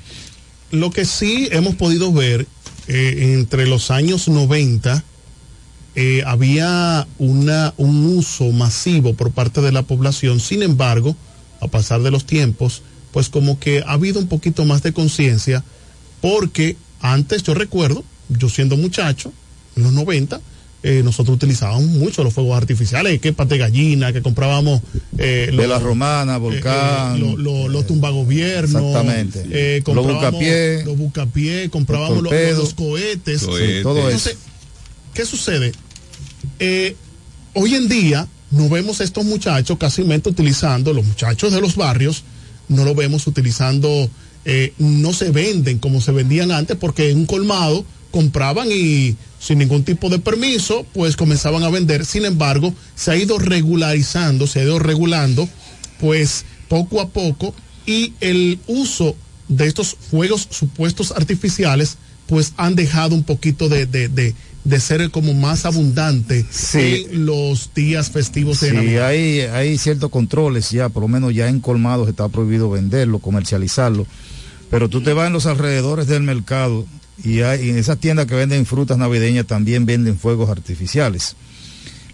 Lo 0.71 0.91
que 0.91 1.05
sí 1.05 1.47
hemos 1.51 1.75
podido 1.75 2.11
ver 2.11 2.47
eh, 2.87 3.33
entre 3.33 3.65
los 3.65 3.91
años 3.91 4.27
90 4.27 5.03
eh, 5.95 6.23
había 6.25 7.07
una, 7.17 7.73
un 7.77 8.05
uso 8.17 8.51
masivo 8.51 9.13
por 9.13 9.31
parte 9.31 9.61
de 9.61 9.71
la 9.71 9.81
población. 9.83 10.39
Sin 10.39 10.61
embargo, 10.63 11.15
a 11.61 11.67
pasar 11.67 12.01
de 12.01 12.11
los 12.11 12.25
tiempos, 12.25 12.81
pues 13.11 13.29
como 13.29 13.59
que 13.59 13.83
ha 13.85 13.93
habido 13.93 14.19
un 14.19 14.27
poquito 14.27 14.65
más 14.65 14.83
de 14.83 14.93
conciencia 14.93 15.63
porque 16.21 16.77
antes 17.01 17.43
yo 17.43 17.53
recuerdo, 17.53 18.03
yo 18.29 18.49
siendo 18.49 18.77
muchacho, 18.77 19.31
en 19.75 19.83
los 19.83 19.93
90, 19.93 20.41
eh, 20.83 21.01
nosotros 21.03 21.35
utilizábamos 21.35 21.85
mucho 21.87 22.23
los 22.23 22.33
fuegos 22.33 22.55
artificiales, 22.55 23.19
que 23.19 23.33
pate 23.33 23.57
gallina, 23.57 24.13
que 24.13 24.21
comprábamos 24.21 24.81
eh, 25.17 25.49
de 25.55 25.67
la 25.67 25.79
romana, 25.79 26.37
volcán, 26.37 27.15
eh, 27.17 27.19
lo- 27.19 27.35
lo- 27.37 27.67
los 27.67 27.85
tumbagobiernos, 27.87 28.81
Exactamente. 28.81 29.43
eh, 29.51 29.75
Los 29.77 29.95
comprábamos 29.95 30.31
bucapié. 30.31 30.83
los 30.85 30.97
bucapié, 30.97 31.69
comprábamos 31.69 32.15
Los 32.15 32.23
los, 32.23 32.31
torpedos. 32.31 32.59
los 32.59 32.73
cohetes, 32.75 33.43
Cohetes. 33.43 33.83
todo 33.83 34.09
eso. 34.09 34.29
¿Qué 35.19 35.25
sucede? 35.25 35.73
Eh, 36.59 36.95
hoy 37.53 37.75
en 37.75 37.89
día 37.89 38.25
no 38.51 38.69
vemos 38.69 39.01
a 39.01 39.03
estos 39.03 39.25
muchachos 39.25 39.77
casi 39.77 40.01
utilizando, 40.01 40.93
los 40.93 41.03
muchachos 41.03 41.51
de 41.51 41.59
los 41.59 41.75
barrios, 41.75 42.23
no 42.69 42.85
lo 42.85 42.95
vemos 42.95 43.27
utilizando, 43.27 44.09
eh, 44.45 44.71
no 44.77 45.11
se 45.11 45.31
venden 45.31 45.77
como 45.79 45.99
se 45.99 46.13
vendían 46.13 46.51
antes 46.53 46.77
porque 46.77 47.09
en 47.09 47.17
un 47.17 47.25
colmado 47.25 47.83
compraban 48.11 48.69
y 48.71 49.17
sin 49.41 49.57
ningún 49.57 49.83
tipo 49.83 50.09
de 50.09 50.19
permiso, 50.19 50.85
pues 50.93 51.17
comenzaban 51.17 51.63
a 51.63 51.69
vender. 51.69 52.05
Sin 52.05 52.23
embargo, 52.23 52.73
se 52.95 53.11
ha 53.11 53.17
ido 53.17 53.39
regularizando, 53.39 54.47
se 54.47 54.61
ha 54.61 54.63
ido 54.63 54.79
regulando, 54.79 55.49
pues 55.99 56.45
poco 56.69 57.01
a 57.01 57.09
poco, 57.09 57.53
y 57.85 58.13
el 58.21 58.57
uso 58.67 59.17
de 59.49 59.67
estos 59.67 59.97
fuegos 60.09 60.47
supuestos 60.49 61.11
artificiales, 61.11 61.97
pues 62.25 62.53
han 62.57 62.75
dejado 62.75 63.15
un 63.15 63.23
poquito 63.23 63.67
de, 63.67 63.85
de- 63.85 64.07
de 64.63 64.79
ser 64.79 65.09
como 65.11 65.33
más 65.33 65.65
abundante 65.65 66.45
Sí. 66.51 67.05
en 67.11 67.25
los 67.25 67.71
días 67.73 68.11
festivos 68.11 68.59
de 68.61 68.69
Sí, 68.69 68.75
Navidad. 68.75 69.07
hay, 69.07 69.39
hay 69.41 69.77
ciertos 69.77 70.09
controles 70.11 70.69
ya, 70.71 70.89
por 70.89 71.01
lo 71.03 71.07
menos 71.07 71.33
ya 71.33 71.47
en 71.47 71.59
colmados 71.59 72.09
está 72.09 72.27
prohibido 72.29 72.69
venderlo, 72.69 73.19
comercializarlo. 73.19 74.05
Pero 74.69 74.89
tú 74.89 75.01
te 75.01 75.13
vas 75.13 75.27
en 75.27 75.33
los 75.33 75.45
alrededores 75.45 76.07
del 76.07 76.23
mercado 76.23 76.85
y, 77.23 77.41
hay, 77.41 77.65
y 77.65 77.69
en 77.71 77.77
esas 77.77 77.97
tiendas 77.97 78.27
que 78.27 78.35
venden 78.35 78.65
frutas 78.65 78.97
navideñas 78.97 79.47
también 79.47 79.85
venden 79.85 80.19
fuegos 80.19 80.49
artificiales. 80.49 81.35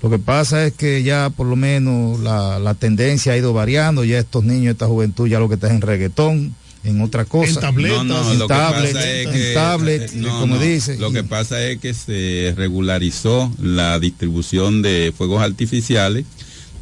Lo 0.02 0.10
que 0.10 0.20
pasa 0.20 0.66
es 0.66 0.74
que 0.74 1.04
ya 1.04 1.32
por 1.32 1.48
lo 1.48 1.56
menos 1.56 2.20
la, 2.20 2.60
la 2.60 2.76
tendencia 2.76 3.34
ha 3.34 3.38
ido 3.38 3.54
variando, 3.54 4.04
ya 4.04 4.20
estos 4.20 4.44
niños, 4.44 4.72
esta 4.74 4.86
juventud 4.88 5.28
ya 5.28 5.40
lo 5.40 5.48
que 5.50 5.56
está 5.56 5.68
es 5.68 5.74
en 5.74 5.82
reggaetón, 5.82 6.56
en 6.86 7.02
otra 7.02 7.26
cosa. 7.26 7.50
En 7.52 7.60
tabletas. 7.60 8.06
No, 8.06 8.24
no, 8.24 8.32
en 8.32 8.40
lo 8.40 8.48
que 8.48 8.54
tablet, 8.54 8.94
pasa 8.94 9.12
es 9.12 9.26
en 9.28 9.34
que- 9.34 9.54
tablet, 9.54 10.02
eh, 10.14 10.18
no, 10.18 10.40
como 10.40 10.56
no, 10.56 10.62
dice. 10.62 10.98
Lo 10.98 11.12
que 11.12 11.24
pasa 11.24 11.62
es 11.68 11.80
que 11.80 11.94
se 11.94 12.54
regularizó 12.56 13.52
la 13.62 14.00
distribución 14.00 14.82
de 14.82 15.14
fuegos 15.18 15.42
artificiales. 15.42 16.26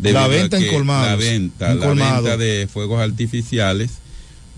La 0.01 0.25
a 0.25 0.27
venta 0.27 0.57
en 0.57 0.63
que 0.63 0.69
colmados, 0.69 1.07
La 1.09 1.15
venta, 1.15 1.71
en 1.71 1.79
la 1.79 1.85
colmado. 1.87 2.23
venta 2.23 2.37
de 2.37 2.67
fuegos 2.71 2.99
artificiales 3.01 3.91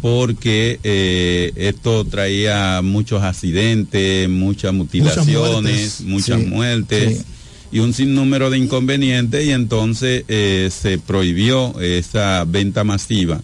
porque 0.01 0.79
eh, 0.83 1.51
esto 1.55 2.05
traía 2.05 2.81
muchos 2.83 3.23
accidentes, 3.23 4.29
muchas 4.29 4.73
mutilaciones, 4.73 6.01
muchas 6.01 6.39
Sí, 6.41 6.45
muertes. 6.47 7.17
sí. 7.19 7.23
Y 7.71 7.79
un 7.79 7.93
sinnúmero 7.93 8.49
de 8.49 8.57
inconvenientes 8.57 9.45
y 9.45 9.51
entonces 9.51 10.23
eh, 10.27 10.69
se 10.71 10.97
prohibió 10.99 11.79
esa 11.81 12.45
venta 12.45 12.83
masiva 12.83 13.41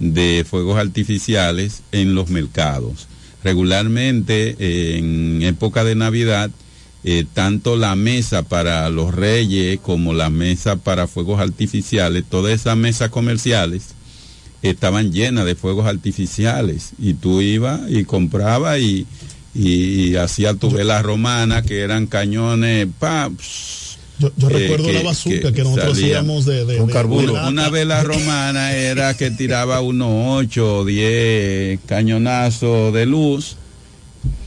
de 0.00 0.44
fuegos 0.48 0.78
artificiales 0.78 1.82
en 1.92 2.14
los 2.14 2.30
mercados. 2.30 3.06
Regularmente 3.44 4.56
eh, 4.58 4.98
en 4.98 5.42
época 5.42 5.84
de 5.84 5.94
Navidad, 5.94 6.50
eh, 7.04 7.24
tanto 7.32 7.76
la 7.76 7.94
mesa 7.94 8.42
para 8.42 8.90
los 8.90 9.14
reyes 9.14 9.78
como 9.80 10.12
la 10.12 10.28
mesa 10.28 10.76
para 10.76 11.06
fuegos 11.06 11.40
artificiales, 11.40 12.24
todas 12.28 12.52
esas 12.52 12.76
mesas 12.76 13.10
comerciales 13.10 13.94
estaban 14.62 15.12
llenas 15.12 15.46
de 15.46 15.54
fuegos 15.54 15.86
artificiales 15.86 16.90
y 16.98 17.14
tú 17.14 17.40
ibas 17.40 17.80
y 17.88 18.04
comprabas 18.04 18.78
y, 18.80 19.06
y, 19.54 20.16
hacías 20.16 20.58
tu 20.58 20.70
vela 20.70 21.00
romana 21.00 21.62
que 21.62 21.80
eran 21.80 22.06
cañones, 22.06 22.86
pa, 22.98 23.30
Yo, 24.20 24.30
yo 24.36 24.48
eh, 24.50 24.52
recuerdo 24.52 24.86
que- 24.86 24.92
la 24.92 25.02
bazooka 25.02 25.48
que, 25.48 25.52
que 25.52 25.62
nosotros 25.64 25.98
hacíamos 25.98 26.44
de, 26.46 26.64
de, 26.66 26.76
con 26.78 26.86
de- 26.86 26.92
carburo. 26.92 27.32
de. 27.34 27.48
Una 27.48 27.68
vela 27.70 28.02
romana 28.04 28.76
era 28.76 29.14
que 29.16 29.30
tiraba 29.32 29.80
unos 29.80 30.10
8 30.44 30.78
o 30.78 30.84
10 30.84 31.80
cañonazos 31.86 32.92
de 32.94 33.06
luz. 33.06 33.56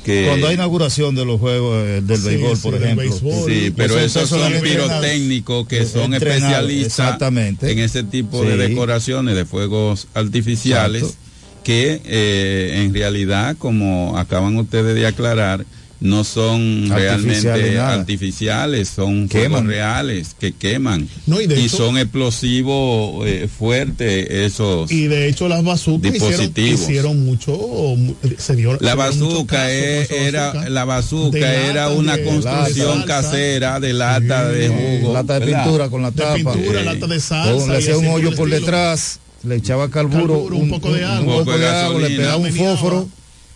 Que, 0.05 0.25
Cuando 0.27 0.47
hay 0.47 0.55
inauguración 0.55 1.15
de 1.15 1.25
los 1.25 1.39
juegos 1.39 1.77
eh, 1.87 2.01
del 2.03 2.17
Sí, 2.17 2.23
béisbol, 2.27 2.55
sí, 2.57 2.61
por 2.61 2.75
ejemplo. 2.75 3.09
béisbol. 3.09 3.49
Sí, 3.51 3.73
pero 3.75 3.97
esos 3.99 4.29
son 4.29 4.51
pirotécnicos 4.61 5.65
que 5.67 5.85
son 5.85 6.13
Entrenados, 6.13 6.43
especialistas 6.43 6.99
exactamente. 7.05 7.71
en 7.71 7.79
ese 7.79 8.03
tipo 8.03 8.43
Sí. 8.43 8.49
de 8.49 8.57
decoraciones 8.57 9.35
de 9.35 9.45
fuegos 9.45 10.07
artificiales 10.13 11.03
Exacto. 11.03 11.19
que 11.63 12.01
eh, 12.05 12.83
en 12.83 12.93
realidad, 12.93 13.55
como 13.57 14.17
acaban 14.17 14.57
ustedes 14.57 14.93
de 14.93 15.07
aclarar, 15.07 15.65
no 16.03 16.23
son 16.25 16.91
Artificiales, 16.91 17.43
realmente 17.43 17.71
nada. 17.75 17.93
artificiales, 17.93 18.89
son 18.89 19.30
Queman. 19.30 19.49
fuegos 19.51 19.65
reales 19.67 20.35
que 20.38 20.51
queman. 20.51 21.07
No, 21.25 21.39
y 21.39 21.47
de 21.47 21.63
hecho- 21.63 21.77
son 21.77 21.97
explosivos 21.97 23.25
eh, 23.25 23.47
fuertes 23.47 24.30
esos 24.30 24.91
Y 24.91 25.07
de 25.07 25.27
hecho 25.30 25.47
las 25.47 25.63
bazucas 25.63 26.13
hicieron, 26.13 26.30
dispositivos. 26.39 26.81
hicieron 26.81 27.25
mucho, 27.25 27.51
mu- 27.53 28.15
se 28.38 28.55
dio, 28.55 28.77
La 28.81 28.95
bazuca 28.95 29.71
es- 29.71 30.11
esa 30.11 30.15
era 30.15 30.45
bazooka. 30.47 30.69
la 30.69 30.85
bazuca 30.85 31.53
era 31.53 31.73
lata, 31.88 31.89
una 31.93 32.17
de 32.17 32.23
construcción 32.25 32.91
salsa. 32.99 33.05
casera 33.07 33.80
de 33.80 33.93
lata 33.93 34.49
de 34.49 34.67
jugo, 34.67 35.13
lata 35.13 35.39
de 35.39 35.45
¿verdad? 35.45 35.63
pintura 35.63 35.89
con 35.89 36.01
la 36.01 36.11
De 36.11 36.17
tapa. 36.17 36.35
pintura, 36.53 36.81
Eh, 36.81 36.85
lata 36.85 37.07
de 37.07 37.19
salsa. 37.19 37.67
Le 37.71 37.77
hacía 37.77 37.97
un 37.97 38.07
hoyo 38.07 38.35
por 38.35 38.47
estilo. 38.49 38.59
detrás, 38.59 39.19
le 39.43 39.55
echaba 39.55 39.89
carburo, 39.89 40.34
Carburo, 40.34 40.57
un 40.57 40.69
poco 40.69 40.91
de 40.91 41.05
agua. 41.05 41.19
un 41.19 41.45
poco 41.45 41.57
de 41.57 41.67
agua, 41.67 42.01
le 42.01 42.09
pegaba 42.17 42.38
un 42.38 42.51
fósforo 42.51 43.07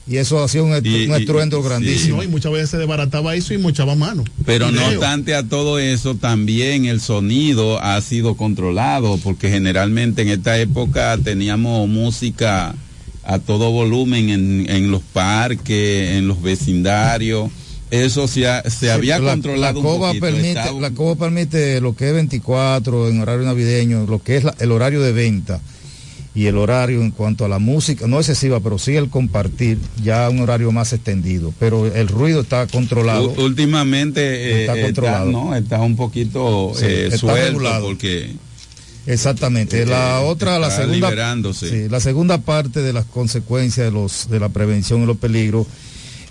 y 0.09 0.17
eso 0.17 0.43
hacía 0.43 0.63
un, 0.63 0.71
estru- 0.71 1.03
Y- 1.05 1.09
un 1.09 1.17
y- 1.17 1.21
estruendo 1.21 1.61
sí. 1.61 1.67
grandísimo. 1.67 2.17
No, 2.17 2.23
y 2.23 2.27
muchas 2.27 2.51
veces 2.51 2.69
se 2.69 2.77
desbarataba 2.77 3.35
eso 3.35 3.53
y 3.53 3.57
mochaba 3.57 3.95
mano. 3.95 4.23
Pero 4.45 4.71
no 4.71 4.85
obstante 4.87 5.35
a 5.35 5.43
todo 5.43 5.79
eso, 5.79 6.15
también 6.15 6.85
el 6.85 7.01
sonido 7.01 7.81
ha 7.83 7.99
sido 8.01 8.35
controlado, 8.35 9.17
porque 9.23 9.49
generalmente 9.49 10.21
en 10.21 10.29
esta 10.29 10.57
época 10.59 11.17
teníamos 11.23 11.87
música 11.89 12.73
a 13.23 13.39
todo 13.39 13.71
volumen 13.71 14.29
en, 14.29 14.69
en 14.69 14.89
los 14.91 15.01
parques, 15.01 16.11
en 16.17 16.27
los 16.29 16.41
vecindarios. 16.41 17.49
Eso 17.89 18.27
se, 18.27 18.47
ha- 18.47 18.63
se 18.63 18.69
Sí, 18.69 18.87
había 18.89 19.17
la- 19.19 19.31
controlado 19.31 19.79
la, 19.81 19.87
COBA 19.89 20.11
un 20.11 20.19
poquito. 20.19 20.25
permite, 20.25 20.49
estaba- 20.59 20.79
la 20.81 20.91
COBA 20.91 21.15
permite 21.25 21.79
lo 21.81 21.95
que 21.95 22.07
es 22.09 22.13
24 22.13 23.09
en 23.09 23.21
horario 23.21 23.45
navideño, 23.45 24.05
lo 24.05 24.21
que 24.21 24.37
es 24.37 24.43
la- 24.43 24.55
el 24.59 24.71
horario 24.71 25.01
de 25.01 25.11
venta 25.13 25.61
y 26.37 26.45
el 26.45 26.57
horario 26.57 27.01
en 27.01 27.09
cuanto 27.09 27.45
a 27.45 27.47
la 27.49 27.57
música, 27.57 28.05
no 28.05 28.17
excesiva, 28.19 28.59
pero 28.59 28.77
sí 28.77 28.95
el 28.95 29.09
compartir, 29.09 29.79
ya 30.03 30.29
un 30.29 30.39
horario 30.41 30.71
más 30.71 30.93
extendido, 30.93 31.51
pero 31.59 31.87
el 31.87 32.07
ruido 32.07 32.41
está 32.41 32.67
controlado. 32.67 33.29
U- 33.31 33.43
Últimamente 33.45 34.21
eh, 34.21 34.61
Está 34.61 34.73
está, 34.75 34.85
controlado. 34.85 35.31
¿no? 35.31 35.55
está 35.55 35.81
un 35.81 35.95
poquito 35.95 36.73
Sí, 36.75 36.85
eh, 36.85 37.05
está 37.07 37.17
suelto 37.17 37.43
regulado. 37.47 37.87
porque 37.87 38.35
Exactamente. 39.07 39.85
La 39.85 40.21
Eh, 40.21 40.25
otra, 40.25 40.59
la 40.59 40.67
está 40.67 40.81
segunda, 40.83 41.09
liberándose. 41.09 41.69
sí, 41.69 41.89
la 41.89 41.99
segunda 41.99 42.37
parte 42.39 42.81
de 42.81 42.93
las 42.93 43.05
consecuencias 43.05 43.85
de 43.87 43.91
los 43.91 44.29
de 44.29 44.39
la 44.39 44.49
prevención 44.49 45.01
y 45.03 45.05
los 45.05 45.17
peligros 45.17 45.65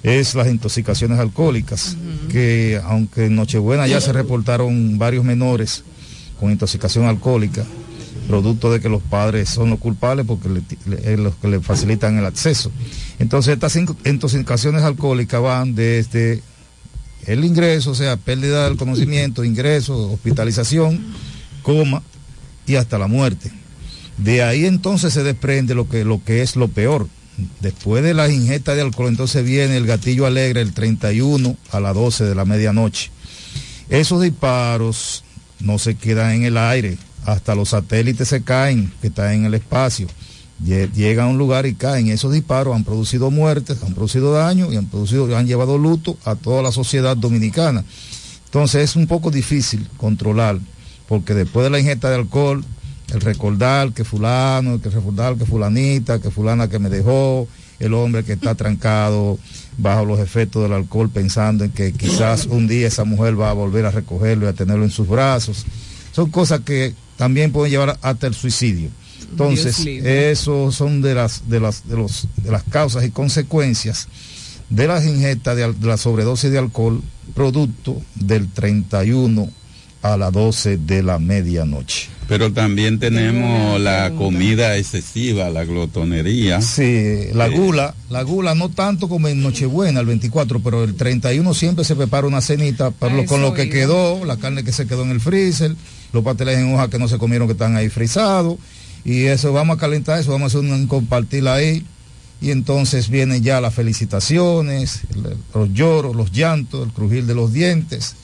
es 0.03 0.35
las 0.35 0.47
intoxicaciones 0.47 1.19
alcohólicas, 1.19 1.97
que 2.31 2.81
aunque 2.85 3.27
en 3.27 3.35
Nochebuena 3.35 3.87
ya 3.89 4.01
se 4.01 4.13
reportaron 4.13 4.99
varios 4.99 5.25
menores 5.25 5.83
con 6.39 6.53
intoxicación 6.53 7.07
alcohólica, 7.07 7.65
producto 8.27 8.73
de 8.73 8.81
que 8.81 8.89
los 8.89 9.03
padres 9.03 9.49
son 9.49 9.71
los 9.71 9.79
culpables 9.79 10.27
porque 10.27 10.49
le, 10.49 11.13
es 11.13 11.19
los 11.19 11.35
que 11.37 11.49
le 11.49 11.61
facilitan 11.61 12.19
el 12.19 12.27
acceso. 12.27 12.71
Entonces 13.19 13.55
estas 13.55 13.77
intoxicaciones 13.77 14.83
alcohólicas 14.83 15.41
van 15.41 15.75
desde 15.75 16.43
el 17.27 17.45
ingreso, 17.45 17.91
o 17.91 17.95
sea, 17.95 18.17
pérdida 18.17 18.65
del 18.65 18.77
conocimiento, 18.77 19.45
ingreso, 19.45 20.13
hospitalización, 20.13 21.05
coma 21.63 22.03
y 22.67 22.77
hasta 22.77 22.99
la 22.99 23.09
muerte. 23.09 23.51
De 24.19 24.43
ahí 24.43 24.65
entonces 24.65 25.13
se 25.13 25.23
desprende 25.23 25.75
lo 25.75 25.89
que, 25.89 26.05
lo 26.05 26.23
que 26.25 26.43
es 26.43 26.57
lo 26.57 26.69
peor. 26.69 27.09
Después 27.61 28.03
de 28.03 28.15
la 28.15 28.31
ingesta 28.31 28.75
de 28.75 28.81
alcohol, 28.81 29.09
entonces 29.09 29.45
viene 29.45 29.77
el 29.77 29.87
gatillo 29.87 30.25
alegre 30.25 30.63
el 30.63 30.73
31 30.73 31.57
a 31.71 31.81
las 31.81 31.95
12 31.95 32.25
de 32.25 32.35
la 32.35 32.47
medianoche. 32.47 33.11
Esos 33.91 34.23
disparos 34.23 35.23
no 35.61 35.79
se 35.79 35.97
quedan 35.97 36.33
en 36.33 36.45
el 36.45 36.57
aire, 36.57 36.97
hasta 37.27 37.55
los 37.55 37.71
satélites 37.71 38.29
se 38.29 38.43
caen, 38.43 38.93
que 39.01 39.09
están 39.09 39.33
en 39.33 39.45
el 39.47 39.55
espacio. 39.55 40.07
Lle- 40.65 40.91
Llegan 40.93 41.27
a 41.27 41.29
un 41.31 41.39
lugar 41.39 41.67
y 41.67 41.75
caen. 41.75 42.09
Esos 42.09 42.33
disparos 42.33 42.75
han 42.75 42.85
producido 42.85 43.31
muertes, 43.31 43.83
han 43.83 43.93
producido 43.95 44.33
daño 44.33 44.73
y 44.73 44.77
han, 44.77 44.87
producido, 44.87 45.37
han 45.37 45.47
llevado 45.47 45.77
luto 45.77 46.17
a 46.25 46.35
toda 46.37 46.63
la 46.63 46.73
sociedad 46.73 47.17
dominicana. 47.17 47.85
Entonces 48.47 48.83
es 48.91 48.97
un 48.97 49.07
poco 49.07 49.31
difícil 49.31 49.87
controlar, 49.99 50.59
porque 51.09 51.35
después 51.35 51.65
de 51.65 51.71
la 51.71 51.79
ingesta 51.81 52.09
de 52.09 52.17
alcohol, 52.17 52.65
el 53.13 53.21
recordar 53.21 53.93
que 53.93 54.05
fulano, 54.05 54.81
que 54.81 54.89
recordar 54.89 55.37
que 55.37 55.45
fulanita, 55.45 56.21
que 56.21 56.31
fulana 56.31 56.69
que 56.69 56.79
me 56.79 56.89
dejó, 56.89 57.47
el 57.79 57.93
hombre 57.93 58.25
que 58.25 58.33
está 58.33 58.55
trancado 58.55 59.39
bajo 59.77 60.07
los 60.07 60.19
efectos 60.21 60.63
del 60.63 60.73
alcohol 60.73 61.11
pensando 61.11 61.65
en 61.65 61.71
que 61.73 61.93
quizás 61.93 62.47
un 62.47 62.67
día 62.67 62.89
esa 62.89 63.05
mujer 63.05 63.39
va 63.39 63.51
a 63.51 63.53
volver 63.53 63.85
a 63.85 63.91
recogerlo 63.91 64.47
y 64.47 64.49
a 64.49 64.55
tenerlo 64.55 64.85
en 64.85 64.91
sus 64.91 65.07
brazos. 65.07 65.67
Son 66.13 66.31
cosas 66.31 66.61
que 66.61 66.95
también 67.17 67.53
pueden 67.53 67.71
llevar 67.71 67.99
hasta 68.03 68.27
el 68.27 68.35
suicidio. 68.35 68.91
Entonces, 69.31 69.77
eso 70.31 70.71
son 70.73 71.03
de 71.03 71.15
las, 71.15 71.49
de 71.49 71.61
las, 71.61 71.89
de 71.89 71.97
los, 71.97 72.29
de 72.37 72.51
las 72.51 72.63
causas 72.63 73.05
y 73.05 73.11
consecuencias 73.11 74.09
de 74.71 74.87
las 74.89 75.05
ingestas 75.05 75.57
de, 75.57 75.73
la 75.83 75.97
sobredosis 75.97 76.51
de 76.51 76.59
alcohol 76.59 77.03
producto 77.35 78.01
del 78.17 78.49
31 78.49 79.49
a 80.03 80.17
las 80.17 80.33
12 80.33 80.79
de 80.79 81.03
la 81.03 81.19
medianoche. 81.19 82.09
Pero 82.29 82.53
también 82.53 82.99
tenemos 82.99 83.81
la 83.81 84.13
comida 84.17 84.77
excesiva, 84.77 85.49
la 85.51 85.65
glotonería. 85.65 86.61
Sí, 86.61 87.29
la 87.33 87.47
gula, 87.49 87.95
la 88.11 88.23
gula 88.23 88.55
no 88.57 88.69
tanto 88.69 89.09
como 89.09 89.29
en 89.29 89.43
Nochebuena, 89.43 90.01
el 90.01 90.07
24, 90.07 90.59
pero 90.61 90.83
el 90.85 90.95
31 90.97 91.55
siempre 91.55 91.85
se 91.85 91.95
prepara 91.95 92.27
una 92.27 92.41
cenita 92.41 92.91
para 92.91 93.15
lo- 93.15 93.25
con 93.27 93.43
lo 93.43 93.55
que 93.55 93.69
quedó, 93.69 94.25
la 94.25 94.37
carne 94.37 94.65
que 94.65 94.73
se 94.73 94.87
quedó 94.89 95.03
en 95.05 95.11
el 95.11 95.21
freezer, 95.21 95.75
los 96.13 96.23
pasteles 96.25 96.59
en 96.59 96.73
hoja 96.75 96.89
que 96.89 96.99
no 96.99 97.09
se 97.09 97.19
comieron 97.19 97.47
que 97.49 97.53
están 97.53 97.77
ahí 97.77 97.89
frisados, 97.89 98.57
y 99.05 99.25
eso 99.25 99.53
vamos 99.53 99.77
a 99.77 99.81
calentar 99.81 100.19
eso, 100.19 100.33
vamos 100.33 100.55
a 100.55 100.59
hacer 100.59 100.71
un 100.71 100.87
compartir 100.87 101.47
ahí, 101.49 101.85
y 102.41 102.51
entonces 102.51 103.09
vienen 103.09 103.43
ya 103.43 103.61
las 103.61 103.75
felicitaciones, 103.75 105.01
el- 105.15 105.37
los 105.55 105.73
lloros, 105.73 106.15
los 106.17 106.33
llantos, 106.33 106.87
el 106.87 106.93
crujir 106.93 107.25
de 107.27 107.35
los 107.35 107.53
dientes, 107.53 108.15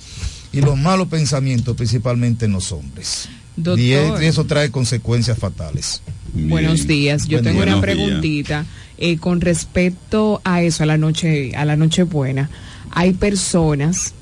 y 0.53 0.61
los 0.61 0.77
malos 0.79 1.09
pensamientos 1.09 1.77
principalmente 1.77 2.45
en 2.45 2.53
los 2.53 2.73
hombres. 2.73 3.29
Doctor. 3.57 3.79
Y 3.81 3.93
eso 4.27 4.45
trae 4.45 4.71
consecuencias 4.71 5.39
fatales. 5.39 6.03
Buenos 6.35 6.87
días. 6.87 7.25
Yo 7.29 7.39
Buen 7.39 7.45
tengo 7.45 7.63
día. 7.65 7.73
una 7.75 7.83
preguntita 7.83 8.65
eh, 8.99 9.19
con 9.19 9.41
respecto 9.41 10.41
a 10.45 10.63
eso, 10.63 10.83
a 10.83 10.87
la 10.87 10.97
noche, 10.97 11.55
a 11.57 11.65
la 11.65 11.77
noche 11.77 12.03
buena. 12.05 12.49
Hay 12.91 13.13
personas 13.15 14.15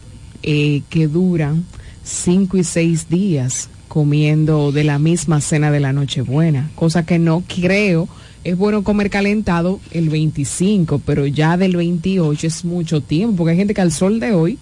eh, 0.43 0.83
que 0.89 1.07
duran 1.07 1.65
cinco 2.11 2.57
y 2.57 2.65
seis 2.65 3.09
días 3.09 3.69
comiendo 3.89 4.73
de 4.73 4.85
la 4.85 4.99
misma 4.99 5.41
cena 5.41 5.71
de 5.71 5.81
la 5.81 5.93
noche 5.93 6.23
buena, 6.23 6.71
cosa 6.75 7.05
que 7.07 7.19
no 7.19 7.43
creo. 7.47 8.09
Es 8.43 8.57
bueno 8.57 8.83
comer 8.85 9.11
calentado 9.11 9.81
el 9.91 10.09
25, 10.09 11.03
pero 11.05 11.27
ya 11.27 11.59
del 11.59 11.77
28 11.77 12.47
es 12.47 12.65
mucho 12.65 13.03
tiempo, 13.03 13.37
porque 13.37 13.51
hay 13.53 13.59
gente 13.59 13.75
que 13.75 13.83
al 13.83 13.93
sol 13.93 14.19
de 14.19 14.33
hoy 14.33 14.59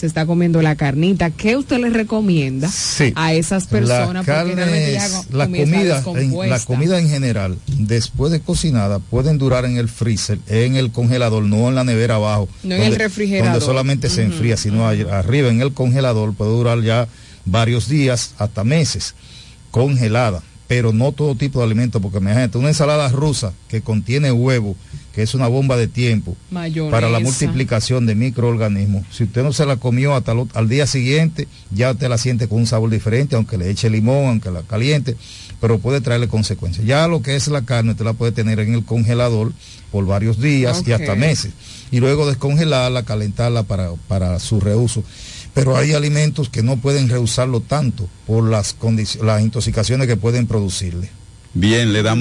se 0.00 0.06
está 0.06 0.24
comiendo 0.24 0.62
la 0.62 0.76
carnita. 0.76 1.28
¿Qué 1.30 1.56
usted 1.56 1.76
le 1.78 1.90
recomienda 1.90 2.70
Sí. 2.70 3.12
a 3.16 3.34
esas 3.34 3.66
personas? 3.66 3.98
Las 4.14 4.24
Porque 4.24 4.56
carnes, 4.56 5.12
co- 5.12 5.36
la 5.36 5.44
comida, 5.44 5.62
en, 5.62 5.88
descompuesta. 5.88 6.56
la 6.58 6.64
comida 6.64 6.98
en 6.98 7.08
general, 7.10 7.58
después 7.66 8.32
de 8.32 8.40
cocinada, 8.40 8.98
pueden 8.98 9.36
durar 9.36 9.66
en 9.66 9.76
el 9.76 9.88
freezer, 9.90 10.38
en 10.46 10.76
el 10.76 10.90
congelador, 10.90 11.42
no 11.44 11.68
en 11.68 11.74
la 11.74 11.84
nevera 11.84 12.14
abajo. 12.14 12.48
No 12.62 12.74
en 12.76 12.82
el 12.82 12.96
refrigerador. 12.96 13.52
Donde 13.52 13.66
solamente 13.66 14.08
se 14.08 14.22
enfría, 14.22 14.56
sino 14.56 14.86
arriba 14.88 15.50
en 15.50 15.60
el 15.60 15.74
congelador 15.74 16.32
puede 16.34 16.50
durar 16.50 16.80
ya 16.80 17.06
varios 17.44 17.86
días, 17.88 18.32
hasta 18.38 18.64
meses, 18.64 19.14
congelada. 19.70 20.42
Pero 20.70 20.92
no 20.92 21.10
todo 21.10 21.34
tipo 21.34 21.58
de 21.58 21.64
alimentos, 21.66 22.00
porque 22.00 22.18
imagínate, 22.18 22.56
una 22.56 22.68
ensalada 22.68 23.08
rusa 23.08 23.52
que 23.66 23.82
contiene 23.82 24.30
huevo, 24.30 24.76
que 25.12 25.22
es 25.22 25.34
una 25.34 25.48
bomba 25.48 25.76
de 25.76 25.88
tiempo, 25.88 26.36
Mayonesa. 26.48 26.92
para 26.92 27.08
la 27.10 27.18
multiplicación 27.18 28.06
de 28.06 28.14
microorganismos. 28.14 29.04
Si 29.10 29.24
usted 29.24 29.42
no 29.42 29.52
se 29.52 29.66
la 29.66 29.78
comió 29.78 30.14
hasta 30.14 30.32
lo- 30.32 30.46
al 30.54 30.68
día 30.68 30.86
siguiente, 30.86 31.48
ya 31.72 31.90
usted 31.90 32.08
la 32.08 32.18
siente 32.18 32.46
con 32.46 32.58
un 32.58 32.66
sabor 32.68 32.88
diferente, 32.88 33.34
aunque 33.34 33.58
le 33.58 33.68
eche 33.68 33.90
limón, 33.90 34.28
aunque 34.28 34.52
la 34.52 34.62
caliente, 34.62 35.16
pero 35.60 35.80
puede 35.80 36.00
traerle 36.00 36.28
consecuencias. 36.28 36.86
Ya 36.86 37.08
lo 37.08 37.20
que 37.20 37.34
es 37.34 37.48
la 37.48 37.62
carne, 37.62 37.90
usted 37.90 38.04
la 38.04 38.12
puede 38.12 38.30
tener 38.30 38.60
en 38.60 38.72
el 38.74 38.84
congelador 38.84 39.52
por 39.90 40.06
varios 40.06 40.40
días 40.40 40.82
y 40.86 40.92
hasta 40.92 41.16
meses. 41.16 41.52
Y 41.90 41.98
luego 41.98 42.28
descongelarla, 42.28 43.02
calentarla 43.02 43.64
para, 43.64 43.90
para 44.06 44.38
su 44.38 44.60
reuso. 44.60 45.02
Pero 45.54 45.76
hay 45.76 45.92
alimentos 45.92 46.48
que 46.48 46.62
no 46.62 46.76
pueden 46.76 47.08
reusarlo 47.08 47.60
tanto 47.60 48.08
por 48.26 48.48
las, 48.48 48.76
las 49.22 49.42
intoxicaciones 49.42 50.06
que 50.06 50.16
pueden 50.16 50.46
producirle. 50.46 51.10
Bien, 51.54 51.92
le 51.92 52.02
damos 52.02 52.18